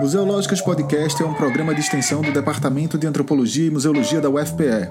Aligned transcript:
Museológicas 0.00 0.60
Podcast 0.60 1.22
é 1.22 1.26
um 1.26 1.34
programa 1.34 1.74
de 1.74 1.80
extensão 1.80 2.20
do 2.20 2.32
Departamento 2.32 2.98
de 2.98 3.06
Antropologia 3.06 3.66
e 3.66 3.70
Museologia 3.70 4.20
da 4.20 4.28
UFPE. 4.28 4.90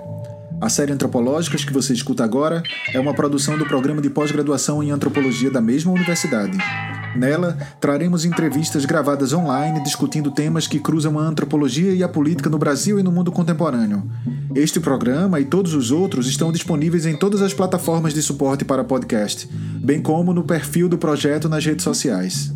A 0.61 0.69
série 0.69 0.91
Antropológicas 0.91 1.63
que 1.63 1.73
você 1.73 1.93
escuta 1.93 2.23
agora 2.23 2.63
é 2.93 2.99
uma 2.99 3.13
produção 3.13 3.57
do 3.57 3.65
programa 3.65 4.01
de 4.01 4.09
pós-graduação 4.09 4.81
em 4.81 4.91
antropologia 4.91 5.51
da 5.51 5.61
mesma 5.61 5.91
universidade. 5.91 6.57
Nela, 7.15 7.57
traremos 7.79 8.25
entrevistas 8.25 8.85
gravadas 8.85 9.31
online 9.31 9.83
discutindo 9.83 10.31
temas 10.31 10.65
que 10.65 10.79
cruzam 10.79 11.19
a 11.19 11.23
antropologia 11.23 11.93
e 11.93 12.03
a 12.03 12.09
política 12.09 12.49
no 12.49 12.57
Brasil 12.57 12.99
e 12.99 13.03
no 13.03 13.11
mundo 13.11 13.31
contemporâneo. 13.31 14.09
Este 14.55 14.79
programa 14.79 15.39
e 15.39 15.45
todos 15.45 15.73
os 15.73 15.91
outros 15.91 16.27
estão 16.27 16.51
disponíveis 16.51 17.05
em 17.05 17.15
todas 17.15 17.41
as 17.41 17.53
plataformas 17.53 18.13
de 18.13 18.21
suporte 18.21 18.65
para 18.65 18.83
podcast, 18.83 19.47
bem 19.83 20.01
como 20.01 20.33
no 20.33 20.43
perfil 20.43 20.87
do 20.89 20.97
projeto 20.97 21.49
nas 21.49 21.65
redes 21.65 21.83
sociais. 21.83 22.54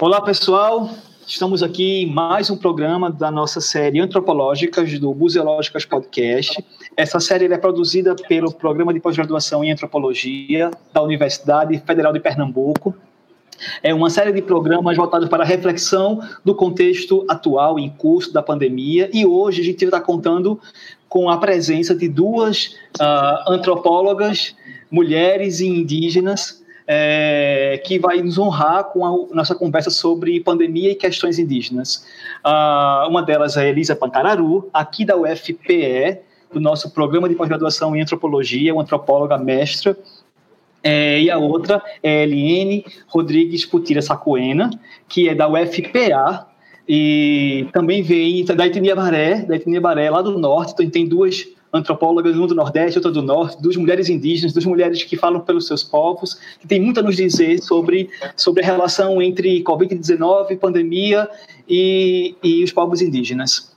Olá, 0.00 0.20
pessoal. 0.20 0.90
Estamos 1.24 1.62
aqui 1.62 2.02
em 2.02 2.12
mais 2.12 2.50
um 2.50 2.56
programa 2.56 3.12
da 3.12 3.30
nossa 3.30 3.60
série 3.60 4.00
Antropológicas 4.00 4.98
do 4.98 5.14
Museológicas 5.14 5.84
Podcast. 5.84 6.64
Essa 6.96 7.20
série 7.20 7.44
é 7.44 7.56
produzida 7.56 8.16
pelo 8.28 8.52
Programa 8.52 8.92
de 8.92 8.98
Pós-Graduação 8.98 9.62
em 9.62 9.70
Antropologia 9.70 10.72
da 10.92 11.00
Universidade 11.00 11.80
Federal 11.86 12.12
de 12.12 12.18
Pernambuco. 12.18 12.92
É 13.84 13.94
uma 13.94 14.10
série 14.10 14.32
de 14.32 14.42
programas 14.42 14.96
voltados 14.96 15.28
para 15.28 15.44
a 15.44 15.46
reflexão 15.46 16.20
do 16.44 16.56
contexto 16.56 17.24
atual 17.28 17.78
em 17.78 17.88
curso 17.88 18.32
da 18.32 18.42
pandemia 18.42 19.08
e 19.12 19.24
hoje 19.24 19.60
a 19.60 19.64
gente 19.64 19.84
está 19.84 20.00
contando 20.00 20.60
com 21.08 21.30
a 21.30 21.38
presença 21.38 21.94
de 21.94 22.08
duas 22.08 22.74
uh, 23.00 23.48
antropólogas, 23.48 24.56
mulheres 24.90 25.60
e 25.60 25.68
indígenas 25.68 26.63
é, 26.86 27.80
que 27.84 27.98
vai 27.98 28.20
nos 28.20 28.38
honrar 28.38 28.84
com 28.84 29.04
a 29.04 29.34
nossa 29.34 29.54
conversa 29.54 29.90
sobre 29.90 30.38
pandemia 30.40 30.90
e 30.90 30.94
questões 30.94 31.38
indígenas. 31.38 32.06
Uh, 32.44 33.08
uma 33.08 33.22
delas 33.22 33.56
é 33.56 33.68
Elisa 33.68 33.96
Pancararu, 33.96 34.68
aqui 34.72 35.04
da 35.04 35.16
UFPE, 35.16 36.18
do 36.52 36.60
nosso 36.60 36.90
programa 36.92 37.28
de 37.28 37.34
pós-graduação 37.34 37.96
em 37.96 38.02
antropologia, 38.02 38.72
uma 38.72 38.82
antropóloga 38.82 39.38
mestra. 39.38 39.96
É, 40.82 41.18
e 41.20 41.30
a 41.30 41.38
outra 41.38 41.82
é 42.02 42.24
Eliene 42.24 42.84
Rodrigues 43.08 43.64
Putira 43.64 44.02
Sacoena, 44.02 44.68
que 45.08 45.28
é 45.28 45.34
da 45.34 45.48
UFPA, 45.48 46.46
e 46.86 47.66
também 47.72 48.02
vem 48.02 48.44
da 48.44 48.66
etnia 48.66 48.94
da 48.94 49.56
etnia 49.56 49.80
Baré 49.80 50.10
lá 50.10 50.20
do 50.20 50.38
norte, 50.38 50.74
então 50.74 50.90
tem 50.90 51.08
duas 51.08 51.46
antropólogas, 51.74 52.36
uma 52.36 52.46
do 52.46 52.54
Nordeste, 52.54 52.98
outra 52.98 53.10
do 53.10 53.20
Norte, 53.20 53.60
duas 53.60 53.76
mulheres 53.76 54.08
indígenas, 54.08 54.52
duas 54.52 54.64
mulheres 54.64 55.02
que 55.02 55.16
falam 55.16 55.40
pelos 55.40 55.66
seus 55.66 55.82
povos, 55.82 56.34
que 56.60 56.68
tem 56.68 56.80
muito 56.80 57.00
a 57.00 57.02
nos 57.02 57.16
dizer 57.16 57.60
sobre, 57.60 58.08
sobre 58.36 58.62
a 58.62 58.66
relação 58.66 59.20
entre 59.20 59.62
Covid-19, 59.64 60.56
pandemia 60.58 61.28
e, 61.68 62.36
e 62.42 62.62
os 62.62 62.72
povos 62.72 63.02
indígenas. 63.02 63.74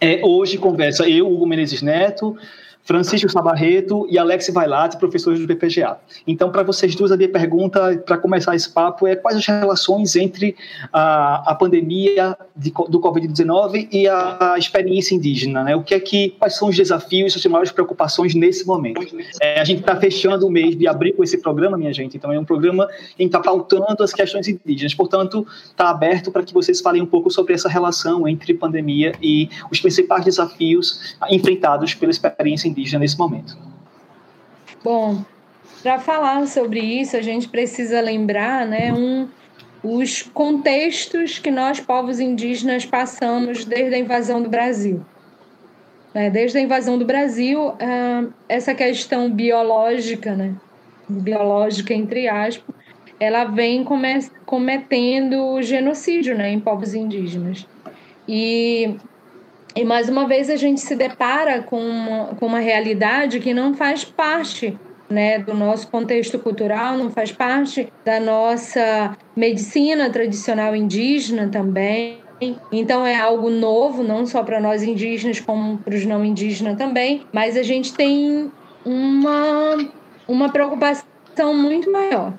É, 0.00 0.20
hoje 0.24 0.56
conversa 0.56 1.08
eu, 1.08 1.28
Hugo 1.28 1.46
Menezes 1.46 1.82
Neto, 1.82 2.36
Francisco 2.84 3.28
Sabarreto 3.30 4.06
e 4.10 4.18
Alex 4.18 4.50
Vailate, 4.52 4.96
professores 4.96 5.40
do 5.40 5.46
PPGA. 5.46 5.98
Então, 6.26 6.50
para 6.50 6.62
vocês 6.62 6.94
duas, 6.94 7.12
a 7.12 7.16
minha 7.16 7.28
pergunta, 7.28 7.96
para 8.04 8.18
começar 8.18 8.56
esse 8.56 8.68
papo, 8.68 9.06
é 9.06 9.14
quais 9.14 9.38
as 9.38 9.46
relações 9.46 10.16
entre 10.16 10.56
a, 10.92 11.52
a 11.52 11.54
pandemia 11.54 12.36
de, 12.56 12.70
do 12.88 13.00
Covid-19 13.00 13.88
e 13.90 14.08
a, 14.08 14.52
a, 14.52 14.58
experiência 14.58 15.14
indígena? 15.14 15.62
Né? 15.62 15.76
O 15.76 15.82
que 15.82 15.94
é 15.94 16.00
que, 16.00 16.30
quais 16.38 16.56
são 16.56 16.68
os 16.68 16.76
desafios, 16.76 17.36
as 17.36 17.46
maiores 17.46 17.70
preocupações 17.70 18.34
nesse 18.34 18.66
momento? 18.66 19.00
É, 19.40 19.60
a 19.60 19.64
gente 19.64 19.80
está 19.80 19.94
fechando 19.96 20.46
o 20.46 20.50
mês 20.50 20.76
de 20.76 20.88
abril 20.88 21.14
com 21.14 21.22
esse 21.22 21.38
programa, 21.38 21.78
minha 21.78 21.92
gente, 21.92 22.16
então 22.16 22.32
é 22.32 22.38
um 22.38 22.44
programa 22.44 22.88
em 23.18 23.28
que 23.28 23.36
está 23.36 23.40
pautando 23.40 24.02
as 24.02 24.12
questões 24.12 24.48
indígenas. 24.48 24.92
Portanto, 24.94 25.46
está 25.70 25.88
aberto 25.88 26.32
para 26.32 26.42
que 26.42 26.52
vocês 26.52 26.80
falem 26.80 27.00
um 27.00 27.06
pouco 27.06 27.30
sobre 27.30 27.54
essa 27.54 27.68
relação 27.68 28.26
entre 28.26 28.52
pandemia 28.54 29.12
e 29.22 29.48
os 29.70 29.80
principais 29.80 30.24
desafios 30.24 31.16
enfrentados 31.30 31.94
pela 31.94 32.10
experiência 32.10 32.68
indígena 32.68 32.71
nesse 32.98 33.18
momento. 33.18 33.56
Bom, 34.82 35.24
para 35.82 35.98
falar 35.98 36.46
sobre 36.46 36.80
isso, 36.80 37.16
a 37.16 37.22
gente 37.22 37.48
precisa 37.48 38.00
lembrar 38.00 38.66
né, 38.66 38.92
um, 38.92 39.28
os 39.82 40.22
contextos 40.22 41.38
que 41.38 41.50
nós, 41.50 41.80
povos 41.80 42.20
indígenas, 42.20 42.84
passamos 42.84 43.64
desde 43.64 43.94
a 43.94 43.98
invasão 43.98 44.42
do 44.42 44.48
Brasil. 44.48 45.04
Né, 46.14 46.28
desde 46.30 46.58
a 46.58 46.60
invasão 46.60 46.98
do 46.98 47.06
Brasil, 47.06 47.72
ah, 47.80 48.24
essa 48.48 48.74
questão 48.74 49.30
biológica, 49.30 50.34
né, 50.34 50.54
biológica 51.08 51.94
entre 51.94 52.28
aspas, 52.28 52.74
ela 53.18 53.44
vem 53.44 53.84
cometendo 54.44 55.62
genocídio 55.62 56.36
né, 56.36 56.50
em 56.50 56.60
povos 56.60 56.92
indígenas. 56.92 57.66
E 58.28 58.96
e 59.74 59.84
mais 59.84 60.08
uma 60.08 60.26
vez 60.26 60.50
a 60.50 60.56
gente 60.56 60.80
se 60.80 60.94
depara 60.94 61.62
com 61.62 61.80
uma, 61.80 62.26
com 62.34 62.46
uma 62.46 62.58
realidade 62.58 63.40
que 63.40 63.54
não 63.54 63.74
faz 63.74 64.04
parte 64.04 64.78
né, 65.08 65.38
do 65.38 65.54
nosso 65.54 65.88
contexto 65.88 66.38
cultural, 66.38 66.96
não 66.96 67.10
faz 67.10 67.30
parte 67.32 67.92
da 68.04 68.18
nossa 68.18 69.16
medicina 69.36 70.10
tradicional 70.10 70.74
indígena 70.74 71.48
também. 71.48 72.18
Então 72.72 73.06
é 73.06 73.16
algo 73.16 73.48
novo, 73.50 74.02
não 74.02 74.26
só 74.26 74.42
para 74.42 74.58
nós 74.58 74.82
indígenas, 74.82 75.38
como 75.38 75.78
para 75.78 75.94
os 75.94 76.04
não 76.04 76.24
indígenas 76.24 76.76
também, 76.76 77.24
mas 77.32 77.56
a 77.56 77.62
gente 77.62 77.94
tem 77.94 78.50
uma, 78.84 79.76
uma 80.26 80.48
preocupação 80.50 81.54
muito 81.54 81.90
maior. 81.90 82.34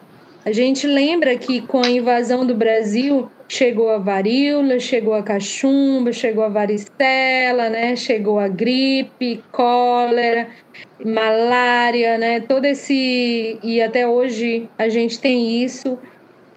A 0.46 0.52
gente 0.52 0.86
lembra 0.86 1.38
que 1.38 1.62
com 1.62 1.82
a 1.82 1.90
invasão 1.90 2.46
do 2.46 2.54
Brasil, 2.54 3.32
chegou 3.48 3.90
a 3.90 3.98
varíola, 3.98 4.78
chegou 4.78 5.14
a 5.14 5.24
cachumba, 5.24 6.12
chegou 6.12 6.44
a 6.44 6.50
varicela, 6.50 7.70
né? 7.70 7.96
Chegou 7.96 8.38
a 8.40 8.50
gripe, 8.50 9.42
cólera, 9.54 10.50
malária, 11.04 12.18
né? 12.18 12.42
Todo 12.42 12.66
esse 12.66 13.58
e 13.64 13.82
até 13.82 14.06
hoje 14.06 14.68
a 14.78 14.90
gente 14.90 15.18
tem 15.18 15.64
isso, 15.64 15.98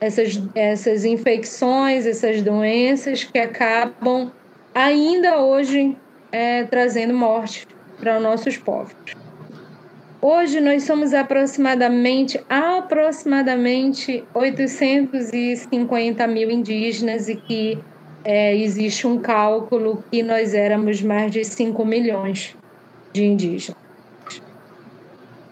essas 0.01 0.43
essas 0.55 1.05
infecções, 1.05 2.07
essas 2.07 2.43
doenças 2.43 3.23
que 3.23 3.39
acabam 3.39 4.33
ainda 4.75 5.41
hoje 5.43 5.97
é, 6.33 6.65
trazendo 6.65 7.15
morte 7.15 7.69
para 8.01 8.17
os 8.17 8.23
nossos 8.23 8.57
povos. 8.57 9.16
Hoje 10.21 10.60
nós 10.62 10.84
somos 10.84 11.12
aproximadamente, 11.12 12.41
aproximadamente 12.49 14.25
850 14.32 16.27
mil 16.27 16.50
indígenas 16.50 17.28
e 17.28 17.37
que 17.37 17.78
é, 18.25 18.56
existe 18.56 19.06
um 19.06 19.19
cálculo 19.19 20.03
que 20.10 20.22
nós 20.22 20.54
éramos 20.54 21.03
mais 21.03 21.31
de 21.31 21.44
5 21.44 21.84
milhões 21.84 22.56
de 23.12 23.27
indígenas. 23.27 23.77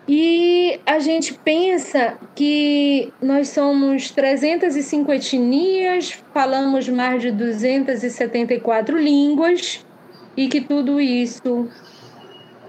E 0.09 0.81
a 0.87 0.99
gente 0.99 1.35
pensa 1.35 2.19
que 2.35 3.13
nós 3.21 3.51
somos 3.51 4.11
305 4.11 5.13
etnias, 5.13 6.23
falamos 6.33 6.89
mais 6.89 7.21
de 7.21 7.31
274 7.31 8.97
línguas 8.99 9.85
e 10.35 10.49
que 10.49 10.63
tudo 10.63 10.99
isso 11.01 11.69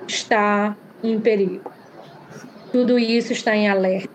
está 0.08 0.76
em 1.02 1.20
perigo 1.20 1.75
tudo 2.76 3.00
isso 3.00 3.32
está 3.32 3.56
em 3.56 3.70
alerta. 3.70 4.10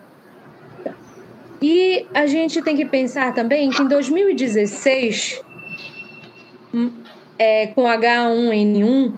E 1.62 2.04
a 2.12 2.26
gente 2.26 2.60
tem 2.60 2.76
que 2.76 2.84
pensar 2.84 3.32
também 3.32 3.70
que 3.70 3.80
em 3.80 3.88
2016, 3.88 5.40
hum, 6.74 6.92
é, 7.38 7.68
com 7.68 7.84
H1N1, 7.84 9.14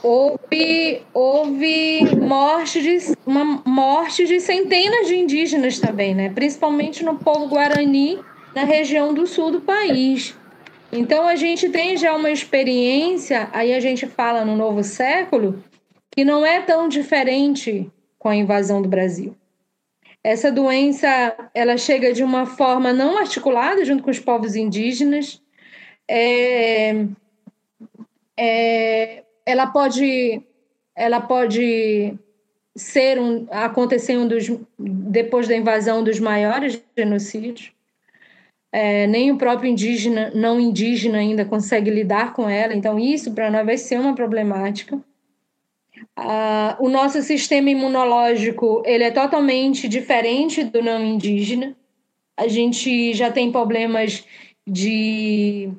houve, 0.00 1.02
houve 1.12 2.16
morte 2.20 2.80
de, 2.80 3.16
uma 3.26 3.62
morte 3.66 4.24
de 4.26 4.38
centenas 4.38 5.08
de 5.08 5.16
indígenas 5.16 5.80
também, 5.80 6.14
né? 6.14 6.30
principalmente 6.32 7.04
no 7.04 7.16
povo 7.16 7.48
guarani, 7.48 8.20
na 8.54 8.62
região 8.62 9.12
do 9.12 9.26
sul 9.26 9.50
do 9.50 9.60
país. 9.60 10.36
Então 10.92 11.26
a 11.26 11.34
gente 11.34 11.68
tem 11.68 11.96
já 11.96 12.14
uma 12.14 12.30
experiência, 12.30 13.48
aí 13.52 13.74
a 13.74 13.80
gente 13.80 14.06
fala 14.06 14.44
no 14.44 14.54
novo 14.54 14.84
século, 14.84 15.60
que 16.18 16.24
não 16.24 16.44
é 16.44 16.60
tão 16.60 16.88
diferente 16.88 17.88
com 18.18 18.28
a 18.28 18.34
invasão 18.34 18.82
do 18.82 18.88
Brasil. 18.88 19.36
Essa 20.24 20.50
doença, 20.50 21.06
ela 21.54 21.76
chega 21.76 22.12
de 22.12 22.24
uma 22.24 22.44
forma 22.44 22.92
não 22.92 23.18
articulada 23.18 23.84
junto 23.84 24.02
com 24.02 24.10
os 24.10 24.18
povos 24.18 24.56
indígenas. 24.56 25.40
É, 26.10 27.06
é, 28.36 29.22
ela 29.46 29.68
pode, 29.68 30.42
ela 30.96 31.20
pode 31.20 32.18
ser 32.74 33.20
um, 33.20 33.46
acontecer 33.52 34.18
um 34.18 34.26
dos 34.26 34.50
depois 34.76 35.46
da 35.46 35.54
invasão 35.54 36.02
dos 36.02 36.18
maiores 36.18 36.82
genocídios. 36.98 37.70
É, 38.72 39.06
nem 39.06 39.30
o 39.30 39.38
próprio 39.38 39.70
indígena, 39.70 40.32
não 40.34 40.58
indígena 40.58 41.18
ainda 41.18 41.44
consegue 41.44 41.92
lidar 41.92 42.32
com 42.32 42.48
ela. 42.48 42.74
Então 42.74 42.98
isso 42.98 43.32
para 43.32 43.52
nós 43.52 43.64
vai 43.64 43.78
ser 43.78 44.00
uma 44.00 44.16
problemática. 44.16 45.00
Uh, 46.18 46.84
o 46.84 46.88
nosso 46.88 47.22
sistema 47.22 47.70
imunológico 47.70 48.82
ele 48.84 49.04
é 49.04 49.10
totalmente 49.10 49.88
diferente 49.88 50.64
do 50.64 50.82
não 50.82 51.04
indígena. 51.04 51.76
A 52.36 52.48
gente 52.48 53.14
já 53.14 53.30
tem 53.30 53.50
problemas 53.50 54.24
de, 54.66 55.70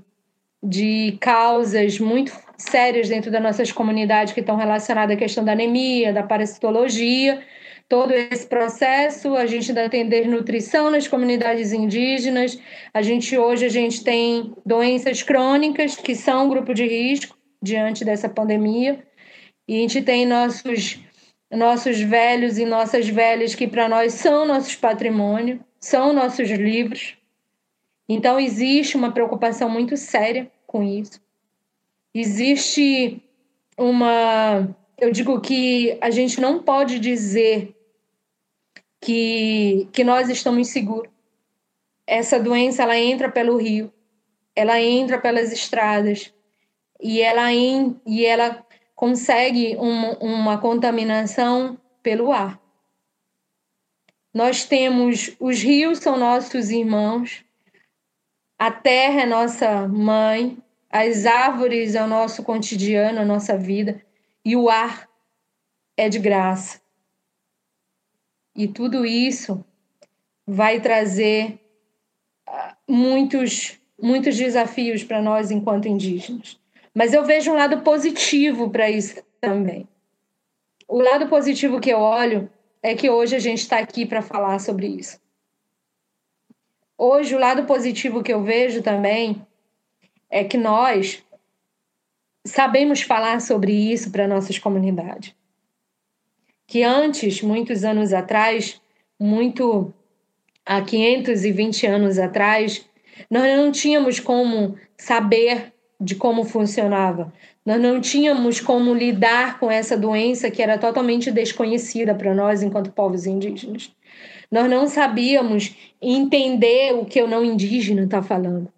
de 0.62 1.18
causas 1.19 2.00
muito 2.00 2.31
sérias 2.57 3.07
dentro 3.07 3.31
das 3.31 3.42
nossas 3.42 3.71
comunidades 3.71 4.33
que 4.33 4.42
estão 4.42 4.57
relacionadas 4.57 5.16
à 5.16 5.19
questão 5.19 5.44
da 5.45 5.54
anemia, 5.54 6.12
da 6.12 6.24
parasitologia, 6.24 7.42
todo 7.89 8.13
esse 8.13 8.45
processo, 8.45 9.36
a 9.36 9.48
gente 9.48 9.71
ainda 9.71 9.89
tem 9.89 10.07
desnutrição 10.07 10.92
nas 10.92 11.07
comunidades 11.07 11.74
indígenas, 11.74 12.60
a 12.94 13.01
gente 13.01 13.36
hoje 13.36 13.66
a 13.66 13.69
gente 13.69 14.04
tem 14.04 14.54
doenças 14.63 15.24
crônicas 15.24 15.95
que 15.95 16.16
são 16.16 16.48
grupo 16.48 16.74
de 16.74 16.86
risco 16.86 17.36
diante 17.62 18.06
dessa 18.06 18.30
pandemia, 18.30 19.04
e 19.69 19.77
a 19.77 19.81
gente 19.81 20.01
tem 20.01 20.25
nossos 20.25 21.00
nossos 21.51 22.00
velhos 22.01 22.57
e 22.57 22.66
nossas 22.66 23.07
velhas 23.07 23.54
que 23.54 23.68
para 23.68 23.88
nós 23.88 24.13
são 24.13 24.44
nossos 24.44 24.75
patrimônio, 24.75 25.63
são 25.80 26.12
nossos 26.12 26.50
livros. 26.50 27.16
Então 28.07 28.39
existe 28.39 28.98
uma 28.98 29.12
preocupação 29.12 29.69
muito 29.69 29.95
séria 29.95 30.51
com 30.66 30.81
isso. 30.81 31.21
Existe 32.12 33.21
uma. 33.77 34.75
Eu 34.98 35.12
digo 35.12 35.39
que 35.39 35.95
a 36.01 36.10
gente 36.10 36.42
não 36.42 36.63
pode 36.63 36.98
dizer 36.98 37.75
que, 39.00 39.88
que 39.94 40.04
nós 40.04 40.30
estamos 40.30 40.69
seguros. 40.69 41.12
Essa 42.07 42.39
doença 42.39 42.81
ela 42.81 42.98
entra 42.98 43.30
pelo 43.30 43.56
rio, 43.56 43.94
ela 44.56 44.81
entra 44.81 45.19
pelas 45.19 45.51
estradas 45.51 46.33
e 47.00 47.21
ela, 47.21 47.54
em, 47.54 47.95
e 48.04 48.25
ela 48.25 48.66
consegue 49.00 49.78
um, 49.78 50.12
uma 50.16 50.57
contaminação 50.57 51.80
pelo 52.04 52.34
ar. 52.34 52.60
Nós 54.34 54.66
temos 54.66 55.38
os 55.40 55.62
rios 55.63 56.00
são 56.00 56.18
nossos 56.18 56.69
irmãos, 56.69 57.46
a 58.57 58.69
terra 58.69 59.22
é 59.22 59.25
nossa 59.25 59.88
mãe, 59.88 60.57
as 60.90 61.25
árvores 61.25 61.96
é 61.96 62.04
o 62.04 62.07
nosso 62.07 62.44
cotidiano, 62.44 63.22
a 63.22 63.25
nossa 63.25 63.57
vida, 63.57 64.06
e 64.44 64.54
o 64.57 64.69
ar 64.69 65.10
é 65.95 66.10
de 66.10 66.19
graça. 66.19 66.81
E 68.54 68.68
tudo 68.68 69.06
isso 69.06 69.63
vai 70.45 70.81
trazer 70.81 71.57
ah, 72.45 72.75
muitos, 72.86 73.80
muitos 73.98 74.36
desafios 74.36 75.06
para 75.06 75.22
nós 75.22 75.52
enquanto 75.52 75.88
indígenas. 75.88 76.60
Mas 77.00 77.13
eu 77.13 77.24
vejo 77.24 77.50
um 77.50 77.56
lado 77.56 77.80
positivo 77.80 78.69
para 78.69 78.92
isso 78.92 79.24
também. 79.40 79.88
O 80.86 81.00
lado 81.00 81.30
positivo 81.30 81.80
que 81.80 81.90
eu 81.90 81.98
olho 81.98 82.51
é 82.84 82.94
que 82.94 83.10
hoje 83.10 83.38
a 83.38 83.40
gente 83.40 83.60
está 83.60 83.80
aqui 83.80 84.06
para 84.06 84.22
falar 84.22 84.60
sobre 84.60 84.86
isso. 84.86 85.18
Hoje, 86.98 87.34
o 87.34 87.40
lado 87.40 87.63
positivo 87.63 88.22
que 88.22 88.34
eu 88.34 88.44
vejo 88.44 88.81
também 88.81 89.42
é 90.30 90.44
que 90.44 90.57
nós 90.57 91.24
sabemos 92.46 93.02
falar 93.02 93.40
sobre 93.40 93.72
isso 93.72 94.12
para 94.12 94.28
nossas 94.28 94.60
comunidades. 94.60 95.34
Que 96.68 96.84
antes, 96.84 97.42
muitos 97.42 97.86
anos 97.86 98.12
atrás, 98.12 98.81
muito 99.18 99.94
há 100.66 100.81
520 100.81 101.88
anos 101.88 102.19
atrás, 102.19 102.86
nós 103.31 103.57
não 103.57 103.72
tínhamos 103.72 104.19
como 104.19 104.78
saber 104.98 105.74
de 106.00 106.16
como 106.16 106.44
funcionava. 106.44 107.34
Nós 107.66 107.81
não 107.81 108.00
tínhamos 108.00 108.62
como 108.62 108.94
lidar 108.94 109.60
com 109.60 109.69
essa 109.69 109.98
doença 109.98 110.50
que 110.50 110.62
era 110.62 110.78
totalmente 110.78 111.30
desconhecida 111.30 112.16
para 112.16 112.34
nós 112.34 112.63
enquanto 112.63 112.92
povos 112.92 113.25
indígenas. 113.25 113.92
Nós 114.50 114.69
não 114.69 114.88
sabíamos 114.88 115.75
entender 116.01 116.94
o 116.94 117.06
que 117.06 117.22
o 117.22 117.28
não 117.28 117.44
indígena 117.44 118.04
está 118.04 118.24
falando. 118.24 118.72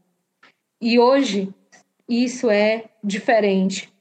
E 0.81 0.99
hoje 0.99 1.49
isso 2.09 2.49
é 2.49 2.85
diferente. 3.03 3.91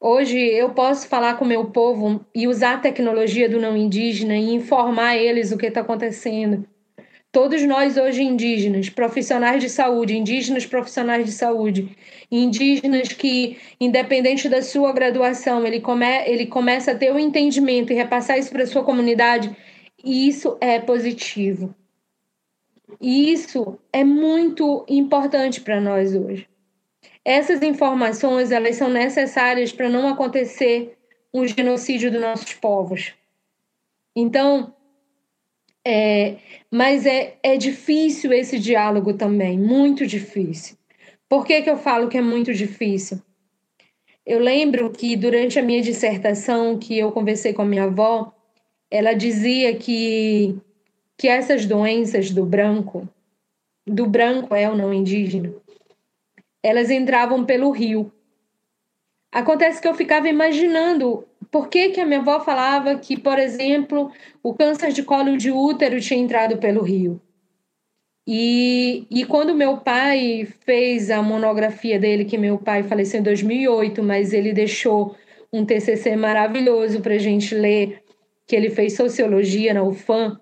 Hoje 0.00 0.38
eu 0.38 0.70
posso 0.70 1.08
falar 1.08 1.34
com 1.34 1.44
o 1.44 1.48
meu 1.48 1.66
povo 1.66 2.24
e 2.34 2.48
usar 2.48 2.74
a 2.74 2.78
tecnologia 2.78 3.48
do 3.48 3.60
não 3.60 3.76
indígena 3.76 4.36
e 4.36 4.54
informar 4.54 5.16
eles 5.16 5.52
o 5.52 5.58
que 5.58 5.66
está 5.66 5.82
acontecendo. 5.82 6.66
Todos 7.36 7.62
nós 7.64 7.98
hoje 7.98 8.22
indígenas, 8.22 8.88
profissionais 8.88 9.62
de 9.62 9.68
saúde, 9.68 10.16
indígenas 10.16 10.64
profissionais 10.64 11.26
de 11.26 11.32
saúde, 11.32 11.94
indígenas 12.32 13.08
que, 13.08 13.58
independente 13.78 14.48
da 14.48 14.62
sua 14.62 14.90
graduação, 14.90 15.66
ele, 15.66 15.78
come, 15.80 16.06
ele 16.24 16.46
começa 16.46 16.92
a 16.92 16.94
ter 16.94 17.10
o 17.10 17.16
um 17.16 17.18
entendimento 17.18 17.92
e 17.92 17.94
repassar 17.94 18.38
isso 18.38 18.50
para 18.50 18.62
a 18.62 18.66
sua 18.66 18.82
comunidade, 18.82 19.54
isso 20.02 20.56
é 20.62 20.80
positivo. 20.80 21.74
E 22.98 23.30
isso 23.30 23.78
é 23.92 24.02
muito 24.02 24.86
importante 24.88 25.60
para 25.60 25.78
nós 25.78 26.14
hoje. 26.14 26.48
Essas 27.22 27.60
informações 27.60 28.50
elas 28.50 28.76
são 28.76 28.88
necessárias 28.88 29.70
para 29.72 29.90
não 29.90 30.08
acontecer 30.08 30.96
um 31.34 31.46
genocídio 31.46 32.10
dos 32.10 32.22
nossos 32.22 32.54
povos. 32.54 33.12
Então, 34.16 34.74
é, 35.88 36.38
mas 36.68 37.06
é, 37.06 37.36
é 37.44 37.56
difícil 37.56 38.32
esse 38.32 38.58
diálogo 38.58 39.14
também, 39.14 39.56
muito 39.56 40.04
difícil. 40.04 40.76
Por 41.28 41.46
que, 41.46 41.62
que 41.62 41.70
eu 41.70 41.76
falo 41.76 42.08
que 42.08 42.18
é 42.18 42.20
muito 42.20 42.52
difícil? 42.52 43.22
Eu 44.26 44.40
lembro 44.40 44.90
que 44.90 45.14
durante 45.14 45.60
a 45.60 45.62
minha 45.62 45.80
dissertação, 45.80 46.76
que 46.76 46.98
eu 46.98 47.12
conversei 47.12 47.52
com 47.52 47.62
a 47.62 47.64
minha 47.64 47.84
avó, 47.84 48.34
ela 48.90 49.12
dizia 49.12 49.76
que 49.76 50.58
que 51.18 51.28
essas 51.28 51.64
doenças 51.64 52.30
do 52.30 52.44
branco, 52.44 53.08
do 53.86 54.04
branco 54.04 54.54
é 54.54 54.68
o 54.68 54.76
não 54.76 54.92
indígena, 54.92 55.54
elas 56.62 56.90
entravam 56.90 57.44
pelo 57.44 57.70
rio. 57.70 58.12
Acontece 59.32 59.80
que 59.80 59.88
eu 59.88 59.94
ficava 59.94 60.28
imaginando 60.28 61.26
por 61.50 61.68
que, 61.68 61.90
que 61.90 62.00
a 62.00 62.06
minha 62.06 62.20
avó 62.20 62.40
falava 62.40 62.96
que, 62.96 63.18
por 63.18 63.38
exemplo, 63.38 64.10
o 64.42 64.54
câncer 64.54 64.92
de 64.92 65.02
colo 65.02 65.36
de 65.36 65.50
útero 65.50 66.00
tinha 66.00 66.20
entrado 66.20 66.58
pelo 66.58 66.82
rio. 66.82 67.20
E, 68.26 69.06
e 69.08 69.24
quando 69.24 69.54
meu 69.54 69.78
pai 69.78 70.48
fez 70.64 71.10
a 71.10 71.22
monografia 71.22 71.98
dele, 71.98 72.24
que 72.24 72.36
meu 72.36 72.58
pai 72.58 72.82
faleceu 72.82 73.20
em 73.20 73.22
2008, 73.22 74.02
mas 74.02 74.32
ele 74.32 74.52
deixou 74.52 75.14
um 75.52 75.64
TCC 75.64 76.16
maravilhoso 76.16 77.00
para 77.00 77.14
a 77.14 77.18
gente 77.18 77.54
ler, 77.54 78.02
que 78.46 78.56
ele 78.56 78.70
fez 78.70 78.94
sociologia 78.94 79.72
na 79.72 79.82
UFAM, 79.82 80.40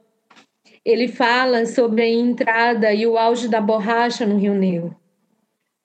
ele 0.85 1.09
fala 1.09 1.67
sobre 1.67 2.03
a 2.03 2.09
entrada 2.09 2.93
e 2.93 3.07
o 3.07 3.19
auge 3.19 3.49
da 3.49 3.61
borracha 3.61 4.27
no 4.27 4.39
Rio 4.39 4.55
Negro, 4.55 4.97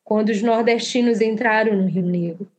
quando 0.03 0.29
os 0.29 0.41
nordestinos 0.41 1.21
entraram 1.21 1.75
no 1.75 1.87
Rio 1.87 2.05
Negro. 2.05 2.49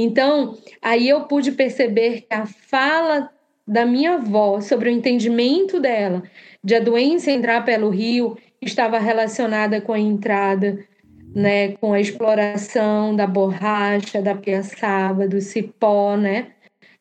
Então, 0.00 0.56
aí 0.80 1.08
eu 1.08 1.22
pude 1.22 1.50
perceber 1.50 2.20
que 2.20 2.32
a 2.32 2.46
fala 2.46 3.30
da 3.66 3.84
minha 3.84 4.14
avó 4.14 4.60
sobre 4.60 4.88
o 4.88 4.92
entendimento 4.92 5.80
dela 5.80 6.22
de 6.62 6.76
a 6.76 6.80
doença 6.80 7.32
entrar 7.32 7.64
pelo 7.64 7.90
rio 7.90 8.38
estava 8.62 8.98
relacionada 9.00 9.80
com 9.80 9.92
a 9.92 9.98
entrada, 9.98 10.78
né, 11.34 11.72
com 11.72 11.92
a 11.92 12.00
exploração 12.00 13.14
da 13.16 13.26
borracha, 13.26 14.22
da 14.22 14.36
piaçaba, 14.36 15.26
do 15.26 15.40
cipó, 15.40 16.16
né, 16.16 16.52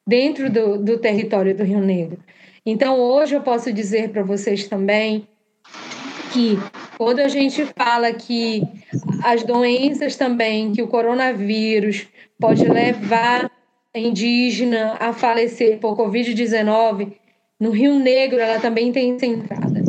dentro 0.05 0.49
do, 0.49 0.79
do 0.79 0.97
território 0.97 1.55
do 1.55 1.63
Rio 1.63 1.79
Negro. 1.79 2.17
Então, 2.65 2.99
hoje 2.99 3.35
eu 3.35 3.41
posso 3.41 3.71
dizer 3.71 4.09
para 4.09 4.23
vocês 4.23 4.67
também 4.67 5.27
que 6.33 6.57
quando 6.97 7.19
a 7.19 7.27
gente 7.27 7.63
fala 7.77 8.11
que 8.11 8.63
as 9.23 9.43
doenças 9.43 10.15
também, 10.15 10.71
que 10.71 10.81
o 10.81 10.87
coronavírus 10.87 12.07
pode 12.39 12.67
levar 12.67 13.51
indígena 13.93 14.95
a 14.99 15.11
falecer 15.11 15.79
por 15.79 15.97
Covid-19, 15.97 17.13
no 17.59 17.71
Rio 17.71 17.97
Negro 17.97 18.39
ela 18.39 18.59
também 18.59 18.91
tem 18.91 19.15
essa 19.15 19.25
entrada. 19.25 19.83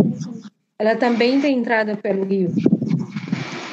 Ela 0.78 0.96
também 0.96 1.40
tem 1.40 1.58
entrada 1.58 1.96
pelo 1.96 2.24
rio. 2.24 2.52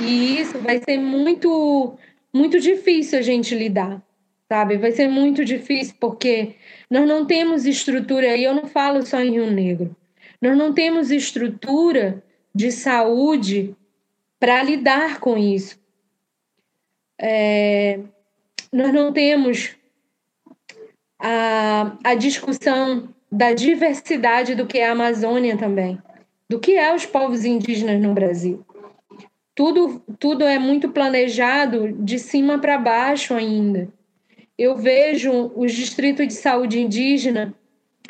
E 0.02 0.40
isso 0.40 0.60
vai 0.60 0.82
ser 0.84 0.98
muito, 0.98 1.98
muito 2.34 2.60
difícil 2.60 3.18
a 3.20 3.22
gente 3.22 3.56
lidar 3.56 4.04
sabe? 4.48 4.78
Vai 4.78 4.92
ser 4.92 5.08
muito 5.08 5.44
difícil 5.44 5.96
porque 6.00 6.56
nós 6.90 7.08
não 7.08 7.26
temos 7.26 7.66
estrutura, 7.66 8.36
e 8.36 8.44
eu 8.44 8.54
não 8.54 8.68
falo 8.68 9.06
só 9.06 9.20
em 9.20 9.32
Rio 9.32 9.52
Negro, 9.52 9.96
nós 10.42 10.58
não 10.58 10.74
temos 10.74 11.12
estrutura 11.12 12.24
de 12.54 12.72
saúde 12.72 13.76
para 14.40 14.62
lidar 14.64 15.20
com 15.20 15.38
isso. 15.38 15.80
É, 17.20 18.00
nós 18.76 18.92
não 18.92 19.14
temos 19.14 19.74
a, 21.18 21.98
a 22.04 22.14
discussão 22.14 23.08
da 23.32 23.54
diversidade 23.54 24.54
do 24.54 24.68
que 24.68 24.80
é 24.80 24.90
a 24.90 24.92
Amazônia 24.92 25.58
também, 25.58 25.98
do 26.50 26.60
que 26.60 26.76
é 26.76 26.94
os 26.94 27.06
povos 27.06 27.46
indígenas 27.46 28.02
no 28.02 28.14
Brasil. 28.14 28.66
Tudo, 29.56 30.04
tudo 30.20 30.44
é 30.44 30.60
muito 30.60 30.90
planejado 30.90 31.94
de 31.94 32.20
cima 32.20 32.60
para 32.60 32.78
baixo 32.78 33.34
ainda. 33.34 33.88
eu 34.58 34.76
vejo 34.76 35.54
os 35.56 35.72
distritos 35.72 36.28
de 36.28 36.34
saúde 36.34 36.82
indígena 36.82 37.56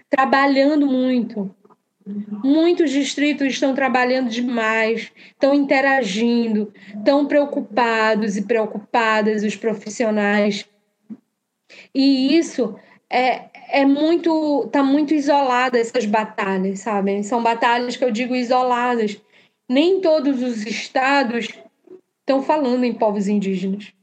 trabalhando 0.09 0.87
muito. 0.87 1.53
Muitos 2.05 2.91
distritos 2.91 3.47
estão 3.47 3.73
trabalhando 3.73 4.29
demais, 4.29 5.11
estão 5.27 5.53
interagindo, 5.53 6.71
estão 6.95 7.25
preocupados 7.25 8.37
e 8.37 8.43
preocupadas 8.43 9.43
os 9.43 9.55
profissionais. 9.55 10.69
E 11.93 12.37
isso 12.37 12.75
é, 13.09 13.45
é 13.69 13.85
muito, 13.85 14.65
está 14.65 14.83
muito 14.83 15.15
isolada 15.15 15.79
essas 15.79 16.05
batalhas, 16.05 16.79
sabe? 16.79 17.23
São 17.23 17.41
batalhas 17.41 17.97
que 17.97 18.03
eu 18.03 18.11
digo 18.11 18.35
isoladas. 18.35 19.19
Nem 19.67 19.99
todos 19.99 20.43
os 20.43 20.63
estados 20.65 21.47
estão 22.19 22.43
falando 22.43 22.83
em 22.83 22.93
povos 22.93 23.27
indígenas 23.27 23.95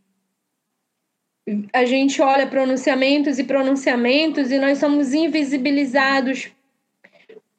a 1.72 1.84
gente 1.84 2.22
olha 2.22 2.46
pronunciamentos 2.46 3.38
e 3.38 3.44
pronunciamentos 3.44 4.50
e 4.50 4.58
nós 4.58 4.78
somos 4.78 5.12
invisibilizados 5.12 6.52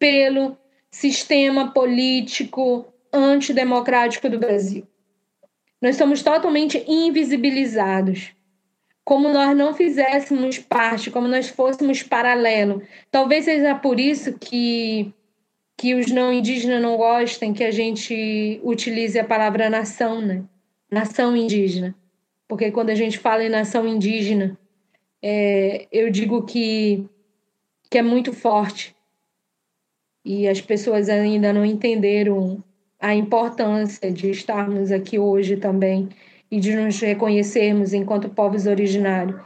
pelo 0.03 0.57
sistema 0.91 1.71
político 1.71 2.85
antidemocrático 3.13 4.27
do 4.27 4.37
Brasil. 4.37 4.85
Nós 5.81 5.95
somos 5.95 6.21
totalmente 6.21 6.83
invisibilizados. 6.85 8.33
Como 9.05 9.29
nós 9.29 9.55
não 9.55 9.73
fizéssemos 9.73 10.59
parte, 10.59 11.09
como 11.09 11.25
nós 11.25 11.47
fôssemos 11.47 12.03
paralelo. 12.03 12.81
Talvez 13.09 13.45
seja 13.45 13.75
por 13.75 13.97
isso 13.97 14.37
que, 14.37 15.13
que 15.77 15.95
os 15.95 16.07
não 16.11 16.33
indígenas 16.33 16.81
não 16.81 16.97
gostem 16.97 17.53
que 17.53 17.63
a 17.63 17.71
gente 17.71 18.59
utilize 18.61 19.17
a 19.17 19.23
palavra 19.23 19.69
nação, 19.69 20.19
né? 20.19 20.43
Nação 20.91 21.33
indígena 21.33 21.95
porque 22.45 22.69
quando 22.71 22.91
a 22.91 22.95
gente 22.95 23.17
fala 23.17 23.43
em 23.43 23.49
nação 23.49 23.87
indígena, 23.87 24.55
é, 25.21 25.87
eu 25.91 26.11
digo 26.11 26.43
que, 26.43 27.03
que 27.89 27.97
é 27.97 28.01
muito 28.03 28.31
forte 28.31 28.93
e 30.23 30.47
as 30.47 30.61
pessoas 30.61 31.09
ainda 31.09 31.51
não 31.51 31.65
entenderam 31.65 32.63
a 32.99 33.13
importância 33.13 34.11
de 34.11 34.29
estarmos 34.29 34.91
aqui 34.91 35.19
hoje 35.19 35.57
também 35.57 36.09
e 36.49 36.59
de 36.59 36.75
nos 36.75 36.99
reconhecermos 36.99 37.93
enquanto 37.93 38.29
povos 38.29 38.65
originários. 38.65 39.41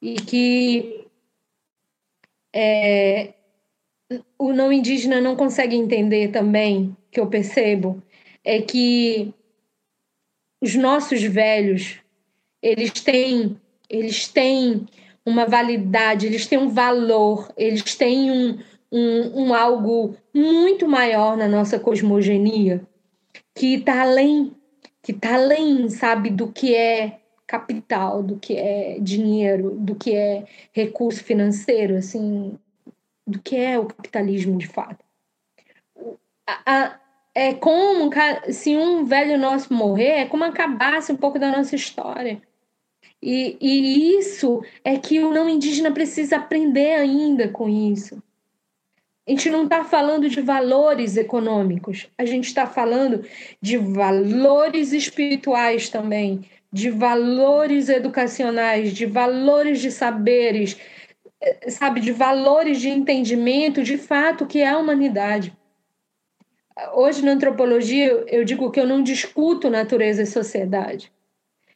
E 0.00 0.14
que 0.14 1.06
é, 2.54 3.34
o 4.38 4.52
não 4.52 4.72
indígena 4.72 5.20
não 5.20 5.34
consegue 5.34 5.74
entender 5.74 6.28
também, 6.28 6.96
que 7.10 7.18
eu 7.18 7.26
percebo, 7.26 8.02
é 8.44 8.60
que 8.62 9.34
os 10.62 10.74
nossos 10.74 11.22
velhos 11.22 11.98
eles 12.62 12.92
têm, 12.92 13.60
eles 13.88 14.28
têm 14.28 14.86
uma 15.24 15.46
validade, 15.46 16.26
eles 16.26 16.46
têm 16.46 16.58
um 16.58 16.68
valor, 16.68 17.52
eles 17.56 17.94
têm 17.94 18.30
um, 18.30 18.58
um, 18.96 19.42
um 19.42 19.54
algo 19.54 20.16
muito 20.32 20.88
maior 20.88 21.36
na 21.36 21.46
nossa 21.46 21.78
cosmogenia, 21.78 22.82
que 23.54 23.74
está 23.74 24.00
além, 24.00 24.56
que 25.02 25.12
está 25.12 25.34
além, 25.34 25.86
sabe, 25.90 26.30
do 26.30 26.50
que 26.50 26.74
é 26.74 27.20
capital, 27.46 28.22
do 28.22 28.38
que 28.38 28.56
é 28.56 28.98
dinheiro, 28.98 29.76
do 29.78 29.94
que 29.94 30.16
é 30.16 30.46
recurso 30.72 31.22
financeiro, 31.22 31.96
assim, 31.96 32.58
do 33.26 33.38
que 33.38 33.56
é 33.56 33.78
o 33.78 33.84
capitalismo 33.84 34.56
de 34.56 34.66
fato. 34.66 35.04
A, 36.48 36.62
a, 36.66 37.00
é 37.34 37.52
como 37.52 38.10
se 38.50 38.74
um 38.76 39.04
velho 39.04 39.38
nosso 39.38 39.74
morrer, 39.74 40.22
é 40.22 40.26
como 40.26 40.42
acabasse 40.42 41.12
um 41.12 41.16
pouco 41.16 41.38
da 41.38 41.54
nossa 41.54 41.76
história. 41.76 42.40
E, 43.22 43.56
e 43.60 44.18
isso 44.18 44.62
é 44.82 44.96
que 44.98 45.20
o 45.20 45.32
não 45.32 45.48
indígena 45.48 45.90
precisa 45.90 46.36
aprender 46.36 46.94
ainda 46.94 47.48
com 47.48 47.68
isso. 47.68 48.22
A 49.26 49.30
gente 49.32 49.50
não 49.50 49.64
está 49.64 49.82
falando 49.82 50.28
de 50.28 50.40
valores 50.40 51.16
econômicos, 51.16 52.06
a 52.16 52.24
gente 52.24 52.44
está 52.44 52.64
falando 52.64 53.24
de 53.60 53.76
valores 53.76 54.92
espirituais 54.92 55.88
também, 55.88 56.44
de 56.72 56.90
valores 56.90 57.88
educacionais, 57.88 58.92
de 58.92 59.04
valores 59.04 59.80
de 59.80 59.90
saberes, 59.90 60.76
eh, 61.40 61.70
sabe, 61.70 62.00
de 62.00 62.12
valores 62.12 62.80
de 62.80 62.88
entendimento 62.88 63.82
de 63.82 63.98
fato 63.98 64.46
que 64.46 64.60
é 64.60 64.68
a 64.68 64.78
humanidade. 64.78 65.52
Hoje 66.94 67.24
na 67.24 67.32
antropologia 67.32 68.24
eu 68.28 68.44
digo 68.44 68.70
que 68.70 68.78
eu 68.78 68.86
não 68.86 69.02
discuto 69.02 69.68
natureza 69.68 70.22
e 70.22 70.26
sociedade. 70.26 71.10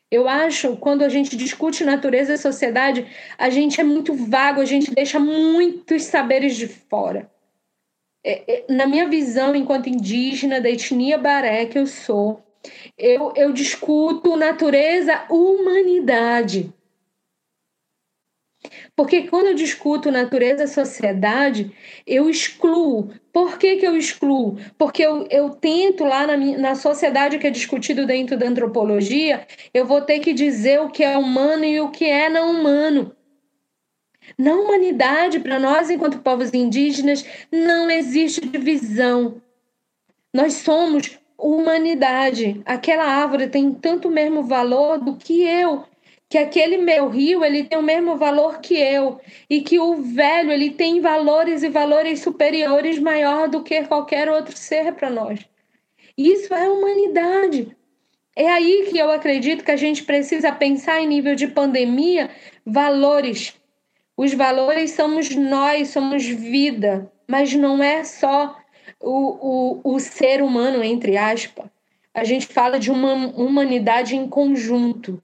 Eu 0.09 0.29
acho, 0.29 0.77
quando 0.77 1.03
a 1.03 1.09
gente 1.09 1.37
discute 1.37 1.85
natureza 1.85 2.35
e 2.35 2.39
sociedade, 2.39 3.07
a 3.37 3.51
gente 3.51 3.81
é 3.81 3.85
muito 3.85 4.15
vago, 4.15 4.61
a 4.61 4.65
gente 4.65 4.93
deixa 4.93 5.19
muitos 5.19 6.05
saberes 6.05 6.55
de 6.55 6.69
fora. 6.69 7.29
É, 8.23 8.65
é, 8.71 8.73
na 8.73 8.87
minha 8.87 9.09
visão, 9.09 9.55
enquanto 9.55 9.89
indígena 9.89 10.61
da 10.61 10.69
etnia 10.69 11.17
baré 11.17 11.67
que 11.67 11.79
eu 11.79 11.87
sou, 11.87 12.43
eu, 12.99 13.33
eu 13.37 13.53
discuto 13.53 14.37
natureza, 14.37 15.25
humanidade. 15.31 16.73
Porque 18.95 19.23
quando 19.29 19.47
eu 19.47 19.55
discuto 19.55 20.11
natureza 20.11 20.67
sociedade, 20.67 21.73
eu 22.07 22.29
excluo. 22.29 23.11
Por 23.33 23.59
que, 23.59 23.77
que 23.77 23.87
eu 23.87 23.97
excluo? 23.97 24.59
Porque 24.77 25.03
eu, 25.03 25.27
eu 25.31 25.51
tento 25.51 26.05
lá 26.05 26.27
na, 26.27 26.37
na 26.37 26.75
sociedade 26.75 27.39
que 27.39 27.47
é 27.47 27.51
discutido 27.51 28.07
dentro 28.07 28.37
da 28.37 28.47
antropologia, 28.47 29.47
eu 29.73 29.87
vou 29.87 30.03
ter 30.03 30.19
que 30.19 30.35
dizer 30.35 30.81
o 30.81 30.91
que 30.91 31.03
é 31.03 31.17
humano 31.17 31.65
e 31.65 31.81
o 31.81 31.91
que 31.91 32.05
é 32.05 32.29
não 32.29 32.51
humano. 32.51 33.17
Na 34.39 34.55
humanidade, 34.55 35.41
para 35.41 35.59
nós, 35.59 35.91
enquanto 35.91 36.21
povos 36.21 36.53
indígenas, 36.53 37.25
não 37.51 37.91
existe 37.91 38.41
divisão. 38.41 39.41
Nós 40.33 40.55
somos 40.55 41.19
humanidade. 41.39 42.61
Aquela 42.65 43.05
árvore 43.05 43.49
tem 43.49 43.73
tanto 43.73 44.11
mesmo 44.11 44.43
valor 44.43 44.99
do 44.99 45.17
que 45.17 45.43
eu 45.43 45.85
que 46.31 46.39
aquele 46.39 46.79
meu 46.79 47.09
rio 47.09 47.45
ele 47.45 47.65
tem 47.65 47.77
o 47.77 47.83
mesmo 47.83 48.17
valor 48.17 48.61
que 48.61 48.75
eu 48.75 49.21
e 49.51 49.61
que 49.61 49.81
o 49.81 49.97
velho 49.97 50.53
ele 50.53 50.71
tem 50.71 51.01
valores 51.01 51.65
e 51.65 51.69
valores 51.69 52.21
superiores 52.21 53.01
maior 53.01 53.49
do 53.49 53.65
que 53.65 53.83
qualquer 53.87 54.31
outro 54.31 54.57
ser 54.57 54.95
para 54.95 55.11
nós. 55.11 55.41
Isso 56.17 56.55
é 56.55 56.69
humanidade. 56.71 57.77
É 58.37 58.49
aí 58.49 58.87
que 58.89 58.97
eu 58.97 59.11
acredito 59.11 59.65
que 59.65 59.73
a 59.73 59.77
gente 59.77 60.05
precisa 60.05 60.53
pensar 60.53 61.01
em 61.01 61.09
nível 61.09 61.35
de 61.35 61.49
pandemia 61.49 62.31
valores. 62.65 63.53
Os 64.21 64.35
valores 64.35 64.91
somos 64.91 65.35
nós, 65.35 65.89
somos 65.89 66.27
vida, 66.27 67.11
mas 67.27 67.55
não 67.55 67.83
é 67.83 68.05
só 68.05 68.55
o, 69.01 69.81
o, 69.83 69.95
o 69.95 69.99
ser 69.99 70.43
humano, 70.43 70.85
entre 70.85 71.17
aspas. 71.17 71.65
A 72.13 72.23
gente 72.23 72.47
fala 72.47 72.79
de 72.79 72.91
uma 72.91 73.15
humanidade 73.15 74.15
em 74.15 74.29
conjunto 74.29 75.23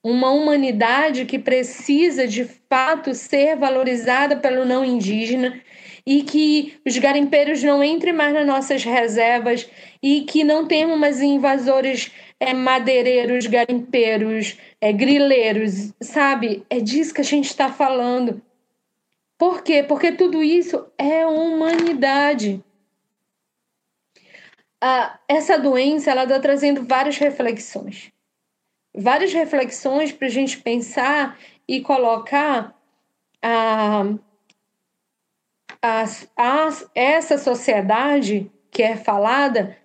uma 0.00 0.30
humanidade 0.30 1.24
que 1.24 1.36
precisa 1.36 2.28
de 2.28 2.44
fato 2.70 3.12
ser 3.12 3.56
valorizada 3.56 4.36
pelo 4.36 4.64
não 4.64 4.84
indígena 4.84 5.60
e 6.06 6.22
que 6.22 6.78
os 6.86 6.96
garimpeiros 6.98 7.62
não 7.62 7.82
entrem 7.82 8.12
mais 8.12 8.32
nas 8.32 8.46
nossas 8.46 8.84
reservas 8.84 9.68
e 10.02 10.22
que 10.22 10.44
não 10.44 10.66
tenham 10.66 10.96
mais 10.96 11.20
invasores 11.20 12.12
é, 12.38 12.54
madeireiros, 12.54 13.46
garimpeiros, 13.46 14.56
é, 14.80 14.92
grileiros, 14.92 15.92
sabe? 16.00 16.64
É 16.70 16.78
disso 16.78 17.12
que 17.12 17.20
a 17.20 17.24
gente 17.24 17.46
está 17.46 17.72
falando. 17.72 18.40
Por 19.36 19.62
quê? 19.62 19.82
Porque 19.82 20.12
tudo 20.12 20.42
isso 20.42 20.86
é 20.96 21.26
humanidade. 21.26 22.62
Ah, 24.80 25.18
essa 25.26 25.58
doença 25.58 26.10
ela 26.10 26.22
está 26.22 26.38
trazendo 26.38 26.84
várias 26.84 27.18
reflexões 27.18 28.12
várias 28.96 29.32
reflexões 29.32 30.10
para 30.10 30.26
a 30.26 30.30
gente 30.30 30.58
pensar 30.58 31.38
e 31.68 31.80
colocar 31.80 32.74
a, 33.42 34.04
a, 35.86 36.04
a, 36.36 36.68
essa 36.94 37.38
sociedade 37.38 38.50
que 38.70 38.82
é 38.82 38.96
falada 38.96 39.76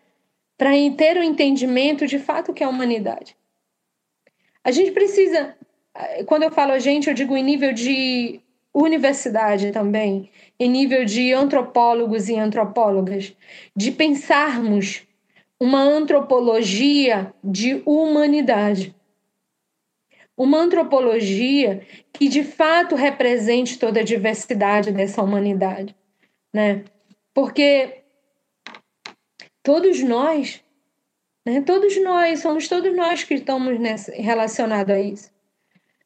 para 0.58 0.72
ter 0.98 1.18
o 1.18 1.20
um 1.20 1.24
entendimento 1.24 2.08
de 2.08 2.18
fato 2.18 2.54
que 2.54 2.64
é 2.64 2.66
a 2.66 2.70
humanidade. 2.70 3.36
A 4.64 4.72
gente 4.72 4.92
precisa, 4.92 5.56
quando 6.26 6.44
eu 6.44 6.52
falo 6.52 6.72
a 6.72 6.80
gente, 6.80 7.08
eu 7.08 7.14
digo 7.14 7.36
em 7.38 7.44
nível 7.44 7.74
de 7.74 8.40
universidade 8.74 9.72
também, 9.72 10.30
em 10.60 10.70
nível 10.70 11.06
de 11.06 11.34
antropólogos 11.34 12.30
e 12.30 12.36
antropólogas, 12.36 13.36
de 13.76 13.92
pensarmos 13.92 15.04
uma 15.60 15.82
antropologia 15.82 17.34
de 17.44 17.82
humanidade 17.86 18.96
uma 20.42 20.58
antropologia 20.58 21.86
que 22.12 22.28
de 22.28 22.44
fato 22.44 22.96
represente 22.96 23.78
toda 23.78 24.00
a 24.00 24.04
diversidade 24.04 24.92
dessa 24.92 25.22
humanidade, 25.22 25.96
né? 26.52 26.84
Porque 27.32 28.02
todos 29.62 30.02
nós, 30.02 30.64
né, 31.46 31.62
todos 31.62 31.96
nós, 32.02 32.40
somos 32.40 32.68
todos 32.68 32.96
nós 32.96 33.24
que 33.24 33.36
estamos 33.36 33.78
relacionados 34.16 34.96
a 34.96 35.00
isso. 35.00 35.32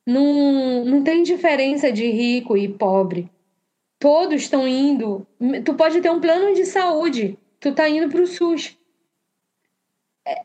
Não, 0.06 0.84
não 0.84 1.02
tem 1.02 1.24
diferença 1.24 1.90
de 1.90 2.06
rico 2.12 2.58
e 2.58 2.68
pobre. 2.68 3.32
Todos 3.98 4.42
estão 4.42 4.68
indo. 4.68 5.26
Tu 5.64 5.74
pode 5.76 6.02
ter 6.02 6.12
um 6.12 6.20
plano 6.20 6.54
de 6.54 6.66
saúde, 6.66 7.40
tu 7.60 7.74
tá 7.74 7.88
indo 7.88 8.10
para 8.10 8.22
o 8.22 8.28
SUS. 8.28 8.78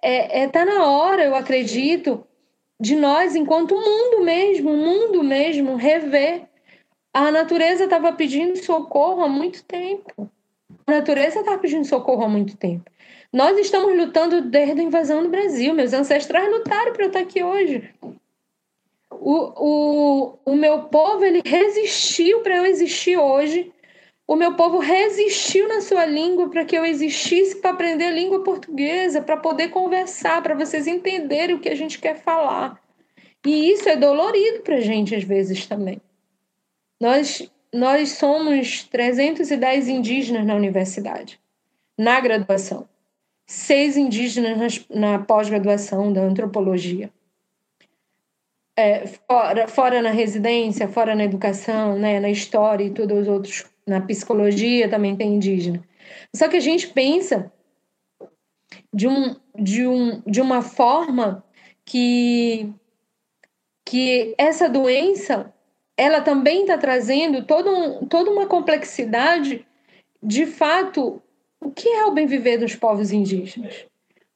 É, 0.00 0.42
é, 0.42 0.49
tá 0.49 0.64
na 0.64 0.87
hora, 0.87 1.25
eu 1.25 1.35
acredito, 1.35 2.25
de 2.81 2.97
nós, 2.97 3.37
enquanto 3.37 3.75
mundo 3.75 4.25
mesmo, 4.25 4.75
mundo 4.75 5.23
mesmo, 5.23 5.77
rever. 5.77 6.49
A 7.13 7.31
natureza 7.31 7.85
estava 7.85 8.13
pedindo 8.13 8.57
socorro 8.57 9.23
há 9.23 9.29
muito 9.29 9.63
tempo. 9.65 10.31
A 10.87 10.93
natureza 10.93 11.41
estava 11.41 11.59
pedindo 11.59 11.85
socorro 11.85 12.25
há 12.25 12.29
muito 12.29 12.57
tempo. 12.57 12.91
Nós 13.33 13.59
estamos 13.59 13.97
lutando 13.97 14.41
desde 14.43 14.81
a 14.81 14.85
invasão 14.85 15.23
do 15.23 15.29
Brasil. 15.29 15.75
Meus 15.75 15.93
ancestrais 15.93 16.51
lutaram 16.51 16.93
para 16.93 17.05
eu 17.05 17.09
estar 17.09 17.21
aqui 17.21 17.43
hoje. 17.43 17.93
O, 19.11 19.35
o, 19.57 20.39
o 20.47 20.57
meu 20.57 20.85
povo 20.85 21.25
ele 21.25 21.43
resistiu 21.45 22.41
para 22.41 22.57
eu 22.57 22.65
existir 22.65 23.19
hoje. 23.19 23.73
O 24.31 24.37
meu 24.37 24.55
povo 24.55 24.79
resistiu 24.79 25.67
na 25.67 25.81
sua 25.81 26.07
língua 26.07 26.49
para 26.49 26.65
que 26.65 26.77
eu 26.77 26.85
existisse 26.85 27.57
para 27.57 27.71
aprender 27.71 28.05
a 28.05 28.13
língua 28.13 28.45
portuguesa, 28.45 29.21
para 29.21 29.37
poder 29.37 29.71
conversar, 29.71 30.41
para 30.41 30.55
vocês 30.55 30.87
entenderem 30.87 31.57
o 31.57 31.61
que 31.61 31.69
a 31.69 31.75
gente 31.75 31.99
quer 31.99 32.15
falar. 32.15 32.81
E 33.45 33.73
isso 33.73 33.89
é 33.89 33.97
dolorido 33.97 34.61
para 34.61 34.77
a 34.77 34.81
gente 34.81 35.17
às 35.17 35.25
vezes 35.25 35.67
também. 35.67 36.01
Nós, 37.01 37.51
nós 37.75 38.11
somos 38.11 38.85
310 38.85 39.89
indígenas 39.89 40.47
na 40.47 40.55
universidade, 40.55 41.41
na 41.99 42.21
graduação 42.21 42.87
seis 43.51 43.97
indígenas 43.97 44.87
na, 44.89 45.19
pós-graduação 45.19 46.13
da 46.13 46.21
antropologia. 46.21 47.11
É, 48.77 49.09
fora, 49.09 49.67
fora 49.67 50.01
na 50.01 50.11
residência, 50.11 50.87
fora 50.87 51.17
na 51.17 51.25
educação, 51.25 51.99
né, 51.99 52.21
na 52.21 52.31
história 52.31 52.85
e 52.85 52.91
todos 52.91 53.19
os 53.19 53.27
outros, 53.29 53.67
na 53.90 54.00
psicologia 54.00 54.88
também 54.88 55.16
tem 55.16 55.35
indígena. 55.35 55.82
Só 56.35 56.49
que 56.49 56.56
a 56.56 56.61
gente 56.61 56.88
pensa 56.88 57.52
de, 58.92 59.09
um, 59.09 59.37
de, 59.59 59.87
um, 59.87 60.23
de 60.26 60.40
uma 60.40 60.62
forma 60.62 61.44
que, 61.85 62.73
que 63.85 64.35
essa 64.38 64.68
doença 64.68 65.52
ela 65.97 66.20
também 66.20 66.62
está 66.62 66.78
trazendo 66.78 67.44
todo 67.44 67.68
um, 67.68 68.06
toda 68.06 68.30
uma 68.30 68.47
complexidade 68.47 69.66
de 70.23 70.47
fato 70.47 71.20
o 71.61 71.70
que 71.70 71.88
é 71.88 72.06
o 72.06 72.12
bem 72.12 72.26
viver 72.26 72.56
dos 72.56 72.75
povos 72.75 73.12
indígenas? 73.12 73.87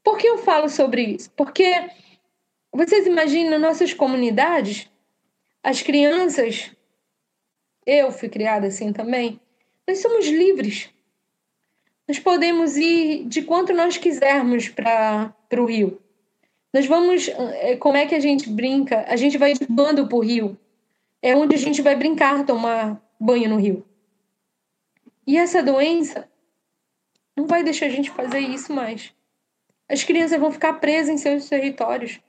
Por 0.02 0.18
que 0.18 0.26
eu 0.26 0.38
falo 0.38 0.68
sobre 0.68 1.02
isso? 1.02 1.30
Porque 1.30 1.88
vocês 2.70 3.06
imaginam 3.06 3.58
nossas 3.58 3.94
comunidades, 3.94 4.90
as 5.62 5.80
crianças, 5.80 6.70
eu 7.86 8.12
fui 8.12 8.28
criada 8.28 8.66
assim 8.66 8.92
também, 8.92 9.40
nós 9.86 9.98
somos 10.00 10.26
livres. 10.26 10.90
Nós 12.06 12.18
podemos 12.18 12.76
ir 12.76 13.24
de 13.26 13.42
quanto 13.42 13.72
nós 13.72 13.96
quisermos 13.96 14.68
para 14.68 15.34
o 15.52 15.64
rio. 15.64 16.00
Nós 16.72 16.86
vamos. 16.86 17.28
Eh, 17.28 17.76
como 17.76 17.96
é 17.96 18.06
que 18.06 18.14
a 18.14 18.20
gente 18.20 18.48
brinca? 18.48 19.04
A 19.08 19.16
gente 19.16 19.38
vai 19.38 19.54
de 19.54 19.66
bando 19.66 20.06
para 20.06 20.16
o 20.16 20.20
rio. 20.20 20.58
É 21.22 21.34
onde 21.34 21.54
a 21.54 21.58
gente 21.58 21.80
vai 21.80 21.96
brincar, 21.96 22.44
tomar 22.44 23.00
banho 23.18 23.48
no 23.48 23.56
rio. 23.56 23.86
E 25.26 25.38
essa 25.38 25.62
doença, 25.62 26.28
não 27.34 27.46
vai 27.46 27.62
deixar 27.64 27.86
a 27.86 27.90
gente 27.90 28.10
fazer 28.10 28.40
isso 28.40 28.72
mais. 28.72 29.14
As 29.88 30.04
crianças 30.04 30.38
vão 30.38 30.52
ficar 30.52 30.74
presas 30.74 31.14
em 31.14 31.18
seus 31.18 31.48
territórios. 31.48 32.20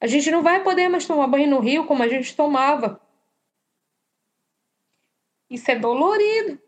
A 0.00 0.06
gente 0.06 0.30
não 0.30 0.42
vai 0.42 0.62
poder 0.62 0.88
mais 0.88 1.06
tomar 1.06 1.26
banho 1.26 1.48
no 1.48 1.60
rio 1.60 1.86
como 1.86 2.02
a 2.02 2.08
gente 2.08 2.34
tomava. 2.34 3.00
Isso 5.48 5.70
é 5.70 5.76
dolorido. 5.76 6.60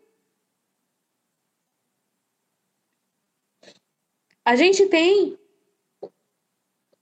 A 4.49 4.55
gente 4.55 4.87
tem 4.87 5.37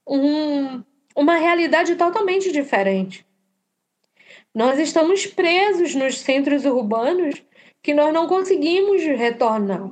um, 0.06 0.84
uma 1.16 1.36
realidade 1.36 1.96
totalmente 1.96 2.52
diferente. 2.52 3.26
Nós 4.54 4.78
estamos 4.78 5.24
presos 5.24 5.94
nos 5.94 6.18
centros 6.18 6.66
urbanos 6.66 7.42
que 7.82 7.94
nós 7.94 8.12
não 8.12 8.28
conseguimos 8.28 9.02
retornar. 9.02 9.90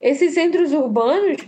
Esses 0.00 0.34
centros 0.34 0.72
urbanos, 0.72 1.38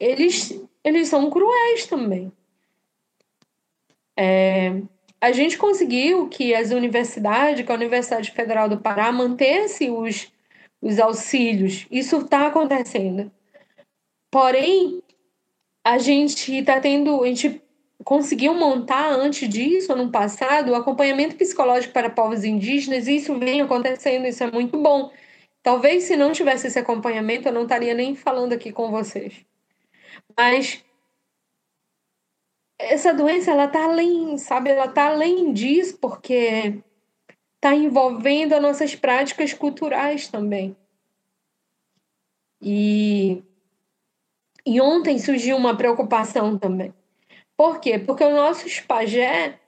eles, 0.00 0.58
eles 0.82 1.08
são 1.08 1.28
cruéis 1.28 1.84
também. 1.84 2.32
É, 4.16 4.80
a 5.20 5.32
gente 5.32 5.58
conseguiu 5.58 6.30
que 6.30 6.54
as 6.54 6.70
universidades, 6.70 7.62
que 7.62 7.70
a 7.70 7.74
Universidade 7.74 8.30
Federal 8.30 8.70
do 8.70 8.80
Pará 8.80 9.12
mantesse 9.12 9.90
os, 9.90 10.32
os 10.80 10.98
auxílios. 10.98 11.86
Isso 11.90 12.16
está 12.22 12.46
acontecendo. 12.46 13.30
Porém, 14.36 15.02
a 15.82 15.96
gente 15.96 16.58
está 16.58 16.78
tendo, 16.78 17.22
a 17.22 17.26
gente 17.26 17.62
conseguiu 18.04 18.52
montar 18.52 19.10
antes 19.10 19.48
disso, 19.48 19.94
ano 19.94 20.10
passado, 20.10 20.72
o 20.72 20.74
acompanhamento 20.74 21.36
psicológico 21.36 21.94
para 21.94 22.10
povos 22.10 22.44
indígenas, 22.44 23.08
e 23.08 23.16
isso 23.16 23.38
vem 23.38 23.62
acontecendo, 23.62 24.26
isso 24.26 24.44
é 24.44 24.50
muito 24.50 24.76
bom. 24.76 25.10
Talvez 25.62 26.04
se 26.04 26.16
não 26.18 26.32
tivesse 26.32 26.66
esse 26.66 26.78
acompanhamento, 26.78 27.48
eu 27.48 27.52
não 27.52 27.62
estaria 27.62 27.94
nem 27.94 28.14
falando 28.14 28.52
aqui 28.52 28.70
com 28.70 28.90
vocês. 28.90 29.42
Mas 30.36 30.84
essa 32.78 33.14
doença, 33.14 33.52
ela 33.52 33.68
tá 33.68 33.84
além, 33.84 34.36
sabe? 34.36 34.68
Ela 34.68 34.88
tá 34.88 35.06
além 35.06 35.50
disso, 35.54 35.96
porque 35.96 36.78
tá 37.58 37.74
envolvendo 37.74 38.52
as 38.52 38.60
nossas 38.60 38.94
práticas 38.94 39.54
culturais 39.54 40.28
também. 40.28 40.76
E, 42.60 43.42
e 44.66 44.80
ontem 44.80 45.18
surgiu 45.18 45.56
uma 45.56 45.76
preocupação 45.76 46.58
também. 46.58 46.92
Por 47.56 47.80
quê? 47.80 47.98
Porque 47.98 48.24
os 48.24 48.34
nossos 48.34 48.80
pajé, 48.80 49.60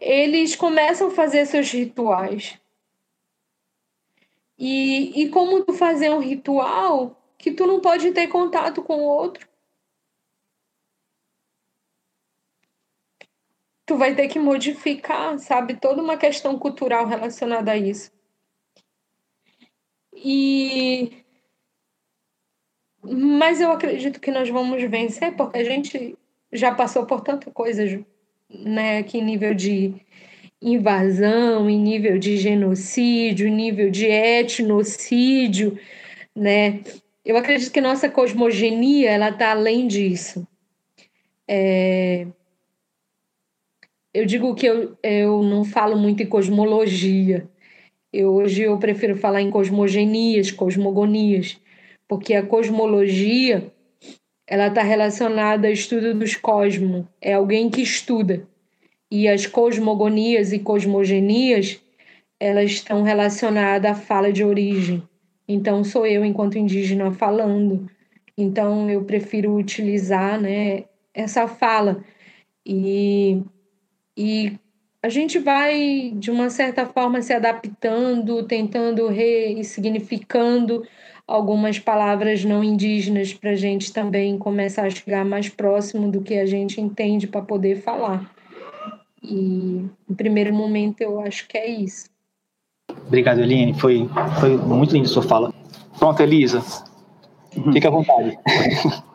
eles 0.00 0.54
começam 0.54 1.08
a 1.08 1.10
fazer 1.10 1.44
seus 1.44 1.70
rituais. 1.72 2.58
E, 4.56 5.22
e 5.22 5.28
como 5.30 5.64
tu 5.64 5.72
fazer 5.72 6.10
um 6.10 6.20
ritual 6.20 7.20
que 7.36 7.50
tu 7.50 7.66
não 7.66 7.80
pode 7.80 8.12
ter 8.12 8.28
contato 8.28 8.82
com 8.82 8.96
o 8.96 9.08
outro. 9.08 9.48
Tu 13.86 13.96
vai 13.96 14.14
ter 14.14 14.28
que 14.28 14.38
modificar, 14.38 15.36
sabe, 15.38 15.80
toda 15.80 16.00
uma 16.00 16.16
questão 16.16 16.58
cultural 16.58 17.06
relacionada 17.06 17.72
a 17.72 17.76
isso. 17.76 18.12
E 20.14 21.19
mas 23.02 23.60
eu 23.60 23.70
acredito 23.70 24.20
que 24.20 24.30
nós 24.30 24.48
vamos 24.48 24.82
vencer 24.84 25.32
porque 25.32 25.58
a 25.58 25.64
gente 25.64 26.16
já 26.52 26.74
passou 26.74 27.06
por 27.06 27.20
tanta 27.20 27.50
coisa, 27.50 27.84
né, 28.48 28.98
aqui 28.98 29.18
em 29.18 29.24
nível 29.24 29.54
de 29.54 29.94
invasão, 30.60 31.70
em 31.70 31.78
nível 31.78 32.18
de 32.18 32.36
genocídio, 32.36 33.48
em 33.48 33.54
nível 33.54 33.90
de 33.90 34.06
etnocídio, 34.06 35.78
né? 36.36 36.80
Eu 37.24 37.36
acredito 37.36 37.72
que 37.72 37.80
nossa 37.80 38.08
cosmogenia 38.08 39.10
ela 39.10 39.30
está 39.30 39.52
além 39.52 39.86
disso. 39.86 40.46
É... 41.48 42.26
Eu 44.12 44.26
digo 44.26 44.54
que 44.54 44.66
eu, 44.66 44.96
eu 45.02 45.42
não 45.42 45.64
falo 45.64 45.96
muito 45.96 46.22
em 46.22 46.26
cosmologia. 46.26 47.48
Eu, 48.12 48.34
hoje 48.34 48.62
eu 48.62 48.76
prefiro 48.78 49.16
falar 49.16 49.40
em 49.40 49.50
cosmogenias, 49.50 50.50
cosmogonias, 50.50 51.58
porque 52.10 52.34
a 52.34 52.44
cosmologia 52.44 53.72
ela 54.44 54.66
está 54.66 54.82
relacionada 54.82 55.68
ao 55.68 55.72
estudo 55.72 56.12
dos 56.12 56.34
cosmos. 56.34 57.06
É 57.20 57.34
alguém 57.34 57.70
que 57.70 57.80
estuda 57.80 58.48
e 59.08 59.28
as 59.28 59.46
cosmogonias 59.46 60.52
e 60.52 60.58
cosmogenias 60.58 61.80
elas 62.40 62.72
estão 62.72 63.04
relacionadas 63.04 63.92
à 63.92 63.94
fala 63.94 64.32
de 64.32 64.42
origem. 64.42 65.00
Então 65.46 65.84
sou 65.84 66.04
eu 66.04 66.24
enquanto 66.24 66.58
indígena 66.58 67.12
falando. 67.12 67.88
Então 68.36 68.90
eu 68.90 69.04
prefiro 69.04 69.54
utilizar, 69.54 70.40
né, 70.40 70.86
essa 71.14 71.46
fala 71.46 72.02
e 72.66 73.40
e 74.16 74.58
a 75.00 75.08
gente 75.08 75.38
vai 75.38 76.12
de 76.16 76.28
uma 76.32 76.50
certa 76.50 76.86
forma 76.86 77.22
se 77.22 77.32
adaptando, 77.32 78.42
tentando 78.48 79.06
ressignificando 79.06 80.84
algumas 81.30 81.78
palavras 81.78 82.44
não 82.44 82.64
indígenas 82.64 83.32
para 83.32 83.50
a 83.50 83.54
gente 83.54 83.92
também 83.92 84.36
começar 84.36 84.86
a 84.86 84.90
chegar 84.90 85.24
mais 85.24 85.48
próximo 85.48 86.10
do 86.10 86.20
que 86.20 86.34
a 86.34 86.44
gente 86.44 86.80
entende 86.80 87.28
para 87.28 87.40
poder 87.40 87.76
falar. 87.82 88.28
E 89.22 89.86
no 90.08 90.16
primeiro 90.16 90.52
momento 90.52 91.00
eu 91.00 91.20
acho 91.20 91.46
que 91.46 91.56
é 91.56 91.68
isso. 91.70 92.10
Obrigado, 93.06 93.40
Eline. 93.40 93.74
Foi, 93.74 94.10
foi 94.40 94.56
muito 94.56 94.92
lindo 94.92 95.06
a 95.06 95.08
sua 95.08 95.22
fala. 95.22 95.54
Pronto, 96.00 96.20
Elisa. 96.20 96.64
Uhum. 97.56 97.72
Fique 97.72 97.86
à 97.86 97.90
vontade. 97.90 98.36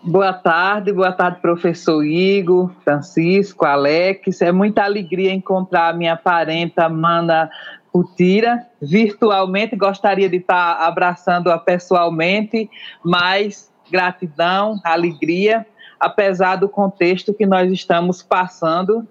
Boa 0.00 0.32
tarde, 0.32 0.92
boa 0.92 1.10
tarde, 1.12 1.40
professor 1.40 2.04
Igor, 2.04 2.70
Francisco, 2.84 3.66
Alex. 3.66 4.40
É 4.40 4.52
muita 4.52 4.84
alegria 4.84 5.34
encontrar 5.34 5.88
a 5.88 5.92
minha 5.92 6.16
parenta 6.16 6.88
Mana 6.88 7.50
Putira 7.92 8.66
virtualmente. 8.80 9.76
Gostaria 9.76 10.28
de 10.28 10.36
estar 10.36 10.74
abraçando-a 10.80 11.58
pessoalmente, 11.58 12.70
mas 13.04 13.72
gratidão, 13.90 14.80
alegria, 14.84 15.66
apesar 15.98 16.56
do 16.56 16.68
contexto 16.68 17.34
que 17.34 17.46
nós 17.46 17.70
estamos 17.72 18.22
passando. 18.22 19.06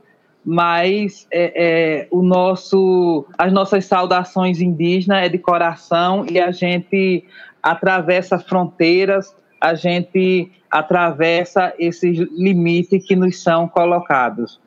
Mas 0.46 1.28
é, 1.30 1.52
é, 1.56 2.08
o 2.10 2.22
nosso, 2.22 3.26
as 3.38 3.52
nossas 3.52 3.86
saudações 3.86 4.62
indígenas 4.62 5.26
é 5.26 5.30
de 5.30 5.38
coração 5.38 6.26
e 6.30 6.40
a 6.40 6.52
gente 6.52 7.26
atravessa 7.62 8.40
fronteiras, 8.40 9.36
a 9.60 9.74
gente 9.74 10.50
atravessa 10.72 11.74
esses 11.78 12.18
limites 12.32 13.06
que 13.06 13.16
nos 13.16 13.42
são 13.44 13.68
colocados. 13.68 14.60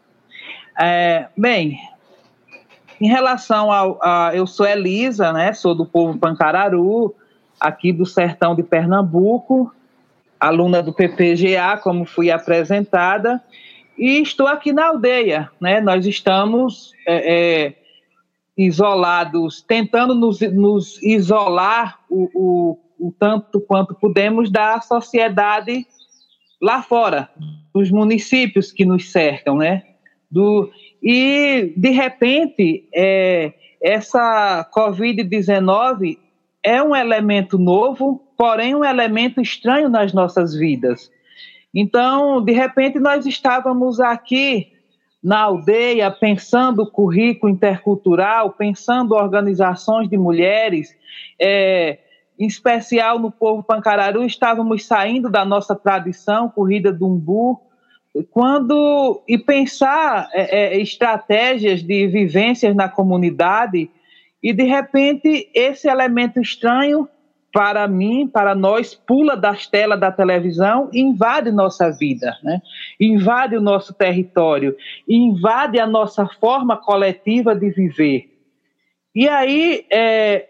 É, 0.78 1.28
bem, 1.36 1.78
em 3.00 3.08
relação 3.08 3.72
ao. 3.72 3.98
A, 4.02 4.32
eu 4.34 4.46
sou 4.46 4.66
Elisa, 4.66 5.32
né? 5.32 5.52
Sou 5.52 5.74
do 5.74 5.86
povo 5.86 6.18
Pancararu, 6.18 7.14
aqui 7.58 7.92
do 7.92 8.04
sertão 8.04 8.54
de 8.54 8.62
Pernambuco, 8.62 9.72
aluna 10.38 10.82
do 10.82 10.92
PPGA, 10.92 11.76
como 11.82 12.04
fui 12.04 12.30
apresentada, 12.30 13.42
e 13.96 14.20
estou 14.20 14.46
aqui 14.46 14.72
na 14.72 14.88
aldeia, 14.88 15.50
né? 15.60 15.80
Nós 15.80 16.06
estamos 16.06 16.92
é, 17.06 17.66
é, 17.66 17.74
isolados, 18.56 19.62
tentando 19.62 20.14
nos, 20.14 20.40
nos 20.40 21.02
isolar 21.02 21.98
o, 22.08 22.30
o 22.34 22.78
o 23.00 23.10
tanto 23.10 23.60
quanto 23.60 23.94
podemos 23.94 24.50
da 24.50 24.80
sociedade 24.82 25.86
lá 26.60 26.82
fora, 26.82 27.30
dos 27.74 27.90
municípios 27.90 28.70
que 28.70 28.84
nos 28.84 29.10
cercam, 29.10 29.56
né? 29.56 29.82
Do, 30.30 30.70
e, 31.02 31.72
de 31.76 31.90
repente, 31.90 32.88
é, 32.94 33.52
essa 33.82 34.68
Covid-19 34.74 36.18
é 36.62 36.82
um 36.82 36.94
elemento 36.94 37.58
novo, 37.58 38.22
porém 38.36 38.74
um 38.74 38.84
elemento 38.84 39.40
estranho 39.40 39.88
nas 39.88 40.12
nossas 40.12 40.54
vidas. 40.54 41.10
Então, 41.74 42.44
de 42.44 42.52
repente, 42.52 42.98
nós 42.98 43.24
estávamos 43.24 44.00
aqui 44.00 44.72
na 45.22 45.40
aldeia 45.40 46.10
pensando 46.10 46.82
o 46.82 46.90
currículo 46.90 47.52
intercultural, 47.52 48.52
pensando 48.52 49.14
organizações 49.14 50.08
de 50.08 50.16
mulheres, 50.16 50.96
é, 51.40 51.98
em 52.38 52.46
especial 52.46 53.18
no 53.18 53.30
povo 53.30 53.62
Pancararu, 53.62 54.24
estávamos 54.24 54.86
saindo 54.86 55.28
da 55.28 55.44
nossa 55.44 55.74
tradição, 55.74 56.48
corrida 56.48 56.90
do 56.90 57.06
umbu, 57.06 57.60
quando 58.30 59.22
e 59.28 59.38
pensar 59.38 60.28
é, 60.32 60.76
é, 60.76 60.80
estratégias 60.80 61.82
de 61.82 62.06
vivências 62.08 62.74
na 62.74 62.88
comunidade 62.88 63.90
e 64.42 64.52
de 64.52 64.64
repente 64.64 65.48
esse 65.54 65.88
elemento 65.88 66.40
estranho 66.40 67.08
para 67.52 67.88
mim, 67.88 68.28
para 68.28 68.54
nós, 68.54 68.94
pula 68.94 69.36
das 69.36 69.66
telas 69.66 69.98
da 69.98 70.12
televisão 70.12 70.88
e 70.92 71.00
invade 71.00 71.50
nossa 71.50 71.90
vida, 71.90 72.36
né? 72.42 72.62
invade 72.98 73.56
o 73.56 73.60
nosso 73.60 73.92
território, 73.92 74.76
invade 75.08 75.78
a 75.80 75.86
nossa 75.86 76.26
forma 76.40 76.76
coletiva 76.76 77.54
de 77.54 77.70
viver. 77.70 78.30
E 79.12 79.28
aí, 79.28 79.84
é, 79.90 80.49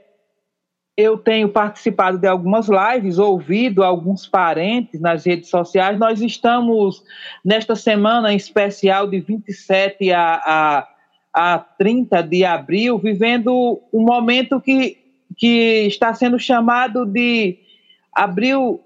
eu 1.00 1.16
tenho 1.16 1.48
participado 1.48 2.18
de 2.18 2.26
algumas 2.28 2.68
lives, 2.68 3.18
ouvido 3.18 3.82
alguns 3.82 4.26
parentes 4.26 5.00
nas 5.00 5.24
redes 5.24 5.48
sociais. 5.48 5.98
Nós 5.98 6.20
estamos, 6.20 7.02
nesta 7.44 7.74
semana 7.74 8.32
em 8.32 8.36
especial, 8.36 9.08
de 9.08 9.20
27 9.20 10.12
a, 10.12 10.34
a, 10.44 10.88
a 11.32 11.58
30 11.58 12.22
de 12.22 12.44
abril, 12.44 12.98
vivendo 12.98 13.80
um 13.92 14.02
momento 14.02 14.60
que, 14.60 14.98
que 15.36 15.86
está 15.86 16.12
sendo 16.12 16.38
chamado 16.38 17.06
de 17.06 17.58
abril 18.12 18.80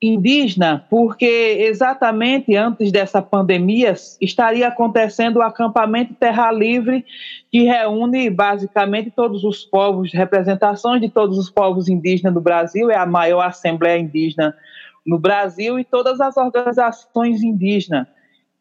indígena, 0.00 0.84
porque 0.90 1.24
exatamente 1.60 2.54
antes 2.54 2.92
dessa 2.92 3.22
pandemia 3.22 3.94
estaria 4.20 4.68
acontecendo 4.68 5.36
o 5.36 5.42
acampamento 5.42 6.14
Terra 6.14 6.52
Livre, 6.52 7.04
que 7.50 7.62
reúne 7.62 8.28
basicamente 8.28 9.10
todos 9.10 9.42
os 9.42 9.64
povos, 9.64 10.12
representações 10.12 11.00
de 11.00 11.08
todos 11.08 11.38
os 11.38 11.48
povos 11.48 11.88
indígenas 11.88 12.34
do 12.34 12.40
Brasil, 12.40 12.90
é 12.90 12.96
a 12.96 13.06
maior 13.06 13.40
assembleia 13.40 13.98
indígena 13.98 14.54
no 15.04 15.18
Brasil 15.18 15.78
e 15.78 15.84
todas 15.84 16.20
as 16.20 16.36
organizações 16.36 17.42
indígenas. 17.42 18.06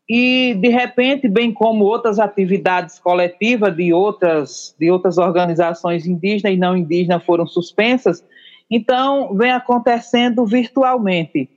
E 0.08 0.54
de 0.62 0.70
repente, 0.70 1.28
bem 1.28 1.52
como 1.52 1.84
outras 1.84 2.20
atividades 2.20 3.00
coletivas 3.00 3.76
de 3.76 3.92
outras 3.92 4.76
de 4.80 4.92
outras 4.92 5.18
organizações 5.18 6.06
indígenas 6.06 6.56
e 6.56 6.58
não 6.58 6.78
indígenas 6.78 7.24
foram 7.24 7.48
suspensas, 7.48 8.24
então, 8.70 9.36
vem 9.36 9.52
acontecendo 9.52 10.46
virtualmente. 10.46 11.50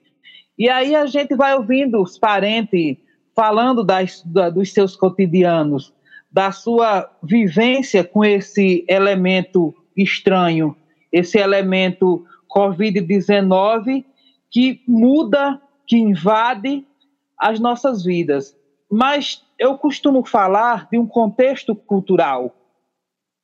E 0.58 0.68
aí 0.68 0.94
a 0.94 1.06
gente 1.06 1.34
vai 1.34 1.54
ouvindo 1.54 2.02
os 2.02 2.18
parentes 2.18 2.96
falando 3.34 3.84
das, 3.84 4.22
da, 4.24 4.50
dos 4.50 4.72
seus 4.72 4.96
cotidianos, 4.96 5.94
da 6.30 6.50
sua 6.52 7.10
vivência 7.22 8.04
com 8.04 8.24
esse 8.24 8.84
elemento 8.88 9.74
estranho, 9.96 10.76
esse 11.12 11.38
elemento 11.38 12.26
Covid-19 12.54 14.04
que 14.50 14.82
muda, 14.86 15.60
que 15.86 15.96
invade 15.96 16.84
as 17.38 17.60
nossas 17.60 18.04
vidas. 18.04 18.56
Mas 18.90 19.44
eu 19.58 19.78
costumo 19.78 20.24
falar 20.24 20.88
de 20.90 20.98
um 20.98 21.06
contexto 21.06 21.74
cultural 21.74 22.54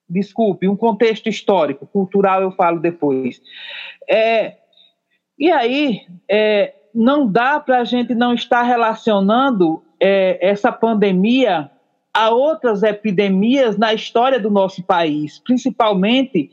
desculpe, 0.09 0.69
um 0.69 0.77
contexto 0.77 1.29
histórico, 1.29 1.87
cultural 1.87 2.43
eu 2.43 2.53
falo 2.53 2.81
depois. 2.81 3.41
É, 4.09 4.57
e 5.39 5.51
aí, 5.51 6.03
é, 6.31 6.75
não 6.95 7.27
dá 7.27 7.59
para 7.59 7.81
a 7.81 7.85
gente 7.85 8.15
não 8.15 8.35
estar 8.35 8.63
relacionando 8.63 9.83
é, 10.01 10.39
essa 10.41 10.71
pandemia 10.71 11.71
a 12.13 12.31
outras 12.31 12.85
epidemias 12.85 13.77
na 13.77 13.93
história 13.93 14.39
do 14.39 14.51
nosso 14.51 14.85
país, 14.85 15.41
principalmente, 15.41 16.51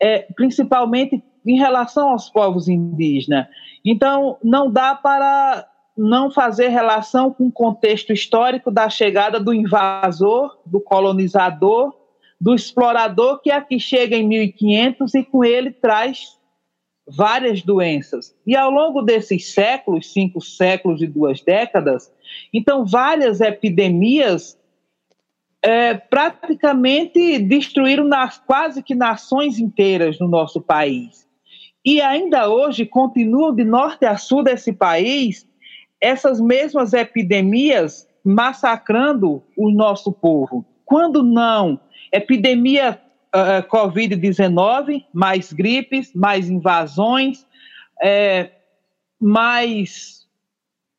é, 0.00 0.20
principalmente 0.34 1.22
em 1.46 1.58
relação 1.58 2.10
aos 2.10 2.30
povos 2.30 2.68
indígenas. 2.68 3.46
Então, 3.84 4.38
não 4.42 4.70
dá 4.70 4.94
para 4.94 5.68
não 5.96 6.30
fazer 6.30 6.68
relação 6.68 7.32
com 7.32 7.46
o 7.46 7.52
contexto 7.52 8.12
histórico 8.12 8.70
da 8.70 8.88
chegada 8.88 9.38
do 9.38 9.52
invasor, 9.52 10.58
do 10.64 10.80
colonizador, 10.80 11.94
do 12.40 12.54
explorador 12.54 13.40
que 13.40 13.50
aqui 13.50 13.80
chega 13.80 14.16
em 14.16 14.26
1500 14.26 15.14
e 15.14 15.24
com 15.24 15.44
ele 15.44 15.70
traz 15.70 16.36
várias 17.06 17.62
doenças. 17.62 18.34
E 18.46 18.56
ao 18.56 18.70
longo 18.70 19.02
desses 19.02 19.52
séculos, 19.52 20.12
cinco 20.12 20.40
séculos 20.40 21.00
e 21.00 21.06
duas 21.06 21.40
décadas, 21.40 22.12
então 22.52 22.84
várias 22.84 23.40
epidemias 23.40 24.58
é, 25.62 25.94
praticamente 25.94 27.38
destruíram 27.38 28.04
nas, 28.04 28.38
quase 28.38 28.82
que 28.82 28.94
nações 28.94 29.58
inteiras 29.58 30.18
no 30.18 30.28
nosso 30.28 30.60
país. 30.60 31.26
E 31.84 32.00
ainda 32.00 32.48
hoje 32.48 32.84
continuam 32.84 33.54
de 33.54 33.64
norte 33.64 34.04
a 34.04 34.16
sul 34.16 34.42
desse 34.42 34.72
país 34.72 35.46
essas 36.00 36.40
mesmas 36.40 36.92
epidemias 36.92 38.06
massacrando 38.24 39.42
o 39.56 39.70
nosso 39.70 40.12
povo. 40.12 40.64
Quando 40.84 41.22
não 41.22 41.80
epidemia 42.16 43.00
uh, 43.34 43.68
Covid-19, 43.68 45.04
mais 45.12 45.52
gripes, 45.52 46.12
mais 46.14 46.48
invasões, 46.48 47.46
é, 48.02 48.50
mais 49.20 50.26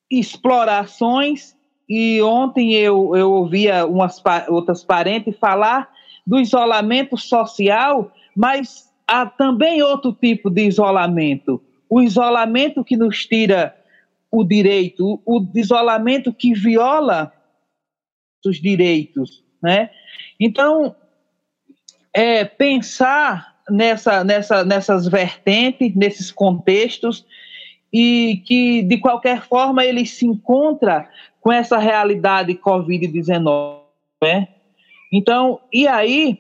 explorações. 0.10 1.56
E 1.90 2.22
ontem 2.22 2.74
eu, 2.74 3.16
eu 3.16 3.32
ouvia 3.32 3.86
umas 3.86 4.22
outras 4.50 4.84
parentes 4.84 5.38
falar 5.38 5.90
do 6.26 6.40
isolamento 6.40 7.18
social, 7.18 8.12
mas 8.36 8.92
há 9.08 9.26
também 9.26 9.82
outro 9.82 10.12
tipo 10.12 10.50
de 10.50 10.68
isolamento. 10.68 11.62
O 11.90 12.02
isolamento 12.02 12.84
que 12.84 12.98
nos 12.98 13.26
tira 13.26 13.74
o 14.30 14.44
direito, 14.44 15.22
o 15.26 15.46
isolamento 15.56 16.34
que 16.34 16.54
viola 16.54 17.32
os 18.46 18.62
direitos, 18.62 19.44
né? 19.62 19.90
Então, 20.40 20.96
é, 22.18 22.44
pensar 22.44 23.56
nessa, 23.70 24.24
nessa, 24.24 24.66
nessas 24.66 25.08
vertentes, 25.08 25.94
nesses 25.96 26.32
contextos, 26.32 27.24
e 27.94 28.42
que, 28.44 28.82
de 28.82 28.98
qualquer 28.98 29.44
forma, 29.44 29.86
ele 29.86 30.04
se 30.04 30.26
encontra 30.26 31.08
com 31.40 31.52
essa 31.52 31.78
realidade 31.78 32.56
Covid-19. 32.56 33.82
Né? 34.20 34.48
Então, 35.14 35.62
e 35.72 35.88
aí, 35.88 36.40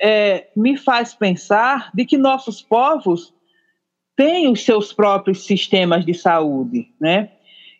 é, 0.00 0.46
me 0.54 0.76
faz 0.76 1.12
pensar 1.12 1.90
de 1.92 2.04
que 2.04 2.16
nossos 2.16 2.62
povos 2.62 3.34
têm 4.14 4.46
os 4.46 4.64
seus 4.64 4.92
próprios 4.92 5.44
sistemas 5.44 6.06
de 6.06 6.14
saúde, 6.14 6.88
né? 7.00 7.30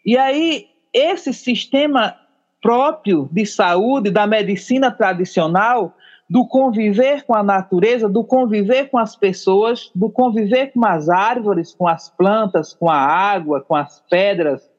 E 0.04 0.16
aí, 0.16 0.66
esse 0.92 1.32
sistema 1.32 2.16
próprio 2.60 3.28
de 3.30 3.46
saúde 3.46 4.10
da 4.10 4.26
medicina 4.26 4.90
tradicional, 4.90 5.96
do 6.30 6.46
conviver 6.46 7.24
com 7.24 7.34
a 7.34 7.42
natureza, 7.42 8.08
do 8.08 8.22
conviver 8.22 8.88
com 8.88 8.98
as 8.98 9.16
pessoas, 9.16 9.90
do 9.92 10.08
conviver 10.08 10.72
com 10.72 10.86
as 10.86 11.08
árvores, 11.08 11.74
com 11.74 11.88
as 11.88 12.08
plantas, 12.08 12.72
com 12.72 12.88
a 12.88 12.96
água, 12.96 13.60
com 13.60 13.74
as 13.74 14.00
pedras. 14.08 14.70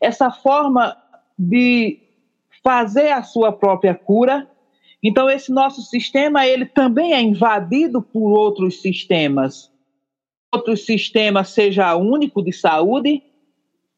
Essa 0.00 0.30
forma 0.30 0.96
de 1.38 2.00
fazer 2.64 3.10
a 3.10 3.22
sua 3.22 3.52
própria 3.52 3.94
cura. 3.94 4.48
Então 5.02 5.28
esse 5.28 5.52
nosso 5.52 5.82
sistema, 5.82 6.46
ele 6.46 6.64
também 6.64 7.12
é 7.12 7.20
invadido 7.20 8.00
por 8.00 8.30
outros 8.30 8.80
sistemas. 8.80 9.70
Outros 10.50 10.86
sistemas 10.86 11.50
seja 11.50 11.94
único 11.94 12.42
de 12.42 12.52
saúde, 12.54 13.22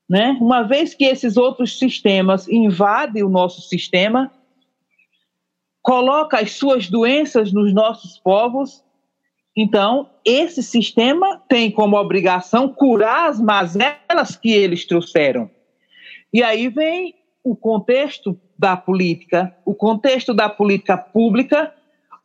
né? 0.09 0.37
Uma 0.41 0.63
vez 0.63 0.95
que 0.95 1.05
esses 1.05 1.37
outros 1.37 1.79
sistemas 1.79 2.49
invadem 2.49 3.23
o 3.23 3.29
nosso 3.29 3.63
sistema, 3.63 4.33
coloca 5.83 6.39
as 6.39 6.53
suas 6.53 6.89
doenças 6.89 7.53
nos 7.53 7.75
nossos 7.75 8.19
povos. 8.19 8.85
Então, 9.55 10.09
esse 10.25 10.63
sistema 10.63 11.43
tem 11.49 11.71
como 11.71 11.97
obrigação 11.97 12.69
curar 12.69 13.29
as 13.29 13.41
mazelas 13.41 14.37
que 14.41 14.53
eles 14.53 14.87
trouxeram. 14.87 15.51
E 16.33 16.43
aí 16.43 16.69
vem 16.69 17.15
o 17.45 17.57
contexto 17.57 18.39
da 18.57 18.77
política, 18.77 19.55
o 19.65 19.75
contexto 19.75 20.33
da 20.33 20.49
política 20.49 20.97
pública, 20.97 21.75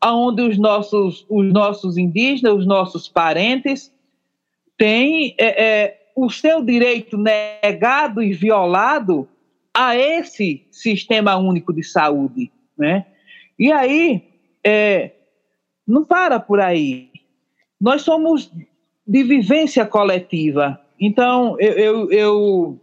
onde 0.05 0.43
os 0.43 0.57
nossos, 0.57 1.25
os 1.27 1.51
nossos 1.51 1.97
indígenas, 1.97 2.53
os 2.53 2.67
nossos 2.67 3.09
parentes, 3.09 3.91
têm 4.77 5.35
é, 5.39 5.63
é, 5.63 5.97
o 6.15 6.29
seu 6.29 6.63
direito 6.63 7.17
negado 7.17 8.21
e 8.21 8.31
violado 8.31 9.27
a 9.73 9.95
esse 9.97 10.65
sistema 10.71 11.35
único 11.35 11.73
de 11.73 11.83
saúde, 11.83 12.51
né? 12.77 13.05
E 13.57 13.71
aí, 13.71 14.23
é, 14.63 15.11
não 15.87 16.03
para 16.03 16.39
por 16.39 16.59
aí. 16.59 17.09
Nós 17.79 18.01
somos 18.01 18.51
de 19.05 19.23
vivência 19.23 19.85
coletiva. 19.85 20.79
Então, 20.99 21.55
eu, 21.59 21.73
eu, 21.77 22.11
eu 22.11 22.81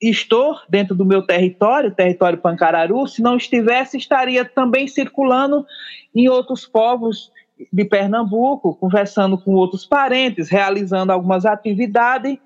estou 0.00 0.58
dentro 0.68 0.94
do 0.94 1.04
meu 1.04 1.22
território, 1.22 1.94
território 1.94 2.38
Pancararu, 2.38 3.06
se 3.06 3.22
não 3.22 3.36
estivesse, 3.36 3.96
estaria 3.96 4.44
também 4.44 4.86
circulando 4.86 5.66
em 6.14 6.28
outros 6.28 6.66
povos 6.66 7.30
de 7.72 7.84
Pernambuco, 7.84 8.74
conversando 8.74 9.36
com 9.36 9.52
outros 9.52 9.84
parentes, 9.84 10.48
realizando 10.48 11.12
algumas 11.12 11.44
atividades. 11.44 12.38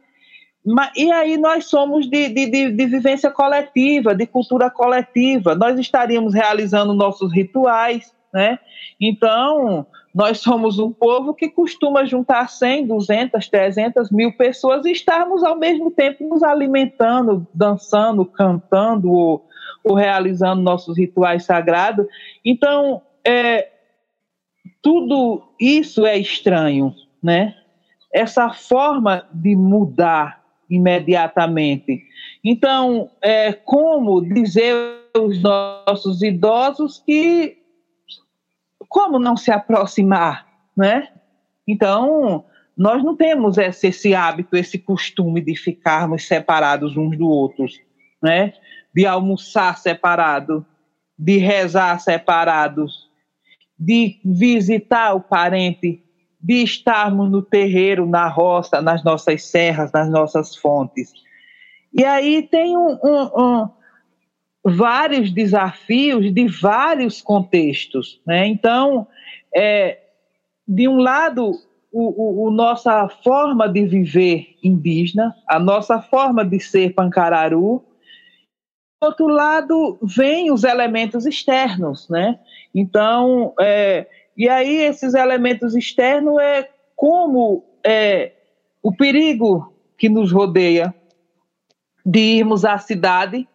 E 0.96 1.10
aí 1.10 1.36
nós 1.36 1.64
somos 1.66 2.08
de, 2.08 2.28
de, 2.28 2.46
de, 2.46 2.70
de 2.70 2.86
vivência 2.86 3.30
coletiva, 3.30 4.14
de 4.14 4.26
cultura 4.26 4.70
coletiva. 4.70 5.56
Nós 5.56 5.78
estaríamos 5.78 6.34
realizando 6.34 6.94
nossos 6.94 7.32
rituais, 7.32 8.14
né? 8.32 8.60
Então, 9.00 9.84
nós 10.14 10.38
somos 10.38 10.78
um 10.78 10.92
povo 10.92 11.34
que 11.34 11.48
costuma 11.48 12.04
juntar 12.04 12.48
100, 12.48 12.86
200, 12.86 13.48
300 13.48 14.10
mil 14.12 14.32
pessoas 14.36 14.86
e 14.86 14.92
estarmos 14.92 15.42
ao 15.42 15.58
mesmo 15.58 15.90
tempo 15.90 16.28
nos 16.28 16.44
alimentando, 16.44 17.44
dançando, 17.52 18.24
cantando 18.24 19.10
ou, 19.10 19.44
ou 19.82 19.94
realizando 19.94 20.62
nossos 20.62 20.96
rituais 20.96 21.44
sagrados. 21.44 22.06
Então, 22.44 23.02
é, 23.26 23.68
tudo 24.80 25.42
isso 25.58 26.06
é 26.06 26.16
estranho, 26.16 26.94
né? 27.20 27.56
Essa 28.12 28.50
forma 28.50 29.26
de 29.32 29.56
mudar 29.56 30.41
imediatamente. 30.72 32.02
Então, 32.42 33.10
é, 33.20 33.52
como 33.52 34.22
dizer 34.22 34.74
aos 35.14 35.40
nossos 35.42 36.22
idosos 36.22 37.02
que 37.04 37.58
como 38.88 39.18
não 39.18 39.36
se 39.36 39.50
aproximar, 39.50 40.46
né? 40.76 41.08
Então, 41.66 42.44
nós 42.76 43.02
não 43.04 43.16
temos 43.16 43.58
esse, 43.58 43.88
esse 43.88 44.14
hábito, 44.14 44.56
esse 44.56 44.78
costume 44.78 45.40
de 45.40 45.54
ficarmos 45.56 46.26
separados 46.26 46.96
uns 46.96 47.16
do 47.16 47.28
outros, 47.28 47.78
né? 48.22 48.54
De 48.94 49.06
almoçar 49.06 49.78
separado, 49.78 50.64
de 51.18 51.36
rezar 51.36 51.98
separados, 52.00 53.10
de 53.78 54.20
visitar 54.24 55.14
o 55.14 55.20
parente, 55.20 56.02
de 56.42 56.62
estarmos 56.62 57.30
no 57.30 57.40
terreiro, 57.40 58.06
na 58.06 58.26
roça, 58.26 58.82
nas 58.82 59.04
nossas 59.04 59.44
serras, 59.44 59.92
nas 59.92 60.10
nossas 60.10 60.56
fontes. 60.56 61.12
E 61.94 62.04
aí 62.04 62.42
tem 62.42 62.76
um, 62.76 62.98
um, 63.02 63.40
um 63.40 63.68
vários 64.64 65.30
desafios 65.30 66.32
de 66.32 66.48
vários 66.48 67.22
contextos. 67.22 68.20
Né? 68.26 68.46
Então, 68.46 69.06
é, 69.54 69.98
de 70.66 70.88
um 70.88 70.96
lado, 70.96 71.52
o, 71.92 72.44
o, 72.44 72.46
o, 72.46 72.50
nossa 72.50 73.08
forma 73.22 73.68
de 73.68 73.86
viver 73.86 74.56
indígena, 74.62 75.34
a 75.48 75.58
nossa 75.58 76.00
forma 76.00 76.44
de 76.44 76.58
ser 76.58 76.94
pancararu, 76.94 77.84
do 79.00 79.06
outro 79.06 79.26
lado, 79.26 79.98
vem 80.02 80.52
os 80.52 80.62
elementos 80.62 81.26
externos, 81.26 82.08
né? 82.08 82.38
Então, 82.72 83.52
é, 83.60 84.06
e 84.36 84.48
aí 84.48 84.76
esses 84.82 85.14
elementos 85.14 85.74
externos 85.74 86.40
é 86.40 86.68
como 86.96 87.64
é, 87.84 88.32
o 88.82 88.94
perigo 88.94 89.74
que 89.98 90.08
nos 90.08 90.32
rodeia 90.32 90.94
de 92.04 92.18
irmos 92.18 92.64
à 92.64 92.78
cidade 92.78 93.46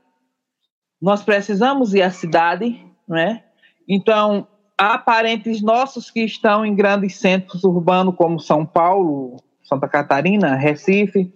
nós 1.02 1.24
precisamos 1.24 1.94
ir 1.94 2.02
à 2.02 2.10
cidade, 2.10 2.84
né? 3.08 3.44
Então, 3.88 4.48
há 4.78 4.98
parentes 4.98 5.62
nossos 5.62 6.10
que 6.10 6.22
estão 6.22 6.66
em 6.66 6.76
grandes 6.76 7.18
centros 7.18 7.64
urbanos 7.64 8.16
como 8.16 8.40
São 8.40 8.66
Paulo, 8.66 9.38
Santa 9.64 9.88
Catarina, 9.88 10.56
Recife, 10.56 11.32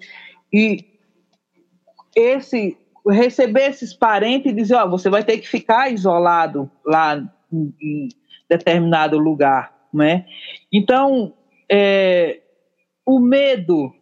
e 0.51 0.85
esse 2.15 2.77
receber 3.07 3.69
esses 3.69 3.93
parentes 3.93 4.51
e 4.51 4.55
dizer, 4.55 4.75
ó, 4.75 4.85
oh, 4.85 4.89
você 4.91 5.09
vai 5.09 5.23
ter 5.23 5.37
que 5.39 5.47
ficar 5.47 5.91
isolado 5.91 6.69
lá 6.85 7.17
em, 7.51 8.09
determinado 8.51 9.17
lugar, 9.17 9.73
né? 9.93 10.25
Então, 10.71 11.33
é, 11.71 12.41
o 13.05 13.17
medo, 13.17 13.93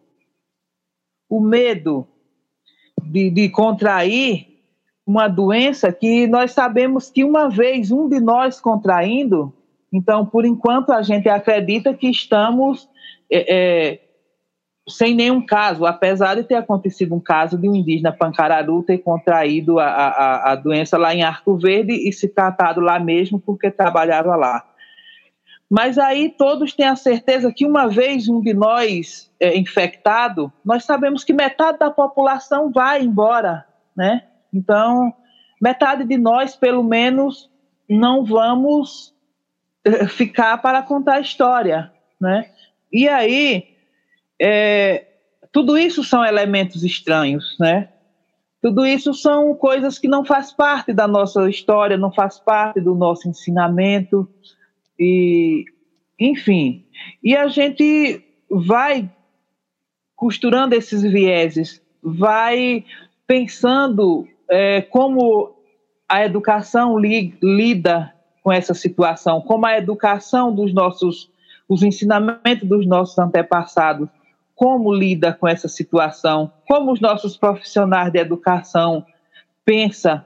o 1.28 1.40
medo 1.40 2.04
de, 3.00 3.30
de 3.30 3.48
contrair 3.48 4.48
uma 5.06 5.28
doença 5.28 5.92
que 5.92 6.26
nós 6.26 6.50
sabemos 6.50 7.10
que 7.10 7.22
uma 7.22 7.48
vez 7.48 7.92
um 7.92 8.08
de 8.08 8.18
nós 8.20 8.60
contraindo, 8.60 9.54
então, 9.92 10.26
por 10.26 10.44
enquanto, 10.44 10.90
a 10.92 11.02
gente 11.02 11.28
acredita 11.28 11.94
que 11.94 12.08
estamos 12.08 12.88
é, 13.30 13.54
é, 13.54 14.00
sem 14.90 15.14
nenhum 15.14 15.40
caso, 15.44 15.86
apesar 15.86 16.34
de 16.34 16.44
ter 16.44 16.56
acontecido 16.56 17.14
um 17.14 17.20
caso 17.20 17.56
de 17.56 17.68
um 17.68 17.74
indígena 17.74 18.12
pancararu 18.12 18.82
ter 18.82 18.98
contraído 18.98 19.78
a, 19.78 19.86
a, 19.86 20.52
a 20.52 20.54
doença 20.56 20.98
lá 20.98 21.14
em 21.14 21.22
Arco 21.22 21.56
Verde 21.56 21.92
e 21.92 22.12
se 22.12 22.28
tratado 22.28 22.80
lá 22.80 22.98
mesmo 22.98 23.40
porque 23.40 23.70
trabalhava 23.70 24.36
lá. 24.36 24.66
Mas 25.70 25.98
aí 25.98 26.28
todos 26.28 26.74
têm 26.74 26.86
a 26.86 26.96
certeza 26.96 27.52
que 27.54 27.64
uma 27.64 27.86
vez 27.86 28.28
um 28.28 28.40
de 28.40 28.52
nós 28.52 29.30
é, 29.38 29.56
infectado, 29.56 30.52
nós 30.64 30.84
sabemos 30.84 31.22
que 31.22 31.32
metade 31.32 31.78
da 31.78 31.90
população 31.90 32.72
vai 32.72 33.02
embora, 33.02 33.64
né? 33.96 34.24
Então, 34.52 35.14
metade 35.62 36.04
de 36.04 36.18
nós, 36.18 36.56
pelo 36.56 36.82
menos, 36.82 37.48
não 37.88 38.24
vamos 38.24 39.14
eh, 39.84 40.08
ficar 40.08 40.58
para 40.58 40.82
contar 40.82 41.14
a 41.14 41.20
história, 41.20 41.92
né? 42.20 42.50
E 42.92 43.08
aí, 43.08 43.69
é, 44.40 45.06
tudo 45.52 45.76
isso 45.76 46.02
são 46.02 46.24
elementos 46.24 46.82
estranhos, 46.82 47.56
né? 47.58 47.88
Tudo 48.62 48.86
isso 48.86 49.12
são 49.14 49.54
coisas 49.54 49.98
que 49.98 50.08
não 50.08 50.24
faz 50.24 50.52
parte 50.52 50.92
da 50.92 51.08
nossa 51.08 51.48
história, 51.48 51.96
não 51.96 52.12
faz 52.12 52.38
parte 52.38 52.80
do 52.80 52.94
nosso 52.94 53.28
ensinamento 53.28 54.28
e, 54.98 55.64
enfim. 56.18 56.84
E 57.22 57.34
a 57.34 57.48
gente 57.48 58.22
vai 58.50 59.10
costurando 60.14 60.74
esses 60.74 61.02
vieses, 61.02 61.80
vai 62.02 62.84
pensando 63.26 64.28
é, 64.50 64.82
como 64.82 65.54
a 66.06 66.24
educação 66.24 66.98
li, 66.98 67.34
lida 67.42 68.12
com 68.42 68.52
essa 68.52 68.74
situação, 68.74 69.40
como 69.40 69.64
a 69.64 69.78
educação 69.78 70.54
dos 70.54 70.74
nossos, 70.74 71.30
os 71.66 71.82
ensinamentos 71.82 72.68
dos 72.68 72.86
nossos 72.86 73.18
antepassados, 73.18 74.08
como 74.60 74.92
lida 74.92 75.32
com 75.32 75.48
essa 75.48 75.68
situação, 75.68 76.52
como 76.68 76.92
os 76.92 77.00
nossos 77.00 77.34
profissionais 77.34 78.12
de 78.12 78.18
educação 78.18 79.06
pensa, 79.64 80.22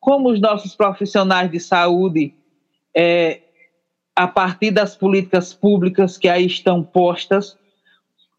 como 0.00 0.30
os 0.30 0.40
nossos 0.40 0.74
profissionais 0.74 1.48
de 1.48 1.60
saúde, 1.60 2.34
é, 2.92 3.40
a 4.16 4.26
partir 4.26 4.72
das 4.72 4.96
políticas 4.96 5.54
públicas 5.54 6.18
que 6.18 6.28
aí 6.28 6.44
estão 6.44 6.82
postas, 6.82 7.56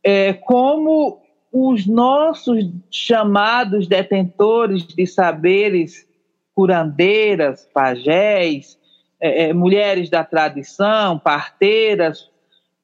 é, 0.03 0.33
como 0.33 1.21
os 1.53 1.87
nossos 1.87 2.69
chamados 2.91 3.87
detentores 3.87 4.85
de 4.87 5.07
saberes, 5.07 6.05
curandeiras, 6.53 7.65
pajés, 7.73 8.77
é, 9.21 9.45
é, 9.45 9.53
mulheres 9.53 10.09
da 10.09 10.21
tradição, 10.21 11.17
parteiras 11.17 12.29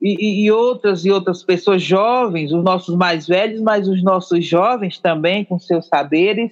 e, 0.02 0.46
e, 0.46 0.52
outras 0.52 1.06
e 1.06 1.12
outras 1.12 1.44
pessoas 1.44 1.82
jovens, 1.82 2.52
os 2.52 2.64
nossos 2.64 2.96
mais 2.96 3.28
velhos, 3.28 3.62
mas 3.62 3.88
os 3.88 4.04
nossos 4.04 4.46
jovens 4.46 5.00
também 5.00 5.46
com 5.46 5.58
seus 5.58 5.88
saberes, 5.88 6.52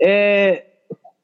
é, 0.00 0.64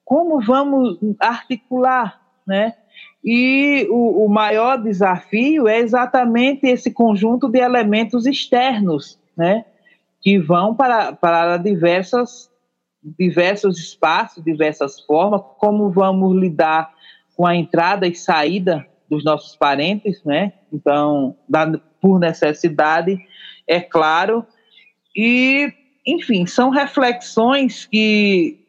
como 0.04 0.40
vamos 0.40 0.98
articular, 1.20 2.20
né? 2.46 2.74
E 3.22 3.86
o, 3.90 4.26
o, 4.26 4.28
maior 4.28 4.76
desafio 4.82 5.66
é 5.66 5.78
exatamente 5.78 6.66
esse 6.66 6.90
conjunto 6.90 7.48
de 7.48 7.58
elementos 7.58 8.26
externos, 8.26 9.18
né? 9.36 9.64
Que 10.20 10.38
vão 10.38 10.74
para, 10.74 11.12
para 11.12 11.56
diversas, 11.56 12.50
diversos 13.18 13.78
espaços, 13.78 14.44
diversas 14.44 15.00
formas, 15.00 15.40
como 15.58 15.90
vamos 15.90 16.36
lidar 16.36 16.92
com 17.36 17.46
a 17.46 17.56
entrada 17.56 18.06
e 18.06 18.14
saída 18.14 18.86
dos 19.14 19.24
nossos 19.24 19.56
parentes, 19.56 20.22
né? 20.24 20.52
Então, 20.72 21.36
da, 21.48 21.78
por 22.00 22.18
necessidade, 22.18 23.18
é 23.66 23.80
claro. 23.80 24.44
E, 25.16 25.72
enfim, 26.06 26.46
são 26.46 26.70
reflexões 26.70 27.86
que 27.86 28.60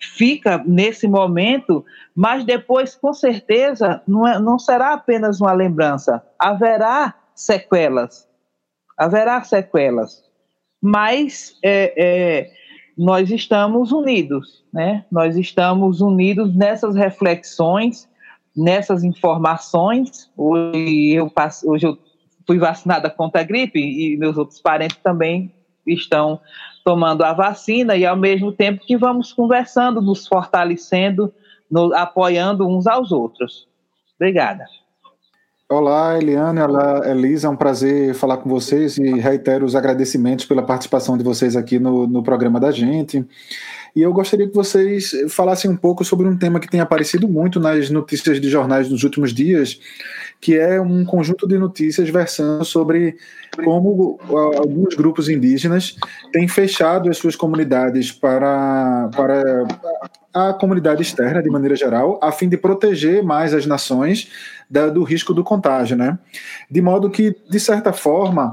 fica 0.00 0.62
nesse 0.66 1.06
momento, 1.06 1.84
mas 2.14 2.44
depois, 2.44 2.96
com 2.96 3.12
certeza, 3.12 4.02
não, 4.08 4.26
é, 4.26 4.38
não 4.38 4.58
será 4.58 4.94
apenas 4.94 5.40
uma 5.40 5.52
lembrança, 5.52 6.22
haverá 6.38 7.14
sequelas, 7.34 8.28
haverá 8.96 9.42
sequelas, 9.44 10.24
mas 10.80 11.56
é, 11.62 11.94
é, 11.96 12.50
nós 12.96 13.30
estamos 13.30 13.92
unidos, 13.92 14.64
né? 14.72 15.04
Nós 15.10 15.36
estamos 15.36 16.00
unidos 16.00 16.54
nessas 16.56 16.96
reflexões, 16.96 18.08
nessas 18.56 19.02
informações. 19.04 20.30
Hoje 20.36 21.12
eu, 21.12 21.28
passo, 21.30 21.70
hoje 21.70 21.86
eu 21.86 21.98
fui 22.46 22.58
vacinada 22.58 23.08
contra 23.10 23.40
a 23.40 23.44
gripe 23.44 23.80
e 23.80 24.16
meus 24.16 24.36
outros 24.36 24.60
parentes 24.60 24.98
também 25.02 25.52
estão 25.86 26.40
tomando 26.84 27.22
a 27.22 27.32
vacina 27.32 27.96
e 27.96 28.04
ao 28.04 28.16
mesmo 28.16 28.52
tempo 28.52 28.84
que 28.84 28.96
vamos 28.96 29.32
conversando, 29.32 30.00
nos 30.00 30.26
fortalecendo, 30.26 31.32
no, 31.70 31.94
apoiando 31.94 32.66
uns 32.66 32.86
aos 32.86 33.12
outros. 33.12 33.66
Obrigada. 34.16 34.64
Olá, 35.68 36.18
Eliane, 36.18 36.60
olá, 36.60 37.00
Elisa, 37.10 37.46
é 37.46 37.50
um 37.50 37.56
prazer 37.56 38.14
falar 38.14 38.36
com 38.36 38.48
vocês 38.48 38.98
e 38.98 39.18
reitero 39.18 39.64
os 39.64 39.74
agradecimentos 39.74 40.44
pela 40.44 40.62
participação 40.62 41.16
de 41.16 41.24
vocês 41.24 41.56
aqui 41.56 41.78
no, 41.78 42.06
no 42.06 42.22
programa 42.22 42.60
da 42.60 42.70
gente. 42.70 43.26
E 43.94 44.00
eu 44.00 44.12
gostaria 44.12 44.48
que 44.48 44.54
vocês 44.54 45.12
falassem 45.28 45.70
um 45.70 45.76
pouco 45.76 46.04
sobre 46.04 46.26
um 46.26 46.36
tema 46.36 46.58
que 46.58 46.68
tem 46.68 46.80
aparecido 46.80 47.28
muito 47.28 47.60
nas 47.60 47.90
notícias 47.90 48.40
de 48.40 48.48
jornais 48.48 48.88
nos 48.88 49.04
últimos 49.04 49.34
dias, 49.34 49.78
que 50.40 50.58
é 50.58 50.80
um 50.80 51.04
conjunto 51.04 51.46
de 51.46 51.58
notícias 51.58 52.08
versando 52.08 52.64
sobre 52.64 53.16
como 53.62 54.18
alguns 54.56 54.94
grupos 54.94 55.28
indígenas 55.28 55.96
têm 56.32 56.48
fechado 56.48 57.10
as 57.10 57.18
suas 57.18 57.36
comunidades 57.36 58.10
para, 58.10 59.10
para 59.14 59.66
a 60.32 60.54
comunidade 60.54 61.02
externa, 61.02 61.42
de 61.42 61.50
maneira 61.50 61.76
geral, 61.76 62.18
a 62.22 62.32
fim 62.32 62.48
de 62.48 62.56
proteger 62.56 63.22
mais 63.22 63.52
as 63.52 63.66
nações 63.66 64.30
da, 64.70 64.88
do 64.88 65.02
risco 65.02 65.34
do 65.34 65.44
contágio, 65.44 65.96
né? 65.96 66.18
De 66.70 66.80
modo 66.80 67.10
que, 67.10 67.36
de 67.50 67.60
certa 67.60 67.92
forma, 67.92 68.50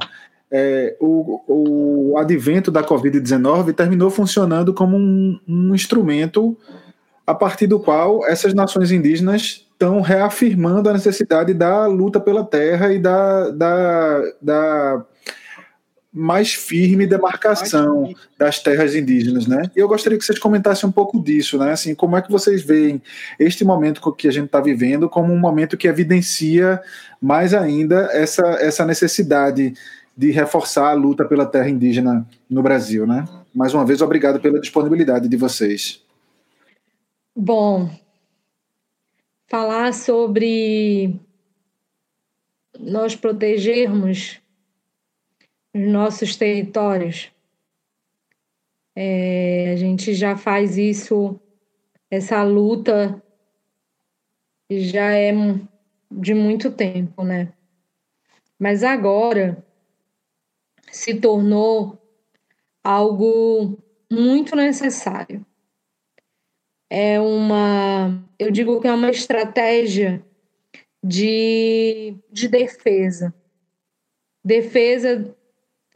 é, 0.51 0.95
o, 0.99 1.41
o 1.47 2.17
advento 2.17 2.71
da 2.71 2.83
Covid-19 2.83 3.73
terminou 3.73 4.09
funcionando 4.09 4.73
como 4.73 4.97
um, 4.97 5.39
um 5.47 5.75
instrumento 5.75 6.57
a 7.25 7.35
partir 7.35 7.67
do 7.67 7.79
qual 7.79 8.25
essas 8.25 8.53
nações 8.53 8.91
indígenas 8.91 9.67
estão 9.71 10.01
reafirmando 10.01 10.89
a 10.89 10.93
necessidade 10.93 11.53
da 11.53 11.85
luta 11.85 12.19
pela 12.19 12.43
terra 12.43 12.91
e 12.91 12.99
da, 12.99 13.49
da, 13.51 14.21
da 14.41 15.05
mais 16.11 16.53
firme 16.53 17.05
demarcação 17.05 18.11
das 18.37 18.59
terras 18.59 18.95
indígenas, 18.95 19.45
né? 19.45 19.61
E 19.75 19.79
eu 19.79 19.87
gostaria 19.87 20.17
que 20.17 20.25
vocês 20.25 20.39
comentassem 20.39 20.89
um 20.89 20.91
pouco 20.91 21.21
disso, 21.23 21.57
né? 21.59 21.71
Assim, 21.71 21.93
como 21.93 22.17
é 22.17 22.21
que 22.21 22.31
vocês 22.31 22.63
veem 22.63 22.99
este 23.39 23.63
momento 23.63 24.11
que 24.13 24.27
a 24.27 24.31
gente 24.31 24.47
está 24.47 24.59
vivendo 24.59 25.07
como 25.07 25.31
um 25.31 25.39
momento 25.39 25.77
que 25.77 25.87
evidencia 25.87 26.81
mais 27.21 27.53
ainda 27.53 28.09
essa, 28.11 28.43
essa 28.59 28.83
necessidade 28.85 29.73
de 30.19 30.31
reforçar 30.31 30.89
a 30.89 30.93
luta 30.93 31.23
pela 31.23 31.45
terra 31.45 31.69
indígena 31.69 32.27
no 32.49 32.61
Brasil, 32.61 33.07
né? 33.07 33.23
Mais 33.55 33.73
uma 33.73 33.85
vez, 33.85 34.01
obrigado 34.01 34.37
pela 34.41 34.59
disponibilidade 34.59 35.29
de 35.29 35.37
vocês. 35.37 36.03
Bom, 37.33 37.89
falar 39.47 39.93
sobre 39.93 41.17
nós 42.77 43.15
protegermos 43.15 44.41
os 45.73 45.87
nossos 45.87 46.35
territórios. 46.35 47.31
É, 48.93 49.71
a 49.71 49.77
gente 49.77 50.13
já 50.13 50.35
faz 50.35 50.77
isso, 50.77 51.39
essa 52.11 52.43
luta 52.43 53.23
já 54.69 55.13
é 55.13 55.31
de 56.11 56.33
muito 56.33 56.69
tempo, 56.69 57.23
né? 57.23 57.53
Mas 58.59 58.83
agora 58.83 59.63
se 60.91 61.15
tornou 61.15 61.97
algo 62.83 63.77
muito 64.11 64.55
necessário 64.55 65.45
é 66.89 67.19
uma, 67.19 68.23
eu 68.39 68.49
digo 68.49 68.81
que 68.81 68.87
é 68.87 68.93
uma 68.93 69.11
estratégia 69.11 70.25
de, 71.03 72.15
de 72.31 72.47
defesa. 72.47 73.33
Defesa 74.43 75.35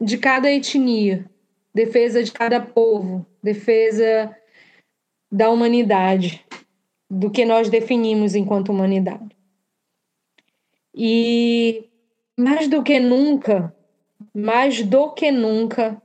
de 0.00 0.18
cada 0.18 0.50
etnia, 0.50 1.28
defesa 1.74 2.22
de 2.22 2.30
cada 2.30 2.60
povo, 2.60 3.26
defesa 3.42 4.34
da 5.32 5.50
humanidade, 5.50 6.44
do 7.10 7.30
que 7.30 7.44
nós 7.44 7.68
definimos 7.68 8.34
enquanto 8.34 8.68
humanidade. 8.68 9.36
E 10.94 11.88
mais 12.38 12.68
do 12.68 12.82
que 12.82 13.00
nunca, 13.00 13.73
mais 14.34 14.82
do 14.82 15.12
que 15.12 15.30
nunca, 15.30 16.02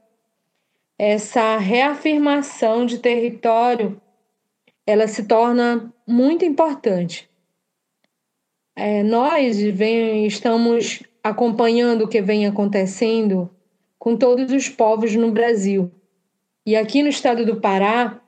essa 0.97 1.57
reafirmação 1.57 2.85
de 2.85 2.99
território 2.99 3.99
ela 4.85 5.07
se 5.07 5.25
torna 5.25 5.93
muito 6.05 6.43
importante. 6.43 7.29
É, 8.75 9.03
nós 9.03 9.59
vem, 9.59 10.25
estamos 10.25 11.03
acompanhando 11.23 12.03
o 12.03 12.07
que 12.07 12.21
vem 12.21 12.47
acontecendo 12.47 13.49
com 13.99 14.17
todos 14.17 14.51
os 14.51 14.67
povos 14.67 15.15
no 15.15 15.31
Brasil. 15.31 15.91
E 16.65 16.75
aqui 16.75 17.03
no 17.03 17.09
estado 17.09 17.45
do 17.45 17.61
Pará, 17.61 18.19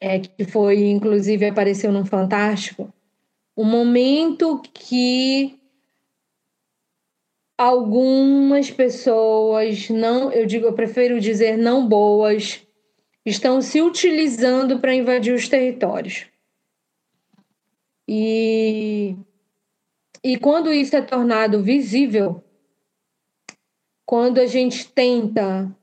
é, 0.00 0.18
que 0.18 0.44
foi, 0.44 0.90
inclusive, 0.90 1.46
apareceu 1.46 1.92
no 1.92 2.04
Fantástico, 2.04 2.92
o 3.54 3.64
momento 3.64 4.60
que 4.74 5.60
algumas 7.56 8.70
pessoas 8.70 9.88
não, 9.88 10.32
eu 10.32 10.46
digo, 10.46 10.66
eu 10.66 10.72
prefiro 10.72 11.20
dizer 11.20 11.56
não 11.56 11.86
boas, 11.86 12.66
estão 13.24 13.60
se 13.60 13.80
utilizando 13.80 14.78
para 14.78 14.94
invadir 14.94 15.34
os 15.34 15.48
territórios. 15.48 16.26
E, 18.08 19.16
e 20.22 20.36
quando 20.36 20.72
isso 20.72 20.96
é 20.96 21.02
tornado 21.02 21.62
visível, 21.62 22.42
quando 24.04 24.38
a 24.38 24.46
gente 24.46 24.88
tenta 24.88 25.74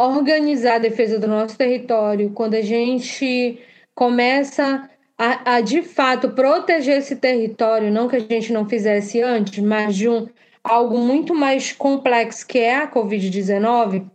organizar 0.00 0.76
a 0.76 0.78
defesa 0.78 1.18
do 1.18 1.28
nosso 1.28 1.56
território, 1.56 2.32
quando 2.32 2.54
a 2.54 2.62
gente 2.62 3.60
começa 3.94 4.90
a, 5.16 5.56
a, 5.56 5.60
de 5.60 5.82
fato 5.82 6.30
proteger 6.30 6.98
esse 6.98 7.16
território, 7.16 7.92
não 7.92 8.08
que 8.08 8.16
a 8.16 8.20
gente 8.20 8.52
não 8.52 8.68
fizesse 8.68 9.20
antes, 9.20 9.62
mas 9.62 9.94
de 9.94 10.08
um 10.08 10.26
algo 10.62 10.98
muito 10.98 11.34
mais 11.34 11.72
complexo 11.72 12.46
que 12.46 12.58
é 12.58 12.76
a 12.76 12.90
Covid-19, 12.90 14.08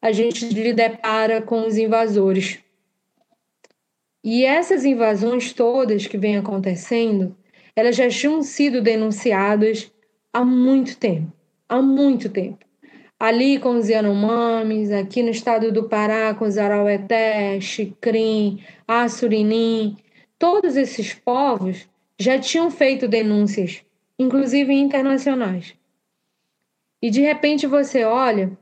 a 0.00 0.12
gente 0.12 0.46
lhe 0.46 0.72
depara 0.72 1.40
com 1.40 1.66
os 1.66 1.76
invasores. 1.78 2.58
E 4.22 4.44
essas 4.44 4.84
invasões 4.84 5.52
todas 5.52 6.06
que 6.06 6.18
vêm 6.18 6.36
acontecendo, 6.36 7.36
elas 7.74 7.96
já 7.96 8.08
tinham 8.08 8.42
sido 8.42 8.82
denunciadas 8.82 9.90
há 10.32 10.44
muito 10.44 10.96
tempo, 10.96 11.32
há 11.68 11.80
muito 11.80 12.28
tempo. 12.28 12.64
Ali 13.18 13.58
com 13.58 13.76
os 13.76 13.88
Yanomamis, 13.88 14.92
aqui 14.92 15.22
no 15.22 15.30
estado 15.30 15.72
do 15.72 15.88
Pará 15.88 16.34
com 16.34 16.44
os 16.44 16.58
Araueté, 16.58 17.58
Xicrim, 17.60 18.62
Assurinim, 18.86 19.96
todos 20.38 20.76
esses 20.76 21.14
povos 21.14 21.88
já 22.18 22.38
tinham 22.38 22.70
feito 22.70 23.08
denúncias, 23.08 23.82
inclusive 24.18 24.72
internacionais. 24.74 25.74
E 27.06 27.10
de 27.10 27.20
repente 27.20 27.68
você 27.68 28.02
olha 28.02 28.58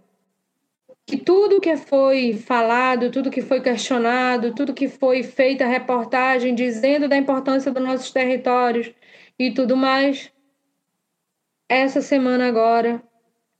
que 1.07 1.17
tudo 1.17 1.63
que 1.63 1.79
foi 1.79 2.35
falado, 2.35 3.11
tudo 3.11 3.31
que 3.31 3.41
foi 3.41 3.63
questionado, 3.63 4.55
tudo 4.55 4.75
que 4.75 4.87
foi 4.87 5.23
feita 5.23 5.65
reportagem 5.65 6.55
dizendo 6.55 7.09
da 7.09 7.17
importância 7.17 7.73
dos 7.73 7.83
nossos 7.83 8.11
territórios 8.11 8.93
e 9.39 9.51
tudo 9.51 9.79
mais, 9.79 10.31
essa 11.67 12.03
semana 12.03 12.47
agora, 12.47 13.03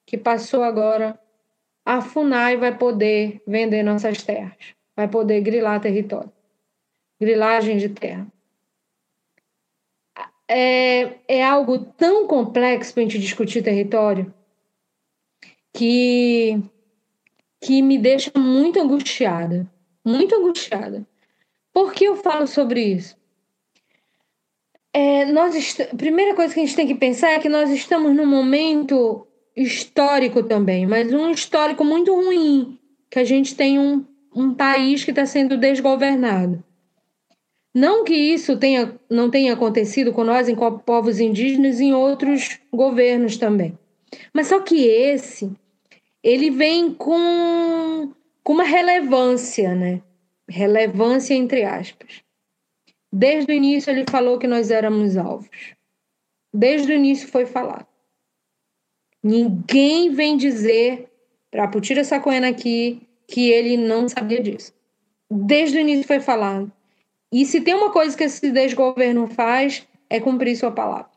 que 0.05 0.19
passou 0.19 0.63
agora, 0.63 1.19
a 1.83 2.03
FUNAI 2.03 2.59
vai 2.59 2.77
poder 2.77 3.41
vender 3.47 3.83
nossas 3.83 4.23
terras, 4.23 4.75
vai 4.95 5.09
poder 5.09 5.41
grilar 5.41 5.81
território, 5.81 6.31
grilagem 7.19 7.79
de 7.79 7.89
terra. 7.89 8.27
É, 10.47 11.15
é 11.27 11.43
algo 11.43 11.79
tão 11.79 12.27
complexo 12.27 12.93
para 12.93 13.03
a 13.03 13.07
gente 13.07 13.19
discutir 13.19 13.63
território 13.63 14.31
que 15.75 16.63
que 17.61 17.83
me 17.83 17.99
deixa 17.99 18.31
muito 18.37 18.79
angustiada, 18.79 19.67
muito 20.05 20.35
angustiada. 20.35 21.07
Por 21.73 21.93
que 21.93 22.05
eu 22.05 22.17
falo 22.17 22.47
sobre 22.47 22.83
isso? 22.83 23.17
É, 24.93 25.25
nós 25.25 25.77
primeira 25.97 26.35
coisa 26.35 26.55
que 26.55 26.61
a 26.61 26.65
gente 26.65 26.77
tem 26.77 26.87
que 26.87 26.95
pensar 26.95 27.33
é 27.33 27.39
que 27.39 27.49
nós 27.49 27.71
estamos 27.71 28.15
num 28.15 28.27
momento 28.27 29.27
histórico 29.57 30.43
também, 30.43 30.87
mas 30.87 31.13
um 31.13 31.31
histórico 31.31 31.85
muito 31.85 32.15
ruim, 32.15 32.79
que 33.11 33.19
a 33.19 33.25
gente 33.25 33.57
tem 33.57 33.79
um, 33.79 34.05
um 34.35 34.55
país 34.55 35.03
que 35.03 35.11
está 35.11 35.27
sendo 35.27 35.57
desgovernado. 35.57 36.63
Não 37.75 38.05
que 38.05 38.15
isso 38.15 38.57
tenha, 38.57 38.95
não 39.11 39.29
tenha 39.29 39.53
acontecido 39.53 40.13
com 40.13 40.23
nós, 40.23 40.49
em 40.49 40.55
povos 40.55 41.19
indígenas 41.19 41.81
em 41.81 41.93
outros 41.93 42.61
governos 42.73 43.37
também. 43.37 43.77
Mas 44.33 44.47
só 44.47 44.61
que 44.61 44.87
esse 44.87 45.51
ele 46.25 46.51
vem 46.51 46.95
com, 46.95 48.11
com 48.43 48.55
uma 48.55 48.65
relevância, 48.65 49.75
né? 49.75 50.01
Relevância 50.49 51.35
entre 51.35 51.65
aspas. 51.65 52.25
Desde 53.13 53.53
o 53.53 53.55
início 53.55 53.91
ele 53.91 54.07
falou 54.11 54.39
que 54.39 54.47
nós 54.47 54.71
éramos 54.71 55.19
alvos. 55.19 55.75
Desde 56.53 56.91
o 56.91 56.95
início 56.95 57.29
foi 57.29 57.45
falado. 57.45 57.87
Ninguém 59.23 60.13
vem 60.13 60.39
dizer 60.39 61.11
para 61.51 61.69
Putira 61.69 62.03
Sacoena 62.03 62.49
aqui 62.49 63.07
que 63.29 63.51
ele 63.51 63.77
não 63.77 64.09
sabia 64.09 64.43
disso. 64.43 64.73
Desde 65.31 65.77
o 65.77 65.81
início 65.81 66.07
foi 66.07 66.21
falado. 66.21 66.73
E 67.31 67.45
se 67.45 67.61
tem 67.61 67.75
uma 67.75 67.93
coisa 67.93 68.17
que 68.17 68.25
esse 68.25 68.51
desgoverno 68.51 69.27
faz, 69.27 69.87
é 70.09 70.19
cumprir 70.21 70.57
sua 70.57 70.71
palavra. 70.71 71.11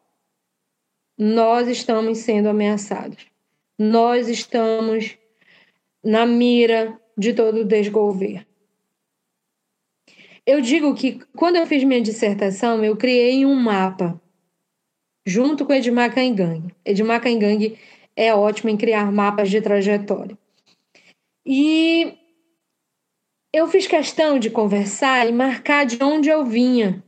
Nós 1.18 1.68
estamos 1.68 2.20
sendo 2.20 2.50
ameaçados 2.50 3.26
nós 3.78 4.28
estamos 4.28 5.18
na 6.04 6.26
mira 6.26 7.00
de 7.18 7.34
todo 7.34 7.62
o 7.62 7.66
desgoverno. 7.66 8.46
Eu 10.46 10.62
digo 10.62 10.96
que 10.96 11.20
quando 11.36 11.58
eu 11.58 11.68
fiz 11.68 11.84
minha 11.84 12.02
dissertação, 12.02 12.84
eu 12.84 12.96
criei 12.96 13.46
um 13.46 13.54
mapa 13.54 14.20
junto 15.26 15.66
com 15.66 15.74
Edmar 15.74 16.14
Caingang. 16.14 16.74
Edmar 16.86 17.22
Caingang 17.22 17.78
é 18.16 18.34
ótimo 18.34 18.70
em 18.70 18.78
criar 18.78 19.12
mapas 19.12 19.50
de 19.50 19.62
trajetória. 19.62 20.38
E 21.46 22.18
eu 23.54 23.68
fiz 23.68 23.88
questão 23.88 24.40
de 24.40 24.50
conversar 24.50 25.28
e 25.28 25.32
marcar 25.34 25.86
de 25.86 26.02
onde 26.02 26.30
eu 26.30 26.46
vinha, 26.46 27.04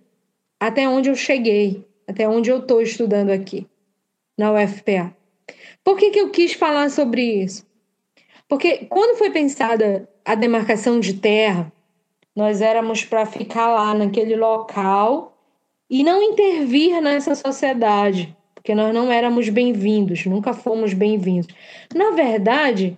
até 0.59 0.87
onde 0.87 1.09
eu 1.09 1.15
cheguei, 1.15 1.87
até 2.05 2.27
onde 2.27 2.49
eu 2.49 2.59
estou 2.59 2.81
estudando 2.81 3.29
aqui, 3.29 3.65
na 4.37 4.51
UFPA. 4.51 5.15
Por 5.83 5.97
que, 5.97 6.11
que 6.11 6.19
eu 6.19 6.29
quis 6.29 6.53
falar 6.53 6.89
sobre 6.89 7.43
isso? 7.43 7.65
Porque 8.47 8.85
quando 8.85 9.17
foi 9.17 9.29
pensada 9.29 10.09
a 10.25 10.35
demarcação 10.35 10.99
de 10.99 11.13
terra, 11.13 11.71
nós 12.35 12.61
éramos 12.61 13.03
para 13.03 13.25
ficar 13.25 13.67
lá 13.67 13.93
naquele 13.93 14.35
local 14.35 15.37
e 15.89 16.03
não 16.03 16.21
intervir 16.21 17.01
nessa 17.01 17.35
sociedade, 17.35 18.35
porque 18.53 18.75
nós 18.75 18.93
não 18.93 19.11
éramos 19.11 19.49
bem-vindos, 19.49 20.25
nunca 20.25 20.53
fomos 20.53 20.93
bem-vindos. 20.93 21.47
Na 21.93 22.11
verdade, 22.11 22.97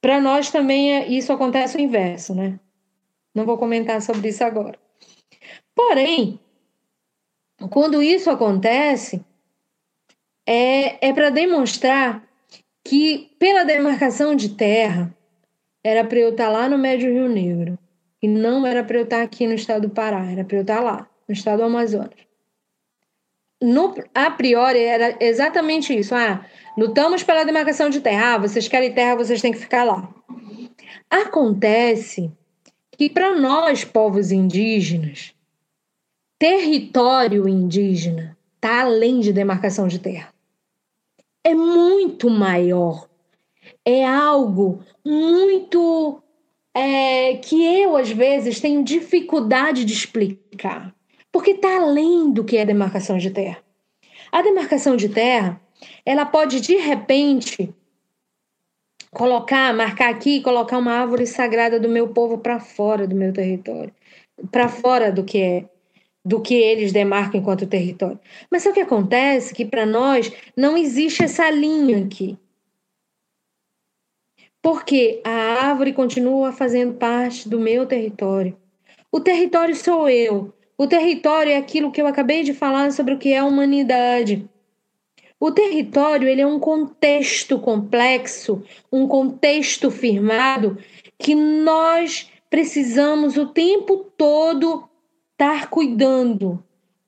para 0.00 0.20
nós 0.20 0.50
também 0.50 0.92
é, 0.92 1.08
isso 1.08 1.32
acontece 1.32 1.76
o 1.76 1.80
inverso, 1.80 2.34
né? 2.34 2.60
Não 3.34 3.46
vou 3.46 3.56
comentar 3.56 4.00
sobre 4.02 4.28
isso 4.28 4.44
agora. 4.44 4.78
Porém, 5.74 6.38
quando 7.70 8.02
isso 8.02 8.30
acontece, 8.30 9.24
é, 10.46 11.08
é 11.08 11.12
para 11.12 11.30
demonstrar 11.30 12.22
que, 12.84 13.34
pela 13.38 13.64
demarcação 13.64 14.34
de 14.34 14.50
terra, 14.50 15.14
era 15.82 16.04
para 16.04 16.18
eu 16.18 16.30
estar 16.30 16.46
tá 16.46 16.50
lá 16.50 16.68
no 16.68 16.78
Médio 16.78 17.12
Rio 17.12 17.28
Negro. 17.28 17.78
E 18.22 18.28
não 18.28 18.66
era 18.66 18.84
para 18.84 18.98
eu 18.98 19.04
estar 19.04 19.18
tá 19.18 19.22
aqui 19.22 19.46
no 19.46 19.54
estado 19.54 19.88
do 19.88 19.94
Pará, 19.94 20.30
era 20.30 20.44
para 20.44 20.56
eu 20.56 20.62
estar 20.62 20.76
tá 20.76 20.82
lá, 20.82 21.10
no 21.28 21.34
estado 21.34 21.58
do 21.58 21.64
Amazonas. 21.64 22.24
No, 23.62 23.94
a 24.14 24.30
priori, 24.30 24.78
era 24.78 25.16
exatamente 25.20 25.96
isso. 25.96 26.14
Ah, 26.14 26.44
lutamos 26.76 27.22
pela 27.22 27.44
demarcação 27.44 27.88
de 27.88 28.00
terra. 28.00 28.34
Ah, 28.34 28.38
vocês 28.38 28.68
querem 28.68 28.92
terra, 28.92 29.16
vocês 29.16 29.40
têm 29.40 29.52
que 29.52 29.58
ficar 29.58 29.84
lá. 29.84 30.08
Acontece 31.08 32.30
que, 32.92 33.08
para 33.08 33.34
nós, 33.34 33.84
povos 33.84 34.32
indígenas, 34.32 35.34
território 36.38 37.48
indígena 37.48 38.36
está 38.56 38.82
além 38.82 39.20
de 39.20 39.32
demarcação 39.32 39.86
de 39.88 39.98
terra 39.98 40.33
é 41.44 41.54
muito 41.54 42.30
maior. 42.30 43.08
É 43.84 44.04
algo 44.04 44.82
muito 45.04 46.22
é, 46.74 47.36
que 47.36 47.62
eu, 47.62 47.96
às 47.96 48.10
vezes, 48.10 48.60
tenho 48.60 48.82
dificuldade 48.82 49.84
de 49.84 49.92
explicar, 49.92 50.94
porque 51.30 51.52
está 51.52 51.76
além 51.76 52.32
do 52.32 52.42
que 52.42 52.56
é 52.56 52.64
demarcação 52.64 53.18
de 53.18 53.30
terra. 53.30 53.62
A 54.32 54.42
demarcação 54.42 54.96
de 54.96 55.08
terra, 55.08 55.60
ela 56.04 56.24
pode, 56.24 56.60
de 56.60 56.76
repente, 56.76 57.72
colocar, 59.12 59.72
marcar 59.72 60.10
aqui, 60.10 60.40
colocar 60.40 60.78
uma 60.78 60.92
árvore 60.92 61.26
sagrada 61.26 61.78
do 61.78 61.88
meu 61.88 62.08
povo 62.08 62.38
para 62.38 62.58
fora 62.58 63.06
do 63.06 63.14
meu 63.14 63.32
território, 63.32 63.94
para 64.50 64.68
fora 64.68 65.12
do 65.12 65.22
que 65.22 65.40
é 65.40 65.68
do 66.24 66.40
que 66.40 66.54
eles 66.54 66.92
demarcam 66.92 67.40
enquanto 67.40 67.66
território. 67.66 68.18
Mas 68.50 68.62
só 68.62 68.72
que 68.72 68.80
acontece 68.80 69.52
que 69.52 69.64
para 69.64 69.84
nós 69.84 70.32
não 70.56 70.76
existe 70.76 71.22
essa 71.22 71.50
linha 71.50 72.04
aqui. 72.04 72.38
Porque 74.62 75.20
a 75.22 75.66
árvore 75.68 75.92
continua 75.92 76.50
fazendo 76.50 76.94
parte 76.94 77.48
do 77.48 77.60
meu 77.60 77.84
território. 77.84 78.56
O 79.12 79.20
território 79.20 79.76
sou 79.76 80.08
eu. 80.08 80.54
O 80.78 80.86
território 80.86 81.52
é 81.52 81.56
aquilo 81.56 81.92
que 81.92 82.00
eu 82.00 82.06
acabei 82.06 82.42
de 82.42 82.54
falar 82.54 82.90
sobre 82.90 83.14
o 83.14 83.18
que 83.18 83.32
é 83.32 83.38
a 83.38 83.44
humanidade. 83.44 84.48
O 85.38 85.52
território 85.52 86.26
ele 86.26 86.40
é 86.40 86.46
um 86.46 86.58
contexto 86.58 87.58
complexo, 87.58 88.62
um 88.90 89.06
contexto 89.06 89.90
firmado 89.90 90.78
que 91.18 91.34
nós 91.34 92.30
precisamos 92.48 93.36
o 93.36 93.46
tempo 93.46 94.10
todo 94.16 94.88
estar 95.44 95.68
cuidando, 95.68 96.62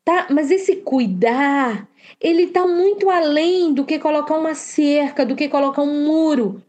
tá? 0.05 0.26
Mas 0.30 0.51
esse 0.51 0.76
cuidar, 0.76 1.89
ele 2.20 2.45
está 2.45 2.66
muito 2.66 3.09
além 3.09 3.72
do 3.72 3.84
que 3.84 3.99
colocar 3.99 4.37
uma 4.37 4.55
cerca, 4.55 5.24
do 5.24 5.34
que 5.34 5.49
colocar 5.49 5.82
um 5.82 6.05
muro. 6.05 6.62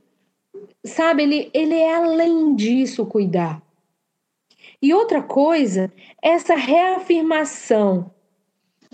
Sabe, 0.85 1.23
ele, 1.23 1.49
ele 1.53 1.75
é 1.75 1.95
além 1.95 2.55
disso 2.55 3.05
cuidar. 3.05 3.61
E 4.81 4.93
outra 4.93 5.21
coisa, 5.21 5.91
essa 6.21 6.55
reafirmação 6.55 8.11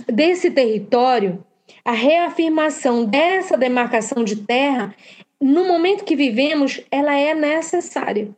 desse 0.07 0.49
território, 0.49 1.45
a 1.85 1.91
reafirmação 1.91 3.05
dessa 3.05 3.57
demarcação 3.57 4.23
de 4.23 4.37
terra, 4.37 4.95
no 5.39 5.65
momento 5.65 6.05
que 6.05 6.15
vivemos, 6.15 6.81
ela 6.89 7.15
é 7.15 7.33
necessária. 7.33 8.33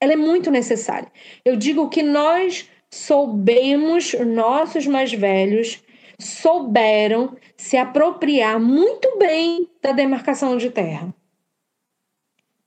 Ela 0.00 0.14
é 0.14 0.16
muito 0.16 0.50
necessária. 0.50 1.10
Eu 1.44 1.56
digo 1.56 1.88
que 1.88 2.02
nós 2.02 2.68
soubemos, 2.90 4.14
nossos 4.14 4.86
mais 4.86 5.12
velhos 5.12 5.82
souberam 6.20 7.36
se 7.56 7.76
apropriar 7.76 8.58
muito 8.58 9.18
bem 9.18 9.68
da 9.80 9.92
demarcação 9.92 10.56
de 10.56 10.70
terra. 10.70 11.14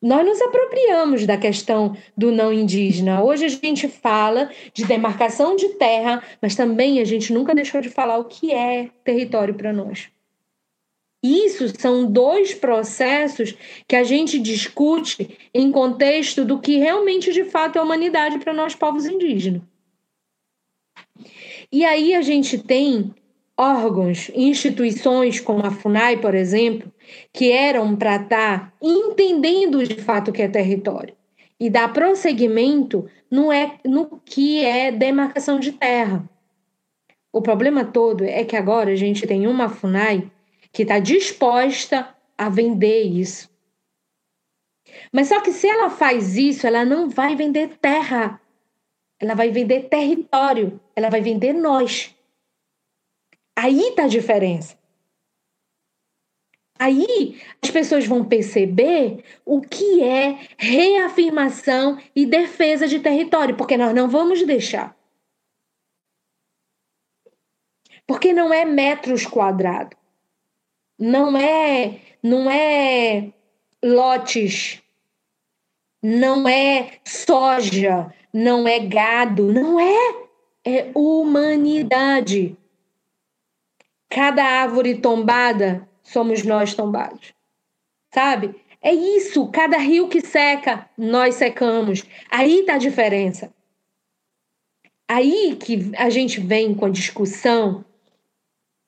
Nós 0.01 0.25
nos 0.25 0.41
apropriamos 0.41 1.27
da 1.27 1.37
questão 1.37 1.95
do 2.17 2.31
não 2.31 2.51
indígena. 2.51 3.23
Hoje 3.23 3.45
a 3.45 3.49
gente 3.49 3.87
fala 3.87 4.49
de 4.73 4.83
demarcação 4.83 5.55
de 5.55 5.69
terra, 5.75 6.23
mas 6.41 6.55
também 6.55 6.99
a 6.99 7.05
gente 7.05 7.31
nunca 7.31 7.53
deixou 7.53 7.81
de 7.81 7.89
falar 7.89 8.17
o 8.17 8.25
que 8.25 8.51
é 8.51 8.89
território 9.03 9.53
para 9.53 9.71
nós. 9.71 10.09
Isso 11.23 11.67
são 11.79 12.11
dois 12.11 12.51
processos 12.51 13.55
que 13.87 13.95
a 13.95 14.03
gente 14.03 14.39
discute 14.39 15.37
em 15.53 15.71
contexto 15.71 16.43
do 16.43 16.59
que 16.59 16.77
realmente 16.77 17.31
de 17.31 17.43
fato 17.43 17.77
é 17.77 17.81
humanidade 17.81 18.39
para 18.39 18.53
nós 18.53 18.73
povos 18.73 19.05
indígenas. 19.05 19.61
E 21.71 21.85
aí 21.85 22.13
a 22.13 22.21
gente 22.21 22.57
tem 22.57 23.13
órgãos, 23.57 24.29
instituições 24.33 25.39
como 25.39 25.65
a 25.65 25.71
FUNAI, 25.71 26.17
por 26.17 26.35
exemplo, 26.35 26.91
que 27.31 27.51
eram 27.51 27.95
para 27.95 28.15
estar 28.15 28.59
tá 28.59 28.73
entendendo 28.81 29.85
de 29.85 30.01
fato 30.01 30.29
o 30.29 30.33
que 30.33 30.41
é 30.41 30.47
território 30.47 31.15
e 31.59 31.69
dar 31.69 31.93
prosseguimento 31.93 33.07
no, 33.29 33.51
é, 33.51 33.77
no 33.85 34.19
que 34.25 34.65
é 34.65 34.91
demarcação 34.91 35.59
de 35.59 35.71
terra. 35.73 36.27
O 37.31 37.39
problema 37.39 37.85
todo 37.85 38.25
é 38.25 38.43
que 38.43 38.55
agora 38.55 38.91
a 38.91 38.95
gente 38.95 39.27
tem 39.27 39.45
uma 39.45 39.69
FUNAI 39.69 40.29
que 40.73 40.81
está 40.81 40.97
disposta 40.97 42.09
a 42.35 42.49
vender 42.49 43.03
isso. 43.03 43.47
Mas 45.13 45.27
só 45.27 45.39
que 45.39 45.51
se 45.51 45.67
ela 45.67 45.91
faz 45.91 46.35
isso, 46.35 46.65
ela 46.65 46.83
não 46.83 47.07
vai 47.07 47.35
vender 47.35 47.77
terra. 47.79 48.40
Ela 49.21 49.35
vai 49.35 49.51
vender 49.51 49.87
território. 49.87 50.81
Ela 50.95 51.09
vai 51.09 51.21
vender 51.21 51.53
nós. 51.53 52.15
Aí 53.55 53.79
está 53.89 54.05
a 54.05 54.07
diferença. 54.07 54.75
Aí 56.79 57.39
as 57.61 57.69
pessoas 57.69 58.07
vão 58.07 58.25
perceber 58.25 59.23
o 59.45 59.61
que 59.61 60.01
é 60.01 60.47
reafirmação 60.57 62.01
e 62.15 62.25
defesa 62.25 62.87
de 62.87 62.99
território, 62.99 63.55
porque 63.55 63.77
nós 63.77 63.93
não 63.93 64.09
vamos 64.09 64.43
deixar. 64.43 64.97
Porque 68.07 68.33
não 68.33 68.51
é 68.51 68.65
metros 68.65 69.27
quadrados. 69.27 69.95
Não 70.97 71.37
é, 71.37 72.01
não 72.23 72.49
é 72.49 73.31
lotes. 73.83 74.80
Não 76.01 76.47
é 76.47 76.99
soja, 77.05 78.11
não 78.33 78.67
é 78.67 78.79
gado, 78.79 79.51
não 79.51 79.79
é. 79.79 80.21
É 80.63 80.91
humanidade. 80.93 82.55
Cada 84.09 84.43
árvore 84.43 84.99
tombada 84.99 85.87
somos 86.03 86.43
nós 86.43 86.73
tombados. 86.73 87.33
Sabe? 88.13 88.55
É 88.81 88.93
isso, 88.93 89.47
cada 89.47 89.77
rio 89.77 90.07
que 90.07 90.21
seca, 90.21 90.89
nós 90.97 91.35
secamos. 91.35 92.03
Aí 92.29 92.61
está 92.61 92.75
a 92.75 92.79
diferença. 92.79 93.53
Aí 95.07 95.55
que 95.55 95.91
a 95.97 96.09
gente 96.09 96.39
vem 96.39 96.73
com 96.73 96.85
a 96.85 96.89
discussão 96.89 97.85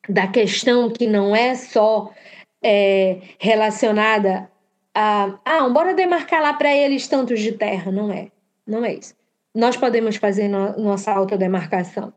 da 0.08 0.28
questão 0.28 0.90
que 0.90 1.08
não 1.08 1.36
é 1.36 1.56
só 1.56 2.12
é, 2.62 3.20
relacionada 3.40 4.50
a. 4.94 5.40
Ah, 5.44 5.70
bora 5.70 5.94
demarcar 5.94 6.42
lá 6.42 6.54
para 6.54 6.76
eles 6.76 7.08
tantos 7.08 7.40
de 7.40 7.52
terra. 7.52 7.92
Não 7.92 8.12
é. 8.12 8.32
Não 8.66 8.84
é 8.84 8.94
isso. 8.94 9.16
Nós 9.54 9.78
podemos 9.78 10.16
fazer 10.16 10.48
no, 10.48 10.78
nossa 10.78 11.12
autodemarcação. 11.12 12.14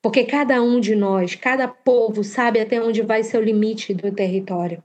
Porque 0.00 0.24
cada 0.24 0.62
um 0.62 0.78
de 0.78 0.94
nós, 0.94 1.34
cada 1.34 1.66
povo 1.66 2.22
sabe 2.22 2.60
até 2.60 2.80
onde 2.80 3.02
vai 3.02 3.22
ser 3.22 3.38
o 3.38 3.44
limite 3.44 3.92
do 3.94 4.12
território. 4.12 4.82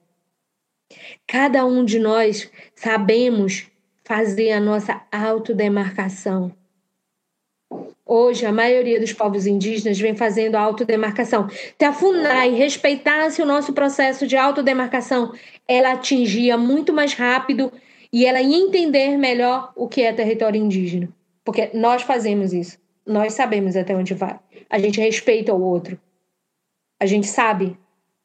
Cada 1.27 1.65
um 1.65 1.83
de 1.85 1.99
nós 1.99 2.51
sabemos 2.75 3.67
fazer 4.03 4.51
a 4.51 4.59
nossa 4.59 5.01
autodemarcação. 5.11 6.55
Hoje, 8.05 8.45
a 8.45 8.51
maioria 8.51 8.99
dos 8.99 9.13
povos 9.13 9.45
indígenas 9.45 9.97
vem 9.97 10.13
fazendo 10.13 10.55
autodemarcação. 10.55 11.47
Se 11.49 11.85
a 11.85 11.93
FUNAI 11.93 12.53
respeitasse 12.53 13.41
o 13.41 13.45
nosso 13.45 13.71
processo 13.71 14.27
de 14.27 14.35
autodemarcação, 14.35 15.33
ela 15.67 15.93
atingia 15.93 16.57
muito 16.57 16.91
mais 16.91 17.13
rápido 17.13 17.71
e 18.11 18.25
ela 18.25 18.41
ia 18.41 18.57
entender 18.57 19.17
melhor 19.17 19.71
o 19.75 19.87
que 19.87 20.01
é 20.01 20.11
território 20.11 20.61
indígena. 20.61 21.07
Porque 21.45 21.71
nós 21.73 22.01
fazemos 22.01 22.51
isso. 22.51 22.77
Nós 23.05 23.33
sabemos 23.33 23.75
até 23.75 23.95
onde 23.95 24.13
vai. 24.13 24.37
A 24.69 24.77
gente 24.79 24.99
respeita 24.99 25.53
o 25.53 25.61
outro. 25.61 25.99
A 26.99 27.05
gente 27.05 27.27
sabe 27.27 27.77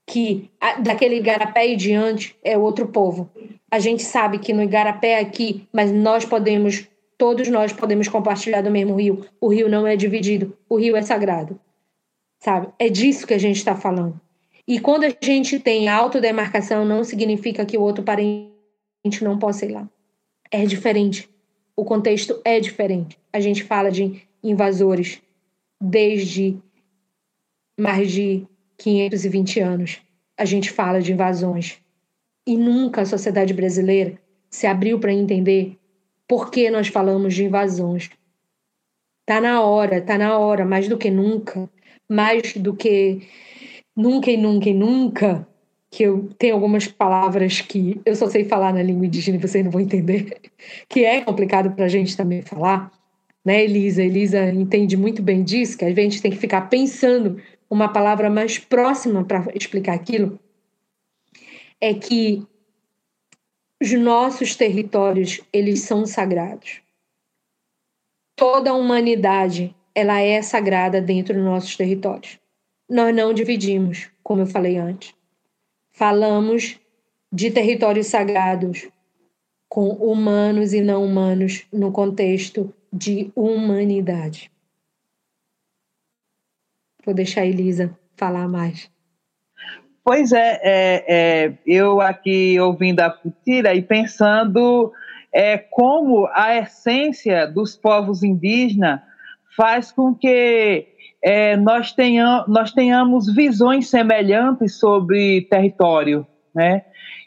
que 0.06 0.50
daquele 0.80 1.16
igarapé 1.16 1.68
e 1.68 1.76
diante 1.76 2.36
é 2.42 2.56
outro 2.56 2.88
povo. 2.88 3.30
A 3.70 3.78
gente 3.78 4.02
sabe 4.02 4.38
que 4.38 4.52
no 4.52 4.62
igarapé 4.62 5.18
aqui, 5.18 5.68
mas 5.72 5.92
nós 5.92 6.24
podemos, 6.24 6.88
todos 7.18 7.48
nós 7.48 7.72
podemos 7.72 8.06
compartilhar 8.06 8.62
do 8.62 8.70
mesmo 8.70 8.94
rio. 8.94 9.26
O 9.40 9.48
rio 9.48 9.68
não 9.68 9.86
é 9.86 9.96
dividido, 9.96 10.56
o 10.68 10.76
rio 10.76 10.96
é 10.96 11.02
sagrado. 11.02 11.60
Sabe? 12.38 12.68
É 12.78 12.88
disso 12.88 13.26
que 13.26 13.34
a 13.34 13.38
gente 13.38 13.56
está 13.56 13.74
falando. 13.74 14.18
E 14.66 14.78
quando 14.78 15.04
a 15.04 15.12
gente 15.20 15.58
tem 15.58 15.88
autodemarcação, 15.88 16.84
não 16.84 17.02
significa 17.02 17.66
que 17.66 17.76
o 17.76 17.80
outro 17.82 18.04
parente 18.04 18.52
não 19.22 19.38
possa 19.38 19.66
ir 19.66 19.72
lá. 19.72 19.88
É 20.50 20.64
diferente. 20.64 21.28
O 21.74 21.84
contexto 21.84 22.40
é 22.44 22.60
diferente. 22.60 23.18
A 23.32 23.40
gente 23.40 23.64
fala 23.64 23.90
de 23.90 24.22
invasores 24.42 25.20
desde 25.80 26.56
mais 27.78 28.12
de 28.12 28.46
520 28.76 29.60
anos. 29.60 30.00
A 30.36 30.44
gente 30.44 30.70
fala 30.70 31.00
de 31.00 31.12
invasões. 31.12 31.78
E 32.46 32.56
nunca 32.56 33.02
a 33.02 33.06
sociedade 33.06 33.52
brasileira 33.52 34.18
se 34.50 34.66
abriu 34.66 34.98
para 34.98 35.12
entender 35.12 35.77
por 36.28 36.50
que 36.50 36.70
nós 36.70 36.88
falamos 36.88 37.34
de 37.34 37.44
invasões. 37.44 38.10
Tá 39.26 39.40
na 39.40 39.62
hora, 39.62 40.00
tá 40.00 40.18
na 40.18 40.38
hora, 40.38 40.64
mais 40.64 40.86
do 40.86 40.98
que 40.98 41.10
nunca, 41.10 41.68
mais 42.08 42.54
do 42.54 42.74
que 42.74 43.22
nunca 43.96 44.30
e 44.30 44.36
nunca 44.36 44.68
e 44.68 44.74
nunca, 44.74 45.48
que 45.90 46.02
eu 46.02 46.28
tenho 46.38 46.54
algumas 46.54 46.86
palavras 46.86 47.60
que 47.62 48.00
eu 48.04 48.14
só 48.14 48.28
sei 48.28 48.44
falar 48.44 48.72
na 48.72 48.82
língua 48.82 49.06
indígena 49.06 49.38
e 49.38 49.40
vocês 49.40 49.64
não 49.64 49.72
vão 49.72 49.80
entender, 49.80 50.38
que 50.88 51.04
é 51.04 51.20
complicado 51.22 51.74
para 51.74 51.86
a 51.86 51.88
gente 51.88 52.16
também 52.16 52.42
falar, 52.42 52.92
né, 53.44 53.64
Elisa? 53.64 54.02
Elisa 54.02 54.50
entende 54.50 54.96
muito 54.96 55.22
bem 55.22 55.42
disso, 55.42 55.78
que 55.78 55.84
a 55.84 55.94
gente 55.94 56.20
tem 56.20 56.30
que 56.30 56.36
ficar 56.36 56.68
pensando 56.68 57.40
uma 57.70 57.88
palavra 57.88 58.30
mais 58.30 58.58
próxima 58.58 59.24
para 59.24 59.46
explicar 59.54 59.94
aquilo. 59.94 60.38
É 61.80 61.94
que 61.94 62.46
os 63.80 63.92
nossos 63.92 64.56
territórios, 64.56 65.40
eles 65.52 65.80
são 65.82 66.04
sagrados. 66.04 66.80
Toda 68.34 68.70
a 68.70 68.74
humanidade, 68.74 69.74
ela 69.94 70.20
é 70.20 70.42
sagrada 70.42 71.00
dentro 71.00 71.34
dos 71.34 71.44
nossos 71.44 71.76
territórios. 71.76 72.38
Nós 72.88 73.14
não 73.14 73.32
dividimos, 73.32 74.10
como 74.22 74.42
eu 74.42 74.46
falei 74.46 74.76
antes. 74.76 75.14
Falamos 75.90 76.78
de 77.32 77.50
territórios 77.50 78.06
sagrados 78.06 78.88
com 79.68 79.90
humanos 79.90 80.72
e 80.72 80.80
não 80.80 81.04
humanos 81.04 81.66
no 81.72 81.92
contexto 81.92 82.72
de 82.92 83.30
humanidade. 83.36 84.50
Vou 87.04 87.14
deixar 87.14 87.42
a 87.42 87.46
Elisa 87.46 87.96
falar 88.16 88.48
mais. 88.48 88.90
Pois 90.08 90.32
é, 90.32 90.58
é, 90.62 91.04
é 91.06 91.52
eu 91.66 92.00
aqui 92.00 92.58
ouvindo 92.58 93.00
a 93.00 93.10
Putira 93.10 93.74
e 93.74 93.82
pensando 93.82 94.90
é, 95.30 95.58
como 95.58 96.26
a 96.32 96.56
essência 96.56 97.46
dos 97.46 97.76
povos 97.76 98.22
indígenas 98.22 99.02
faz 99.54 99.92
com 99.92 100.14
que 100.14 100.86
é, 101.22 101.58
nós, 101.58 101.92
tenham, 101.92 102.42
nós 102.48 102.72
tenhamos 102.72 103.30
visões 103.34 103.90
semelhantes 103.90 104.76
sobre 104.76 105.42
território, 105.42 106.26
né? 106.54 106.86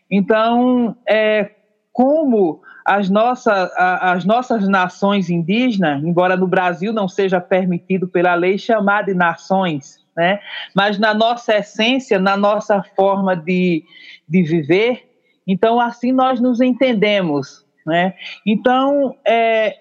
Então, 0.09 0.95
é, 1.07 1.51
como 1.93 2.63
as 2.83 3.11
nossas, 3.11 3.71
as 3.77 4.25
nossas 4.25 4.67
nações 4.67 5.29
indígenas, 5.29 6.03
embora 6.03 6.35
no 6.35 6.47
Brasil 6.47 6.91
não 6.91 7.07
seja 7.07 7.39
permitido 7.39 8.07
pela 8.07 8.33
lei 8.33 8.57
chamar 8.57 9.03
de 9.03 9.13
nações, 9.13 10.00
né? 10.15 10.39
mas 10.75 10.97
na 10.97 11.13
nossa 11.13 11.57
essência, 11.57 12.19
na 12.19 12.35
nossa 12.35 12.83
forma 12.95 13.35
de, 13.35 13.83
de 14.27 14.43
viver, 14.43 15.09
então 15.47 15.79
assim 15.79 16.11
nós 16.11 16.39
nos 16.39 16.61
entendemos. 16.61 17.65
Né? 17.85 18.13
Então, 18.45 19.17
é, 19.25 19.77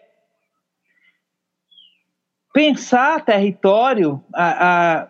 pensar 2.53 3.25
território, 3.25 4.23
a, 4.35 5.01
a, 5.03 5.09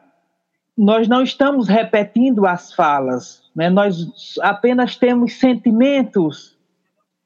nós 0.77 1.09
não 1.09 1.23
estamos 1.23 1.69
repetindo 1.69 2.47
as 2.47 2.73
falas, 2.75 3.43
né? 3.55 3.71
nós 3.71 4.37
apenas 4.41 4.97
temos 4.97 5.35
sentimentos 5.35 6.59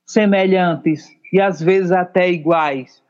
semelhantes 0.07 1.09
e 1.33 1.41
às 1.41 1.61
vezes 1.61 1.91
até 1.91 2.31
iguais. 2.31 3.03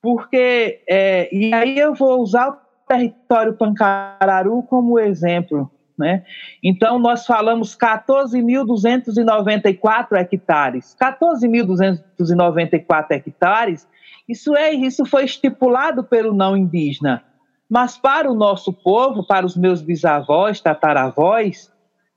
Porque, 0.00 0.82
é, 0.88 1.32
e 1.32 1.54
aí 1.54 1.78
eu 1.78 1.94
vou 1.94 2.20
usar 2.20 2.48
o 2.48 2.61
território 2.86 3.54
Pancararu 3.54 4.62
como 4.64 4.98
exemplo. 4.98 5.70
Né? 5.98 6.24
Então, 6.62 6.98
nós 6.98 7.26
falamos 7.26 7.76
14.294 7.76 10.16
hectares. 10.16 10.96
14.294 11.00 13.10
hectares, 13.10 13.86
isso, 14.28 14.54
é, 14.56 14.72
isso 14.72 15.04
foi 15.04 15.24
estipulado 15.24 16.04
pelo 16.04 16.32
não 16.34 16.56
indígena. 16.56 17.24
Mas 17.68 17.98
para 17.98 18.30
o 18.30 18.34
nosso 18.34 18.72
povo, 18.72 19.26
para 19.26 19.44
os 19.46 19.56
meus 19.56 19.82
bisavós, 19.82 20.60
tataravós, 20.60 21.72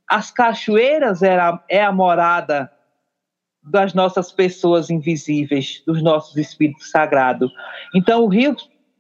as 0.08 0.30
cachoeiras 0.32 1.24
era, 1.24 1.64
é 1.70 1.84
a 1.84 1.92
morada 1.92 2.72
das 3.64 3.94
nossas 3.94 4.32
pessoas 4.32 4.90
invisíveis, 4.90 5.84
dos 5.86 6.02
nossos 6.04 6.38
espíritos 6.38 6.92
sagrados. 6.92 7.52
Então, 7.96 8.24
o 8.24 8.28
rio 8.28 8.56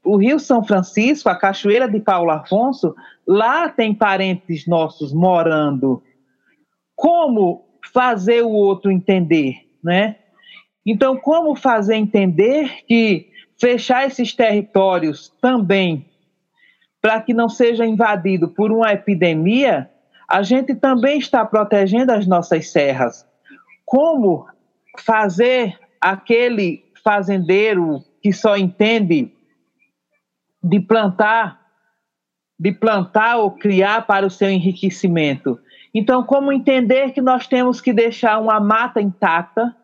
o 0.06 0.18
Rio 0.18 0.40
São 0.40 0.64
Francisco, 0.64 1.28
a 1.28 1.36
Cachoeira 1.36 1.90
de 1.90 2.00
Paulo 2.00 2.30
Afonso, 2.30 2.96
lá 3.28 3.68
tem 3.68 3.94
parentes 3.94 4.68
nossos 4.68 5.12
morando. 5.12 6.02
Como 6.96 7.66
fazer 7.92 8.44
o 8.44 8.52
outro 8.52 8.92
entender, 8.92 9.56
né? 9.84 10.18
Então, 10.86 11.18
como 11.18 11.56
fazer 11.56 11.96
entender 11.96 12.84
que 12.88 13.30
fechar 13.60 14.06
esses 14.06 14.34
territórios 14.34 15.34
também 15.42 16.06
para 17.02 17.22
que 17.22 17.34
não 17.34 17.50
seja 17.50 17.86
invadido 17.86 18.50
por 18.50 18.72
uma 18.72 18.92
epidemia, 18.92 19.90
a 20.28 20.44
gente 20.44 20.76
também 20.76 21.18
está 21.18 21.44
protegendo 21.46 22.12
as 22.12 22.28
nossas 22.28 22.72
serras. 22.72 23.26
Como 23.84 24.46
fazer 25.00 25.78
aquele 26.00 26.84
fazendeiro 27.04 28.04
que 28.22 28.32
só 28.32 28.58
entende 28.58 29.35
de 30.66 30.80
plantar, 30.80 31.62
de 32.60 32.72
plantar 32.72 33.38
ou 33.38 33.52
criar 33.52 34.08
para 34.08 34.26
o 34.26 34.32
seu 34.32 34.50
enriquecimento. 34.50 35.60
Então, 35.94 36.24
como 36.24 36.52
entender 36.52 37.12
que 37.12 37.22
nós 37.22 37.46
temos 37.46 37.80
que 37.80 37.94
deixar 37.94 38.40
uma 38.40 38.60
mata 38.60 39.00
intacta, 39.00 39.76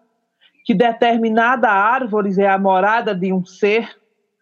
que 0.66 0.74
determinada 0.74 1.70
árvore 1.70 2.34
é 2.42 2.50
a 2.50 2.58
morada 2.58 3.14
de 3.14 3.32
um 3.32 3.46
ser 3.46 3.96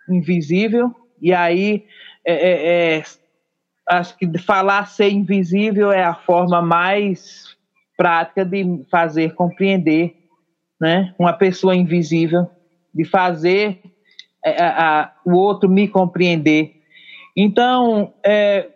invisível, 0.09 0.95
e 1.21 1.33
aí 1.33 1.85
é, 2.25 2.33
é, 2.33 2.97
é, 2.97 3.03
acho 3.89 4.17
que 4.17 4.37
falar 4.37 4.87
ser 4.87 5.09
invisível 5.09 5.91
é 5.91 6.03
a 6.03 6.15
forma 6.15 6.61
mais 6.61 7.57
prática 7.97 8.45
de 8.45 8.85
fazer 8.89 9.33
compreender 9.33 10.15
né, 10.79 11.13
uma 11.19 11.33
pessoa 11.33 11.75
invisível, 11.75 12.49
de 12.93 13.03
fazer 13.03 13.81
a, 14.45 15.01
a, 15.01 15.11
o 15.25 15.33
outro 15.33 15.69
me 15.69 15.87
compreender. 15.87 16.75
Então, 17.35 18.13
é, 18.23 18.69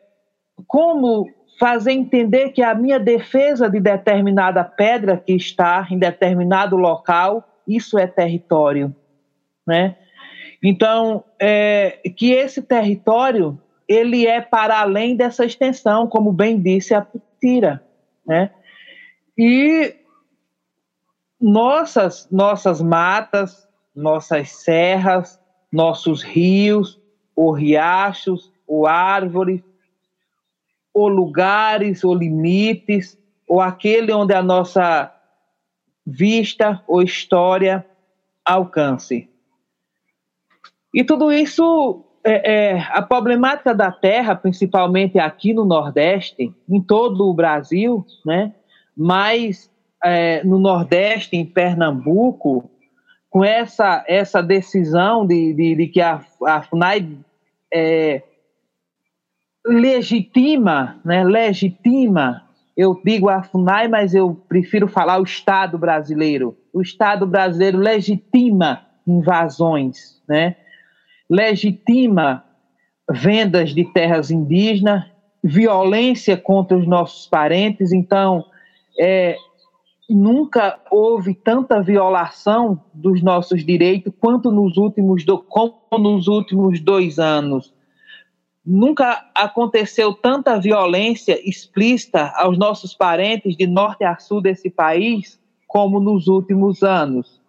como 0.68 1.30
fazer 1.59 1.91
entender 1.91 2.49
que 2.49 2.61
a 2.61 2.74
minha 2.74 2.99
defesa 2.99 3.70
de 3.70 3.80
determinada 3.80 4.64
pedra 4.64 5.18
que 5.18 5.34
está 5.34 5.88
em 5.89 5.97
determinado 5.97 6.76
local, 6.76 7.47
isso 7.68 7.97
é 7.97 8.07
território, 8.07 8.93
né? 9.66 9.95
Então, 10.61 11.24
é, 11.39 11.99
que 12.16 12.32
esse 12.32 12.61
território 12.61 13.59
ele 13.88 14.26
é 14.26 14.41
para 14.41 14.80
além 14.80 15.16
dessa 15.16 15.45
extensão, 15.45 16.07
como 16.07 16.32
bem 16.32 16.59
disse 16.59 16.93
a 16.93 17.01
Putira, 17.01 17.84
né? 18.26 18.49
E 19.38 19.95
nossas 21.39 22.30
nossas 22.32 22.82
matas, 22.82 23.68
nossas 23.95 24.51
serras, 24.51 25.39
nossos 25.74 26.21
rios, 26.21 27.01
ou 27.36 27.51
riachos, 27.51 28.51
ou 28.67 28.86
árvores, 28.86 29.59
ou 30.93 31.07
lugares, 31.07 32.03
ou 32.03 32.13
limites, 32.13 33.17
ou 33.49 33.59
aquele 33.59 34.13
onde 34.13 34.36
a 34.36 34.43
nossa 34.43 35.11
vista 36.05 36.84
ou 36.88 37.01
história 37.01 37.84
alcance. 38.45 39.28
E 40.93 41.03
tudo 41.03 41.32
isso, 41.32 42.05
é, 42.24 42.53
é, 42.53 42.80
a 42.91 43.01
problemática 43.01 43.74
da 43.74 43.91
terra, 43.91 44.36
principalmente 44.36 45.17
aqui 45.17 45.55
no 45.55 45.65
Nordeste, 45.65 46.53
em 46.69 46.82
todo 46.82 47.28
o 47.28 47.34
Brasil, 47.34 48.05
né? 48.24 48.53
mas 48.95 49.71
é, 50.03 50.43
no 50.43 50.59
Nordeste, 50.59 51.36
em 51.36 51.45
Pernambuco, 51.45 52.69
com 53.34 53.43
essa, 53.43 54.05
essa 54.07 54.43
decisão 54.43 55.25
de, 55.25 55.53
de, 55.55 55.75
de 55.75 55.88
que 55.88 55.99
a, 55.99 56.23
a 56.45 56.61
FUNAI 56.61 57.17
é, 57.73 58.21
legitima, 59.65 61.01
né, 61.03 61.23
legitima, 61.23 62.43
eu 62.77 63.01
digo 63.03 63.29
a 63.29 63.41
FUNAI, 63.41 63.88
mas 63.88 64.13
eu 64.13 64.36
prefiro 64.47 64.88
falar 64.88 65.19
o 65.19 65.23
Estado 65.23 65.79
brasileiro. 65.79 66.55
O 66.71 66.79
Estado 66.79 67.25
brasileiro 67.25 67.79
legitima 67.79 68.86
invasões, 69.07 70.21
né? 70.29 70.55
legitima 71.27 72.45
vendas 73.09 73.73
de 73.73 73.84
terras 73.84 74.29
indígenas, 74.29 75.05
violência 75.43 76.38
contra 76.38 76.77
os 76.77 76.86
nossos 76.86 77.25
parentes. 77.25 77.91
Então, 77.91 78.45
é, 78.99 79.36
nunca 80.10 80.80
houve 80.91 81.34
tanta 81.34 81.82
violação 81.82 82.84
dos 82.93 83.22
nossos 83.22 83.66
direitos 83.66 84.14
quanto 84.20 84.51
nos 84.51 84.78
últimos, 84.78 85.26
do, 85.26 85.39
como 85.39 85.97
nos 85.97 86.28
últimos 86.28 86.80
dois 86.80 87.20
anos. 87.20 87.74
Nunca 88.66 89.30
aconteceu 89.36 90.14
tanta 90.14 90.60
violência 90.60 91.38
explícita 91.47 92.32
aos 92.36 92.58
nossos 92.58 92.93
parentes 92.93 93.58
de 93.58 93.68
norte 93.68 94.04
a 94.04 94.18
sul 94.18 94.41
desse 94.41 94.70
país 94.70 95.39
como 95.68 95.99
nos 95.99 96.28
últimos 96.28 96.84
anos. 96.84 97.41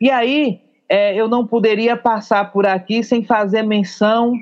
E 0.00 0.10
aí, 0.10 0.60
é, 0.88 1.14
eu 1.14 1.28
não 1.28 1.46
poderia 1.46 1.96
passar 1.96 2.52
por 2.52 2.66
aqui 2.66 3.04
sem 3.04 3.22
fazer 3.22 3.62
menção 3.62 4.34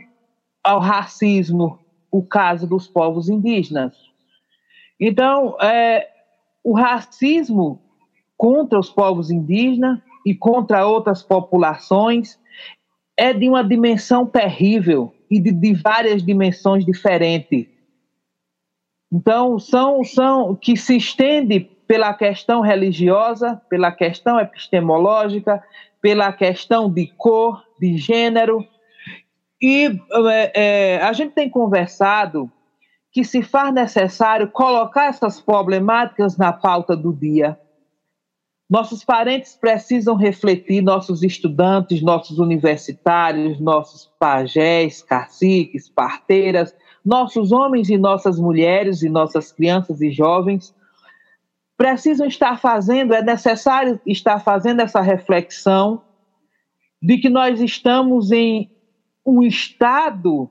ao 0.64 0.80
racismo, 0.80 1.78
o 2.10 2.22
caso 2.22 2.66
dos 2.66 2.88
povos 2.88 3.28
indígenas. 3.28 3.94
Então, 4.98 5.56
é, 5.60 6.08
o 6.62 6.74
racismo 6.74 7.80
contra 8.36 8.78
os 8.78 8.90
povos 8.90 9.30
indígenas 9.30 9.98
e 10.24 10.34
contra 10.34 10.86
outras 10.86 11.22
populações 11.22 12.38
é 13.16 13.32
de 13.32 13.48
uma 13.48 13.62
dimensão 13.62 14.26
terrível 14.26 15.12
e 15.30 15.40
de, 15.40 15.52
de 15.52 15.74
várias 15.74 16.22
dimensões 16.22 16.84
diferentes. 16.84 17.66
Então, 19.12 19.58
são, 19.58 20.02
são 20.04 20.54
que 20.54 20.76
se 20.76 20.96
estende 20.96 21.60
pela 21.60 22.14
questão 22.14 22.60
religiosa, 22.60 23.60
pela 23.68 23.90
questão 23.90 24.38
epistemológica, 24.38 25.62
pela 26.00 26.32
questão 26.32 26.90
de 26.90 27.08
cor, 27.08 27.64
de 27.78 27.96
gênero. 27.98 28.64
E 29.60 29.86
é, 30.30 30.52
é, 30.54 31.02
a 31.02 31.12
gente 31.12 31.32
tem 31.32 31.50
conversado 31.50 32.50
que 33.12 33.24
se 33.24 33.42
faz 33.42 33.72
necessário 33.74 34.50
colocar 34.50 35.06
essas 35.06 35.40
problemáticas 35.40 36.36
na 36.36 36.52
pauta 36.52 36.96
do 36.96 37.12
dia. 37.12 37.58
Nossos 38.68 39.04
parentes 39.04 39.56
precisam 39.56 40.14
refletir, 40.14 40.80
nossos 40.80 41.24
estudantes, 41.24 42.00
nossos 42.02 42.38
universitários, 42.38 43.58
nossos 43.58 44.08
pajés, 44.18 45.02
caciques, 45.02 45.88
parteiras, 45.88 46.72
nossos 47.04 47.50
homens 47.50 47.88
e 47.88 47.98
nossas 47.98 48.38
mulheres 48.38 49.02
e 49.02 49.08
nossas 49.08 49.50
crianças 49.50 50.00
e 50.00 50.12
jovens 50.12 50.72
precisam 51.80 52.26
estar 52.26 52.60
fazendo, 52.60 53.14
é 53.14 53.22
necessário 53.22 53.98
estar 54.04 54.38
fazendo 54.38 54.82
essa 54.82 55.00
reflexão 55.00 56.02
de 57.00 57.16
que 57.16 57.30
nós 57.30 57.58
estamos 57.58 58.30
em 58.30 58.70
um 59.24 59.42
estado, 59.42 60.50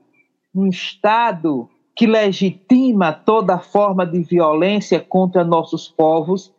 um 0.52 0.66
estado 0.66 1.70
que 1.94 2.06
legitima 2.06 3.12
toda 3.12 3.58
forma 3.58 4.06
de 4.06 4.22
violência 4.22 5.00
contra 5.00 5.44
nossos 5.44 5.88
povos 5.88 6.52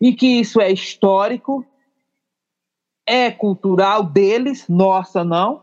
e 0.00 0.12
que 0.12 0.26
isso 0.26 0.60
é 0.60 0.70
histórico, 0.70 1.64
é 3.06 3.30
cultural 3.30 4.04
deles, 4.04 4.66
nossa 4.68 5.24
não, 5.24 5.62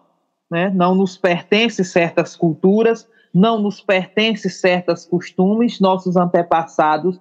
né? 0.50 0.70
não 0.70 0.96
nos 0.96 1.18
pertence 1.18 1.84
certas 1.84 2.36
culturas, 2.36 3.08
não 3.34 3.62
nos 3.62 3.82
pertence 3.82 4.50
certos 4.50 5.06
costumes, 5.06 5.80
nossos 5.80 6.16
antepassados 6.16 7.20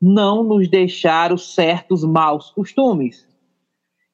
não 0.00 0.42
nos 0.42 0.68
deixaram 0.68 1.36
certos 1.36 2.02
maus 2.02 2.50
costumes. 2.50 3.28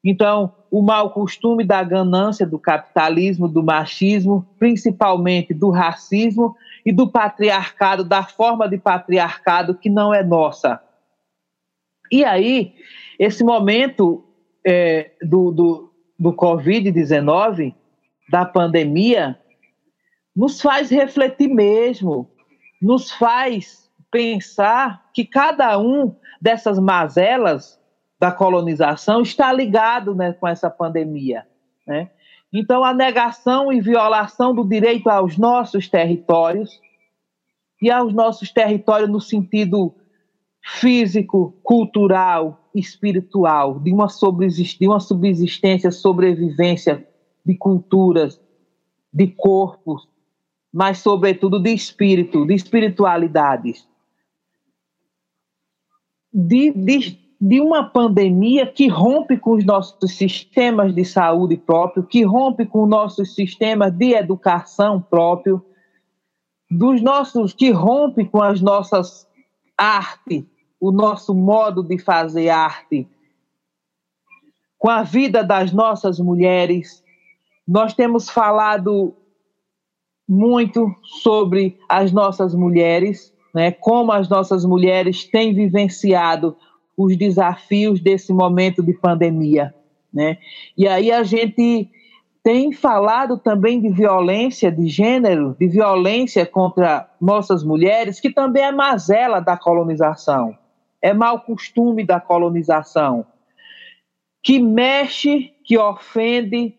Então, 0.03 0.53
o 0.71 0.83
mau 0.83 1.11
costume 1.11 1.65
da 1.65 1.83
ganância, 1.83 2.47
do 2.47 2.59
capitalismo, 2.59 3.49
do 3.49 3.63
machismo, 3.63 4.47
principalmente 4.59 5.55
do 5.55 5.71
racismo 5.71 6.57
e 6.87 6.93
do 6.93 7.11
patriarcado, 7.11 8.05
da 8.05 8.23
forma 8.23 8.69
de 8.69 8.79
patriarcado 8.79 9.75
que 9.75 9.91
não 9.91 10.15
é 10.15 10.23
nossa. 10.23 10.81
E 12.13 12.25
aí, 12.25 12.77
esse 13.19 13.43
momento 13.43 14.25
é, 14.65 15.11
do, 15.21 15.51
do, 15.51 15.93
do 16.17 16.33
Covid-19, 16.33 17.75
da 18.31 18.45
pandemia, 18.45 19.37
nos 20.35 20.63
faz 20.63 20.89
refletir 20.89 21.49
mesmo, 21.49 22.31
nos 22.81 23.11
faz 23.11 23.91
pensar 24.09 25.11
que 25.13 25.25
cada 25.25 25.77
um 25.81 26.15
dessas 26.41 26.79
mazelas 26.79 27.81
da 28.21 28.31
colonização 28.31 29.23
está 29.23 29.53
ligado 29.53 30.15
né, 30.15 30.33
com 30.35 30.47
essa 30.47 30.71
pandemia. 30.71 31.45
Né? 31.85 32.11
Então, 32.53 32.85
a 32.85 32.95
negação 32.95 33.73
e 33.73 33.81
violação 33.81 34.55
do 34.55 34.65
direito 34.65 35.09
aos 35.09 35.37
nossos 35.37 35.89
territórios, 35.89 36.81
e 37.81 37.91
aos 37.91 38.13
nossos 38.13 38.51
territórios 38.51 39.09
no 39.09 39.21
sentido 39.21 39.95
físico, 40.63 41.55
cultural, 41.63 42.69
espiritual, 42.75 43.79
de 43.79 43.93
uma, 43.93 44.07
de 44.07 44.87
uma 44.87 45.01
subsistência, 45.01 45.91
sobrevivência 45.91 47.07
de 47.45 47.57
culturas, 47.57 48.41
de 49.13 49.29
corpos, 49.29 50.09
mas, 50.73 50.99
sobretudo, 50.99 51.63
de 51.63 51.73
espírito, 51.73 52.45
de 52.45 52.55
espiritualidades. 52.55 53.89
De, 56.33 56.71
de, 56.73 57.19
de 57.41 57.61
uma 57.61 57.85
pandemia 57.85 58.67
que 58.67 58.89
rompe 58.89 59.37
com 59.37 59.53
os 59.53 59.65
nossos 59.65 60.17
sistemas 60.17 60.95
de 60.95 61.05
saúde 61.05 61.57
próprio, 61.57 62.03
que 62.03 62.23
rompe 62.23 62.65
com 62.65 62.81
o 62.85 62.87
nosso 62.87 63.25
sistema 63.25 63.91
de 63.91 64.15
educação 64.15 65.01
próprio, 65.01 65.63
dos 66.71 67.03
nossos 67.03 67.53
que 67.53 67.71
rompe 67.71 68.25
com 68.25 68.43
as 68.43 68.61
nossas 68.61 69.29
artes, 69.77 70.45
o 70.81 70.91
nosso 70.91 71.35
modo 71.35 71.83
de 71.83 71.99
fazer 71.99 72.49
arte, 72.49 73.07
com 74.79 74.89
a 74.89 75.03
vida 75.03 75.45
das 75.45 75.73
nossas 75.73 76.19
mulheres. 76.19 77.05
Nós 77.69 77.95
temos 77.95 78.31
falado 78.31 79.15
muito 80.29 80.95
sobre 81.23 81.79
as 81.89 82.13
nossas 82.13 82.55
mulheres, 82.55 83.33
né? 83.55 83.71
Como 83.71 84.11
as 84.11 84.29
nossas 84.29 84.65
mulheres 84.65 85.25
têm 85.25 85.55
vivenciado 85.55 86.57
os 86.97 87.17
desafios 87.17 88.01
desse 88.01 88.33
momento 88.33 88.83
de 88.83 88.95
pandemia, 88.95 89.75
né? 90.13 90.39
E 90.77 90.89
aí 90.89 91.13
a 91.13 91.23
gente 91.23 91.91
tem 92.43 92.73
falado 92.73 93.37
também 93.37 93.81
de 93.81 93.89
violência 93.89 94.71
de 94.71 94.87
gênero, 94.87 95.57
de 95.59 95.67
violência 95.67 96.47
contra 96.47 97.11
nossas 97.21 97.65
mulheres, 97.65 98.21
que 98.21 98.31
também 98.31 98.63
é 98.63 98.73
mazela 98.73 99.41
da 99.41 99.57
colonização, 99.57 100.57
é 101.03 101.13
mau 101.13 101.41
costume 101.41 102.05
da 102.05 102.21
colonização, 102.21 103.27
que 104.43 104.61
mexe, 104.61 105.53
que 105.65 105.77
ofende, 105.77 106.79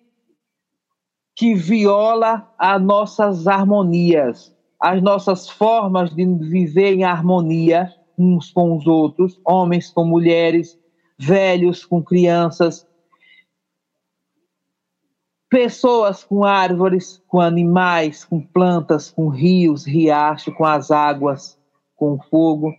que 1.35 1.53
viola 1.53 2.49
as 2.57 2.81
nossas 2.81 3.45
harmonias, 3.45 4.55
as 4.79 5.01
nossas 5.01 5.49
formas 5.49 6.15
de 6.15 6.25
viver 6.25 6.93
em 6.93 7.03
harmonia 7.03 7.93
uns 8.17 8.51
com 8.51 8.75
os 8.75 8.87
outros, 8.87 9.39
homens 9.45 9.89
com 9.89 10.03
mulheres, 10.03 10.79
velhos 11.17 11.85
com 11.85 12.01
crianças, 12.01 12.87
pessoas 15.49 16.23
com 16.23 16.43
árvores, 16.43 17.21
com 17.27 17.39
animais, 17.39 18.25
com 18.25 18.41
plantas, 18.41 19.09
com 19.09 19.29
rios, 19.29 19.85
riachos, 19.85 20.53
com 20.53 20.65
as 20.65 20.91
águas, 20.91 21.57
com 21.95 22.13
o 22.13 22.23
fogo. 22.23 22.73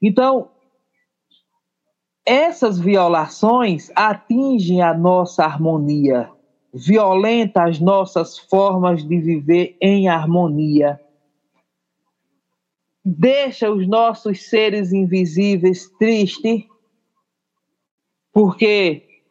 Então, 0.00 0.48
essas 2.24 2.78
violações 2.78 3.90
atingem 3.94 4.82
a 4.82 4.94
nossa 4.94 5.44
harmonia, 5.44 6.30
violenta 6.72 7.64
as 7.64 7.80
nossas 7.80 8.38
formas 8.38 9.06
de 9.06 9.18
viver 9.18 9.76
em 9.80 10.08
harmonia. 10.08 11.00
Deixa 13.04 13.70
os 13.70 13.86
nossos 13.88 14.48
seres 14.48 14.92
invisíveis 14.92 15.88
tristes, 15.98 16.64
porque 18.32 19.22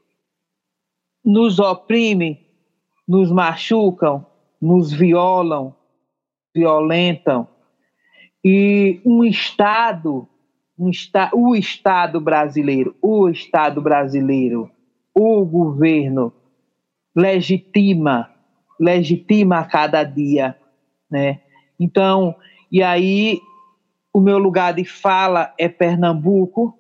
nos 1.24 1.60
oprime 1.60 2.50
nos 3.10 3.32
machucam, 3.32 4.24
nos 4.62 4.94
violam, 4.94 5.74
violentam. 6.54 7.48
E 8.46 9.02
um 9.04 9.24
Estado, 9.24 10.30
um 10.78 10.92
esta, 10.92 11.32
o 11.34 11.56
Estado 11.56 12.22
brasileiro, 12.22 12.96
o 13.02 13.28
Estado 13.28 13.82
brasileiro, 13.82 14.70
o 15.12 15.44
governo 15.44 16.32
legitima, 17.16 18.30
legitima 18.80 19.58
a 19.58 19.66
cada 19.66 20.04
dia, 20.04 20.56
né? 21.10 21.42
Então, 21.80 22.36
e 22.72 22.84
aí 22.84 23.42
o 24.20 24.22
meu 24.22 24.38
lugar 24.38 24.74
de 24.74 24.84
fala 24.84 25.54
é 25.58 25.70
Pernambuco, 25.70 26.78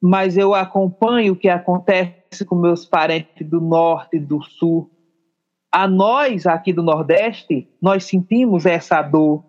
mas 0.00 0.38
eu 0.38 0.54
acompanho 0.54 1.32
o 1.32 1.36
que 1.36 1.48
acontece 1.48 2.44
com 2.46 2.54
meus 2.54 2.84
parentes 2.84 3.44
do 3.44 3.60
norte 3.60 4.16
e 4.16 4.20
do 4.20 4.40
sul, 4.40 4.88
a 5.72 5.88
nós 5.88 6.46
aqui 6.46 6.72
do 6.72 6.84
Nordeste, 6.84 7.68
nós 7.82 8.04
sentimos 8.04 8.64
essa 8.64 9.02
dor, 9.02 9.44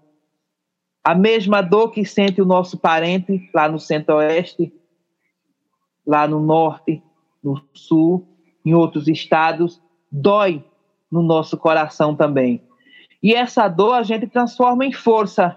a 1.03 1.13
mesma 1.13 1.61
dor 1.61 1.91
que 1.91 2.03
sente 2.03 2.41
o 2.41 2.45
nosso 2.45 2.79
parente 2.79 3.47
lá 3.53 3.69
no 3.69 3.79
Centro-Oeste, 3.79 4.73
lá 6.05 6.27
no 6.27 6.39
Norte, 6.39 7.03
no 7.43 7.61
Sul, 7.73 8.27
em 8.65 8.73
outros 8.73 9.07
estados, 9.07 9.79
dói 10.11 10.65
no 11.11 11.21
nosso 11.21 11.57
coração 11.57 12.15
também. 12.15 12.59
E 13.21 13.35
essa 13.35 13.67
dor 13.67 13.93
a 13.93 14.03
gente 14.03 14.25
transforma 14.25 14.83
em 14.83 14.91
força, 14.91 15.55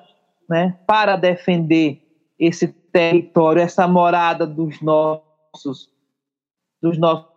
né, 0.51 0.77
para 0.87 1.17
defender 1.17 2.03
esse 2.39 2.69
território, 2.69 3.63
essa 3.63 3.87
morada 3.87 4.47
dos 4.47 4.81
nossos, 4.83 5.89
dos 6.83 6.99
nossos 6.99 7.31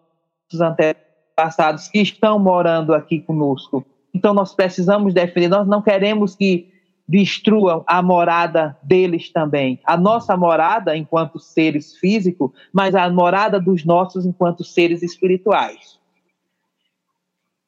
antepassados 0.60 1.04
passados 1.36 1.88
que 1.88 2.00
estão 2.00 2.40
morando 2.40 2.94
aqui 2.94 3.20
conosco. 3.20 3.86
Então 4.14 4.34
nós 4.34 4.54
precisamos 4.54 5.14
defender, 5.14 5.48
nós 5.48 5.68
não 5.68 5.82
queremos 5.82 6.36
que 6.36 6.72
destruam 7.08 7.84
a 7.86 8.02
morada 8.02 8.78
deles 8.82 9.30
também. 9.32 9.80
A 9.84 9.98
nossa 9.98 10.38
morada 10.38 10.96
enquanto 10.96 11.40
seres 11.40 11.98
físicos, 11.98 12.52
mas 12.72 12.96
a 12.96 13.10
morada 13.10 13.60
dos 13.60 13.84
nossos 13.84 14.26
enquanto 14.26 14.64
seres 14.64 15.04
espirituais. 15.04 16.00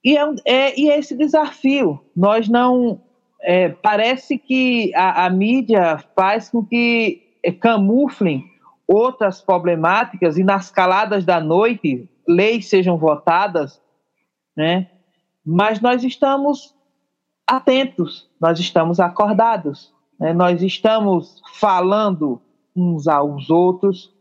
E 0.04 0.16
é, 0.18 0.36
é, 0.46 0.80
e 0.80 0.89
é 0.89 1.00
esse 1.00 1.18
desafio. 1.18 2.00
Nós 2.16 2.48
não. 2.48 3.02
É, 3.42 3.70
parece 3.70 4.38
que 4.38 4.94
a, 4.96 5.26
a, 5.26 5.30
mídia 5.30 5.98
faz 6.16 6.50
com 6.50 6.66
que 6.66 7.38
é, 7.44 7.52
camuflem 7.52 8.44
outras 8.88 9.42
problemáticas 9.42 10.38
e 10.38 10.44
nas 10.44 10.72
caladas 10.72 11.26
da 11.26 11.40
noite 11.40 12.10
leis 12.28 12.68
sejam 12.70 12.98
votadas, 12.98 13.82
né? 14.56 14.90
Mas 15.46 15.80
nós 15.80 16.04
estamos 16.04 16.74
atentos, 17.46 18.28
nós 18.42 18.60
estamos 18.60 19.00
acordados, 19.00 19.94
né? 20.20 20.34
nós 20.34 20.64
estamos 20.64 21.42
falando 21.54 22.42
uns 22.76 23.08
aos 23.08 23.50
outros 23.50 24.12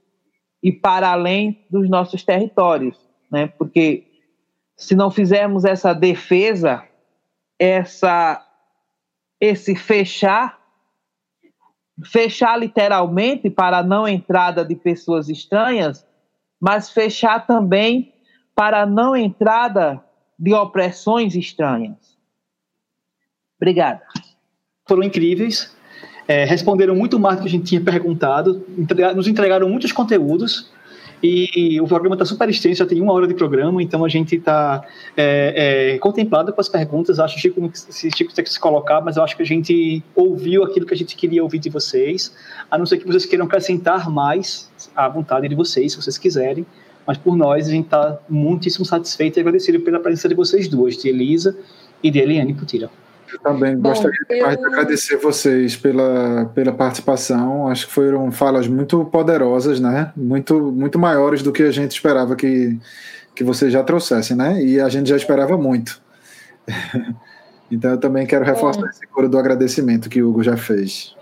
e 0.63 0.71
para 0.71 1.11
além 1.11 1.65
dos 1.71 1.89
nossos 1.89 2.23
territórios, 2.23 2.99
né? 3.31 3.47
Porque 3.47 4.07
se 4.77 4.95
não 4.95 5.11
fizermos 5.11 5.65
essa 5.65 5.95
defesa, 5.95 6.85
essa 7.59 8.45
esse 9.45 9.75
fechar 9.75 10.59
fechar 12.03 12.59
literalmente 12.59 13.49
para 13.49 13.79
a 13.79 13.83
não 13.83 14.09
entrada 14.09 14.65
de 14.65 14.75
pessoas 14.75 15.29
estranhas, 15.29 16.05
mas 16.61 16.91
fechar 16.91 17.47
também 17.47 18.13
para 18.55 18.83
a 18.83 18.87
não 18.87 19.15
entrada 19.15 20.03
de 20.37 20.53
opressões 20.53 21.37
estranhas. 21.37 22.19
Obrigada. 23.57 24.03
Foram 24.89 25.05
incríveis, 25.05 25.75
é, 26.27 26.45
responderam 26.45 26.97
muito 26.97 27.19
mais 27.19 27.37
do 27.37 27.43
que 27.43 27.49
a 27.49 27.51
gente 27.51 27.67
tinha 27.67 27.81
perguntado, 27.81 28.65
nos 29.15 29.29
entregaram 29.29 29.69
muitos 29.69 29.93
conteúdos 29.93 30.71
e 31.23 31.81
o 31.81 31.87
programa 31.87 32.15
está 32.15 32.25
super 32.25 32.49
extenso, 32.49 32.79
já 32.79 32.87
tem 32.87 33.01
uma 33.01 33.13
hora 33.13 33.27
de 33.27 33.35
programa, 33.35 33.83
então 33.83 34.05
a 34.05 34.09
gente 34.09 34.37
está 34.37 34.85
é, 35.17 35.95
é, 35.95 35.99
contemplado 35.99 36.53
com 36.53 36.61
as 36.61 36.69
perguntas. 36.69 37.19
Acho 37.19 37.41
que 37.41 37.71
se 37.75 38.11
Chico 38.11 38.35
tem 38.35 38.45
que 38.45 38.51
se 38.51 38.61
colocar, 38.61 39.01
mas 39.01 39.17
eu 39.17 39.23
acho 39.23 39.37
que 39.37 39.43
a 39.43 39.47
gente 39.47 40.03
ouviu 40.15 40.63
aquilo 40.65 40.87
que 40.87 40.95
a 40.95 40.97
gente 40.97 41.17
queria 41.17 41.43
ouvir 41.43 41.59
de 41.59 41.71
vocês, 41.71 42.35
a 42.71 42.77
não 42.77 42.87
ser 42.87 42.99
que 42.99 43.07
vocês 43.07 43.25
queiram 43.25 43.47
acrescentar 43.47 44.11
mais 44.11 44.71
à 44.95 45.09
vontade 45.09 45.49
de 45.49 45.55
vocês, 45.55 45.93
se 45.93 46.01
vocês 46.01 46.19
quiserem. 46.19 46.67
Mas 47.07 47.19
por 47.19 47.37
nós, 47.37 47.69
a 47.69 47.71
gente 47.71 47.85
está 47.85 48.19
muitíssimo 48.29 48.85
satisfeito 48.85 49.39
e 49.39 49.41
agradecido 49.41 49.81
pela 49.81 50.01
presença 50.01 50.29
de 50.29 50.35
vocês 50.35 50.69
duas, 50.69 50.97
de 50.97 51.09
Elisa 51.09 51.57
e 52.03 52.11
de 52.11 52.19
Eliane 52.19 52.55
Putira. 52.55 52.91
Eu 53.35 53.41
também 53.41 53.77
Bom, 53.77 53.89
gostaria 53.89 54.17
eu... 54.31 54.57
de 54.57 54.65
agradecer 54.65 55.17
vocês 55.17 55.77
pela, 55.77 56.47
pela 56.55 56.73
participação. 56.73 57.67
Acho 57.69 57.89
que 57.89 57.93
foram 57.93 58.31
falas 58.31 58.69
muito 58.69 59.05
poderosas, 59.07 59.81
né? 59.81 60.13
Muito, 60.17 60.71
muito 60.71 60.99
maiores 60.99 61.43
do 61.43 61.51
que 61.51 61.65
a 61.65 61.73
gente 61.73 61.91
esperava 61.91 62.37
que, 62.37 62.79
que 63.35 63.43
vocês 63.43 63.73
já 63.73 63.83
trouxessem, 63.83 64.37
né? 64.37 64.63
E 64.63 64.81
a 64.81 64.89
gente 64.89 65.09
já 65.09 65.17
esperava 65.17 65.59
muito. 65.59 66.01
então 67.71 67.91
eu 67.91 67.99
também 67.99 68.25
quero 68.25 68.45
reforçar 68.45 68.83
Bom, 68.83 68.89
esse 68.89 69.07
coro 69.09 69.29
do 69.29 69.37
agradecimento 69.37 70.09
que 70.09 70.23
o 70.23 70.31
Hugo 70.31 70.45
já 70.45 70.57
fez. 70.57 71.17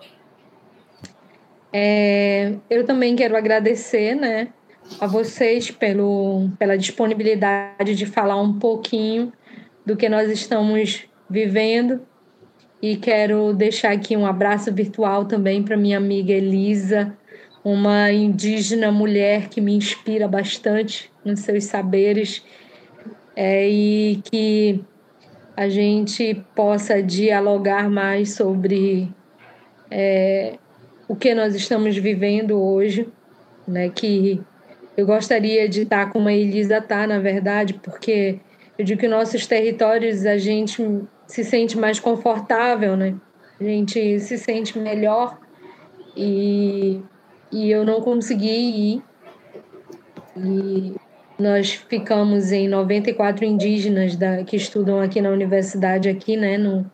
É, 1.73 2.53
eu 2.69 2.85
também 2.85 3.17
quero 3.17 3.35
agradecer, 3.35 4.15
né, 4.15 4.49
a 5.01 5.07
vocês 5.07 5.71
pelo, 5.71 6.51
pela 6.59 6.77
disponibilidade 6.77 7.95
de 7.95 8.05
falar 8.05 8.39
um 8.39 8.59
pouquinho 8.59 9.33
do 9.87 9.97
que 9.97 10.07
nós 10.11 10.31
estamos 10.31 11.07
vivendo. 11.33 12.03
E 12.81 12.97
quero 12.97 13.53
deixar 13.55 13.93
aqui 13.93 14.17
um 14.17 14.27
abraço 14.27 14.73
virtual 14.73 15.25
também 15.25 15.63
para 15.63 15.77
minha 15.77 15.97
amiga 15.97 16.33
Elisa, 16.33 17.17
uma 17.65 18.13
indígena 18.13 18.91
mulher 18.91 19.49
que 19.49 19.61
me 19.61 19.75
inspira 19.75 20.29
bastante 20.29 21.11
nos 21.25 21.41
seus 21.41 21.65
saberes 21.65 22.45
é, 23.37 23.69
e 23.69 24.21
que 24.25 24.85
a 25.57 25.69
gente 25.69 26.43
possa 26.55 27.03
dialogar 27.03 27.89
mais 27.89 28.33
sobre 28.33 29.09
é, 29.91 30.59
o 31.07 31.15
que 31.15 31.35
nós 31.35 31.55
estamos 31.55 31.97
vivendo 31.97 32.61
hoje, 32.61 33.09
né? 33.67 33.91
Que 33.91 34.43
eu 34.97 35.07
gostaria 35.07 35.69
de 35.69 35.83
estar 35.83 36.11
como 36.11 36.29
a 36.29 36.33
Elisa 36.33 36.79
está, 36.79 37.07
na 37.07 37.19
verdade, 37.19 37.75
porque 37.75 38.41
eu 38.79 38.85
digo 38.85 39.01
que 39.01 39.09
nossos 39.09 39.47
territórios 39.47 40.27
a 40.27 40.37
gente 40.39 40.83
se 41.33 41.43
sente 41.45 41.79
mais 41.79 41.99
confortável, 41.99 42.95
né? 42.95 43.15
A 43.59 43.65
gente 43.65 44.21
se 44.21 44.37
sente 44.37 44.79
melhor 44.79 45.39
e, 46.15 47.01
e 47.51 47.71
eu 47.71 47.87
não 47.87 48.03
consegui 48.03 48.51
ir. 48.97 49.03
E 50.37 50.95
nós 51.39 51.73
ficamos 51.73 52.53
em 52.53 52.69
94 52.69 53.47
indígenas 53.47 54.15
da, 54.15 54.45
que 54.45 54.57
estudam 54.57 55.01
aqui 55.01 55.23
na 55.23 55.31
universidade, 55.31 56.11
aqui, 56.11 56.37
né, 56.37 56.59
no, 56.59 56.85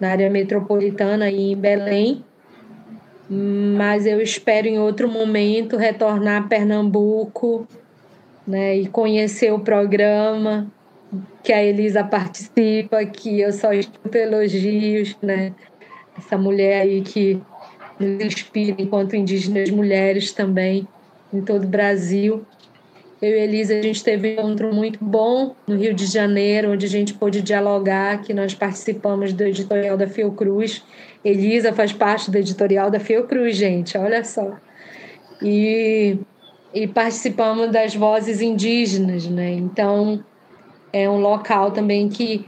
na 0.00 0.10
área 0.10 0.28
metropolitana 0.28 1.30
e 1.30 1.52
em 1.52 1.56
Belém. 1.56 2.24
Mas 3.28 4.04
eu 4.04 4.20
espero 4.20 4.66
em 4.66 4.80
outro 4.80 5.08
momento 5.08 5.76
retornar 5.76 6.42
a 6.42 6.48
Pernambuco, 6.48 7.68
né, 8.44 8.78
e 8.78 8.88
conhecer 8.88 9.52
o 9.52 9.60
programa 9.60 10.68
que 11.42 11.52
a 11.52 11.62
Elisa 11.62 12.04
participa, 12.04 13.04
que 13.04 13.40
eu 13.40 13.52
só 13.52 13.72
escuto 13.72 14.16
elogios, 14.16 15.16
né? 15.22 15.52
Essa 16.16 16.36
mulher 16.36 16.82
aí 16.82 17.00
que 17.02 17.40
nos 17.98 18.24
inspira 18.24 18.76
enquanto 18.78 19.16
indígenas 19.16 19.70
mulheres 19.70 20.32
também 20.32 20.86
em 21.32 21.40
todo 21.40 21.64
o 21.64 21.68
Brasil. 21.68 22.44
Eu 23.20 23.36
e 23.36 23.40
Elisa, 23.40 23.74
a 23.74 23.82
gente 23.82 24.02
teve 24.02 24.30
um 24.30 24.32
encontro 24.32 24.74
muito 24.74 24.98
bom 25.04 25.54
no 25.66 25.76
Rio 25.76 25.92
de 25.92 26.06
Janeiro, 26.06 26.72
onde 26.72 26.86
a 26.86 26.88
gente 26.88 27.12
pôde 27.12 27.42
dialogar, 27.42 28.22
que 28.22 28.32
nós 28.32 28.54
participamos 28.54 29.34
do 29.34 29.42
editorial 29.42 29.96
da 29.96 30.06
Fiocruz. 30.06 30.82
Elisa 31.22 31.70
faz 31.72 31.92
parte 31.92 32.30
do 32.30 32.38
editorial 32.38 32.90
da 32.90 32.98
Fiocruz, 32.98 33.56
gente, 33.56 33.98
olha 33.98 34.24
só. 34.24 34.56
E, 35.42 36.18
e 36.72 36.86
participamos 36.86 37.70
das 37.70 37.94
vozes 37.94 38.40
indígenas, 38.40 39.26
né? 39.26 39.52
Então, 39.52 40.24
é 40.92 41.08
um 41.08 41.20
local 41.20 41.70
também 41.70 42.08
que, 42.08 42.46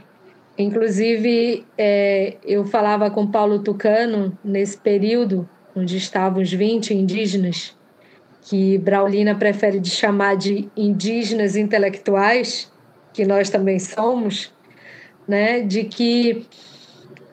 inclusive, 0.57 1.65
é, 1.77 2.37
eu 2.43 2.65
falava 2.65 3.09
com 3.09 3.27
Paulo 3.27 3.59
Tucano 3.59 4.37
nesse 4.43 4.77
período, 4.77 5.47
onde 5.75 5.97
estavam 5.97 6.41
os 6.41 6.51
20 6.51 6.93
indígenas, 6.93 7.75
que 8.41 8.77
Braulina 8.77 9.33
prefere 9.35 9.79
de 9.79 9.89
chamar 9.89 10.35
de 10.35 10.69
indígenas 10.75 11.55
intelectuais, 11.55 12.71
que 13.13 13.25
nós 13.25 13.49
também 13.49 13.79
somos, 13.79 14.51
né, 15.27 15.61
de 15.61 15.85
que 15.85 16.45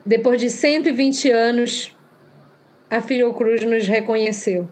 depois 0.05 0.39
de 0.39 0.49
120 0.49 1.29
anos 1.29 1.95
a 2.89 3.01
Fiocruz 3.01 3.63
nos 3.63 3.87
reconheceu. 3.87 4.69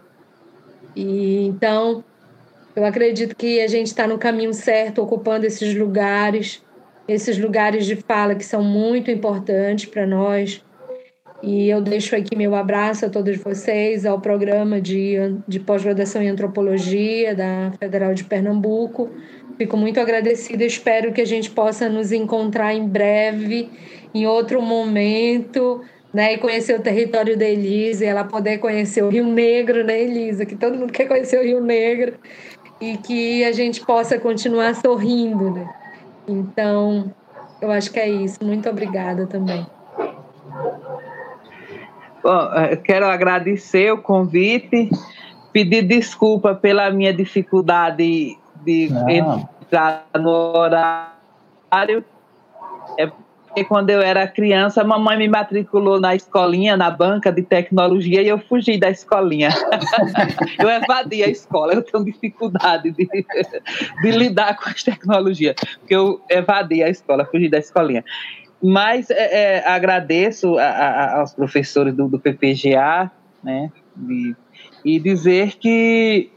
E 0.94 1.46
então 1.46 2.04
eu 2.74 2.84
acredito 2.84 3.34
que 3.36 3.60
a 3.60 3.68
gente 3.68 3.88
está 3.88 4.06
no 4.06 4.18
caminho 4.18 4.54
certo, 4.54 5.02
ocupando 5.02 5.46
esses 5.46 5.74
lugares, 5.74 6.62
esses 7.08 7.38
lugares 7.38 7.86
de 7.86 7.96
fala 7.96 8.34
que 8.34 8.44
são 8.44 8.62
muito 8.62 9.10
importantes 9.10 9.86
para 9.86 10.06
nós, 10.06 10.62
e 11.42 11.70
eu 11.70 11.80
deixo 11.80 12.14
aqui 12.14 12.36
meu 12.36 12.54
abraço 12.54 13.06
a 13.06 13.08
todos 13.08 13.38
vocês, 13.38 14.04
ao 14.04 14.20
programa 14.20 14.80
de, 14.80 15.16
de 15.48 15.58
pós-graduação 15.58 16.22
em 16.22 16.28
antropologia 16.28 17.34
da 17.34 17.72
Federal 17.78 18.12
de 18.12 18.24
Pernambuco. 18.24 19.08
Fico 19.56 19.76
muito 19.76 19.98
agradecida, 19.98 20.64
espero 20.64 21.12
que 21.12 21.20
a 21.20 21.26
gente 21.26 21.50
possa 21.50 21.88
nos 21.88 22.12
encontrar 22.12 22.74
em 22.74 22.86
breve, 22.86 23.70
em 24.14 24.26
outro 24.26 24.60
momento, 24.60 25.82
né, 26.12 26.34
e 26.34 26.38
conhecer 26.38 26.74
o 26.78 26.82
território 26.82 27.38
da 27.38 27.46
Elisa, 27.46 28.04
e 28.04 28.08
ela 28.08 28.24
poder 28.24 28.58
conhecer 28.58 29.02
o 29.02 29.08
Rio 29.08 29.26
Negro, 29.26 29.84
né, 29.84 30.02
Elisa? 30.02 30.44
Que 30.44 30.56
todo 30.56 30.76
mundo 30.76 30.92
quer 30.92 31.06
conhecer 31.06 31.38
o 31.38 31.44
Rio 31.44 31.60
Negro, 31.62 32.14
e 32.80 32.96
que 32.96 33.44
a 33.44 33.52
gente 33.52 33.84
possa 33.84 34.18
continuar 34.18 34.74
sorrindo, 34.74 35.50
né? 35.50 35.68
Então, 36.26 37.12
eu 37.60 37.70
acho 37.70 37.92
que 37.92 38.00
é 38.00 38.08
isso. 38.08 38.38
Muito 38.42 38.68
obrigada 38.68 39.26
também. 39.26 39.66
Bom, 42.22 42.52
eh, 42.54 42.76
quero 42.76 43.06
agradecer 43.06 43.92
o 43.92 43.98
convite, 43.98 44.90
pedir 45.52 45.82
desculpa 45.82 46.54
pela 46.54 46.90
minha 46.90 47.12
dificuldade 47.12 48.38
de 48.64 48.88
entrar 49.08 50.06
no 50.18 50.30
horário. 50.30 52.04
Porque 53.50 53.64
quando 53.64 53.90
eu 53.90 54.00
era 54.00 54.28
criança, 54.28 54.80
a 54.80 54.84
mamãe 54.84 55.18
me 55.18 55.26
matriculou 55.26 56.00
na 56.00 56.14
escolinha, 56.14 56.76
na 56.76 56.88
banca 56.88 57.32
de 57.32 57.42
tecnologia, 57.42 58.22
e 58.22 58.28
eu 58.28 58.38
fugi 58.38 58.78
da 58.78 58.88
escolinha. 58.88 59.48
eu 60.56 60.70
evadi 60.70 61.24
a 61.24 61.28
escola, 61.28 61.74
eu 61.74 61.82
tenho 61.82 62.04
dificuldade 62.04 62.92
de, 62.92 63.08
de 64.02 64.10
lidar 64.12 64.56
com 64.56 64.70
as 64.70 64.84
tecnologias, 64.84 65.56
porque 65.80 65.96
eu 65.96 66.20
evadi 66.30 66.80
a 66.84 66.88
escola, 66.88 67.24
fugi 67.24 67.48
da 67.48 67.58
escolinha. 67.58 68.04
Mas 68.62 69.10
é, 69.10 69.56
é, 69.56 69.68
agradeço 69.68 70.56
a, 70.56 70.68
a, 70.68 71.18
aos 71.18 71.34
professores 71.34 71.92
do, 71.92 72.06
do 72.06 72.20
PPGA, 72.20 73.10
né, 73.42 73.72
de, 73.96 74.36
e 74.84 75.00
dizer 75.00 75.56
que 75.56 76.30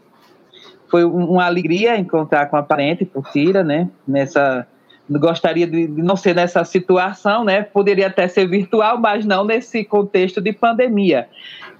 foi 0.88 1.03
uma 1.03 1.45
alegria 1.45 1.95
encontrar 1.95 2.47
com 2.47 2.57
a 2.57 2.64
parente 2.64 3.05
Putira, 3.05 3.64
né, 3.64 3.88
nessa 4.07 4.68
gostaria 5.10 5.68
de, 5.68 5.88
não 5.88 6.16
ser 6.16 6.34
nessa 6.36 6.64
situação, 6.64 7.43
né? 7.43 7.62
Poderia 7.62 8.08
até 8.08 8.28
ser 8.28 8.47
virtual, 8.47 8.97
mas 8.99 9.26
não 9.26 9.43
nesse 9.43 9.84
contexto 9.84 10.39
de 10.41 10.54
pandemia. 10.54 11.28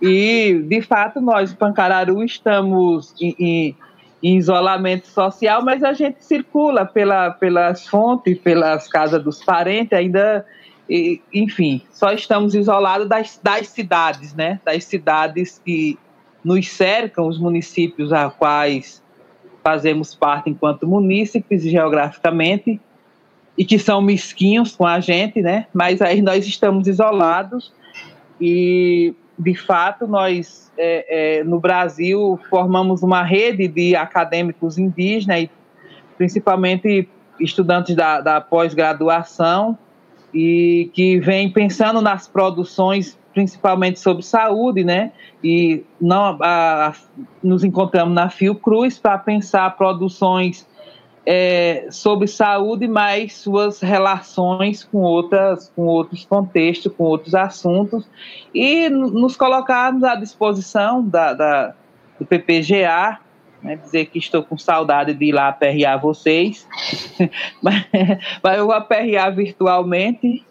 E, 0.02 0.62
de 0.68 0.82
fato, 0.82 1.22
nós, 1.22 1.54
Pancararu, 1.54 2.24
estamos 2.24 3.16
em, 3.22 3.36
em 3.40 3.76
em 4.24 4.38
isolamento 4.38 5.08
social, 5.08 5.62
mas 5.62 5.84
a 5.84 5.92
gente 5.92 6.24
circula 6.24 6.86
pela, 6.86 7.32
pelas 7.32 7.86
fontes, 7.86 8.40
pelas 8.40 8.88
casas 8.88 9.22
dos 9.22 9.44
parentes, 9.44 9.92
ainda, 9.92 10.46
e, 10.90 11.22
enfim, 11.34 11.82
só 11.92 12.14
estamos 12.14 12.56
isolados 12.56 13.10
das, 13.10 13.38
das 13.44 13.68
cidades, 13.68 14.34
né? 14.34 14.62
Das 14.64 14.86
cidades 14.86 15.62
que 15.64 16.00
nos 16.42 16.70
cercam, 16.70 17.28
os 17.28 17.38
municípios 17.38 18.14
a 18.14 18.30
quais 18.30 19.04
fazemos 19.62 20.16
parte 20.16 20.50
enquanto 20.50 20.88
munícipes 20.88 21.62
geograficamente 21.64 22.80
e 23.58 23.64
que 23.64 23.78
são 23.78 24.02
mesquinhos 24.02 24.76
com 24.76 24.86
a 24.86 25.00
gente, 25.00 25.42
né? 25.42 25.68
Mas 25.74 26.02
aí 26.02 26.22
nós 26.22 26.46
estamos 26.46 26.88
isolados 26.88 27.72
e 28.40 29.14
de 29.38 29.56
fato, 29.56 30.08
nós 30.08 30.72
é, 30.78 31.40
é, 31.40 31.44
no 31.44 31.60
Brasil 31.60 32.40
formamos 32.50 33.02
uma 33.04 33.24
rede 33.24 33.68
de 33.68 33.96
acadêmicos 33.96 34.78
indígenas, 34.78 35.50
principalmente 36.18 37.08
estudantes 37.40 37.96
da, 37.96 38.22
da 38.22 38.40
pós-graduação, 38.40 39.78
e 40.34 40.90
que 40.94 41.20
vem 41.20 41.52
pensando 41.52 42.02
nas 42.02 42.28
produções, 42.28 43.20
principalmente 43.34 44.00
sobre 44.00 44.24
saúde, 44.24 44.84
né? 44.84 45.12
E 45.44 45.84
não, 46.02 46.38
a, 46.42 46.88
a, 46.88 46.94
nos 47.44 47.64
encontramos 47.64 48.14
na 48.14 48.30
Fiocruz 48.30 48.98
para 48.98 49.18
pensar 49.18 49.76
produções 49.76 50.68
é, 51.26 51.88
sobre 51.90 52.28
saúde, 52.28 52.88
mas 52.88 53.34
suas 53.34 53.80
relações 53.80 54.84
com, 54.84 55.00
outras, 55.00 55.72
com 55.76 55.84
outros 55.84 56.26
contextos, 56.26 56.92
com 56.94 57.04
outros 57.04 57.34
assuntos, 57.34 58.08
e 58.54 58.90
nos 58.90 59.38
colocarmos 59.38 60.04
à 60.04 60.16
disposição 60.16 61.08
da, 61.08 61.34
da 61.34 61.74
do 62.20 62.26
PPGA, 62.26 63.20
né, 63.62 63.76
dizer 63.76 64.06
que 64.06 64.20
estou 64.20 64.44
com 64.44 64.58
saudade 64.58 65.14
de 65.14 65.26
ir 65.26 65.32
lá 65.32 65.48
aperrear 65.48 66.00
vocês, 66.00 66.68
mas, 67.62 67.86
mas 68.44 68.58
eu 68.58 68.66
vou 68.66 68.76
aperrear 68.76 69.34
virtualmente, 69.34 70.46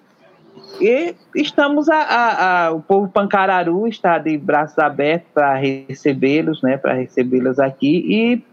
e 0.80 1.14
estamos 1.36 1.88
a, 1.88 2.00
a, 2.00 2.66
a, 2.66 2.72
o 2.72 2.80
povo 2.80 3.08
Pancararu 3.08 3.86
está 3.86 4.18
de 4.18 4.36
braços 4.38 4.78
abertos 4.78 5.28
para 5.32 5.54
recebê-los, 5.54 6.62
né, 6.62 6.76
para 6.78 6.94
recebê-los 6.94 7.58
aqui 7.58 8.04
e 8.08 8.51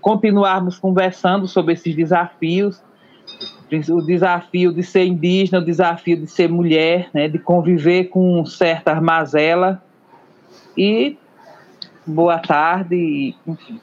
continuarmos 0.00 0.78
conversando 0.78 1.46
sobre 1.46 1.74
esses 1.74 1.94
desafios, 1.94 2.82
o 3.90 4.00
desafio 4.00 4.72
de 4.72 4.82
ser 4.82 5.04
indígena, 5.04 5.58
o 5.58 5.64
desafio 5.64 6.16
de 6.16 6.26
ser 6.26 6.48
mulher, 6.48 7.08
né, 7.12 7.28
de 7.28 7.38
conviver 7.38 8.04
com 8.04 8.44
certa 8.46 8.92
armazela. 8.92 9.82
E 10.76 11.16
boa 12.06 12.38
tarde, 12.38 13.34
enfim, 13.46 13.80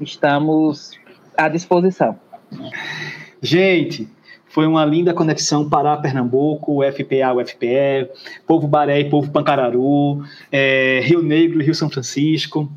estamos 0.00 0.92
à 1.36 1.48
disposição. 1.48 2.18
Gente, 3.40 4.08
foi 4.46 4.66
uma 4.66 4.84
linda 4.84 5.14
conexão 5.14 5.68
Pará-Pernambuco, 5.68 6.82
UFPA, 6.82 7.32
UFPE, 7.34 8.10
Povo 8.46 8.66
Baré 8.66 9.00
e 9.00 9.08
Povo 9.08 9.30
Pancararu, 9.30 10.22
é, 10.50 11.00
Rio 11.04 11.22
Negro 11.22 11.62
e 11.62 11.64
Rio 11.64 11.74
São 11.74 11.88
Francisco 11.88 12.70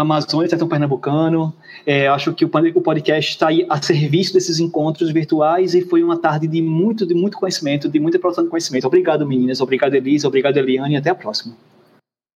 Amazônia, 0.00 0.48
Sertão 0.48 0.68
Pernambucano. 0.68 1.54
É, 1.86 2.08
acho 2.08 2.32
que 2.32 2.44
o, 2.44 2.48
podcast 2.48 3.30
está 3.30 3.48
aí 3.48 3.66
a 3.68 3.80
serviço 3.80 4.32
desses 4.32 4.60
encontros 4.60 5.10
virtuais 5.10 5.74
e 5.74 5.82
foi 5.82 6.02
uma 6.02 6.16
tarde 6.16 6.46
de 6.46 6.62
muito, 6.62 7.06
de 7.06 7.14
muito 7.14 7.36
conhecimento, 7.36 7.88
de 7.88 7.98
muita 7.98 8.18
produção 8.18 8.44
de 8.44 8.50
conhecimento. 8.50 8.86
Obrigado, 8.86 9.26
meninas. 9.26 9.60
Obrigado, 9.60 9.94
Elisa. 9.94 10.28
Obrigado, 10.28 10.56
Eliane. 10.56 10.96
Até 10.96 11.10
a 11.10 11.14
próxima. 11.14 11.54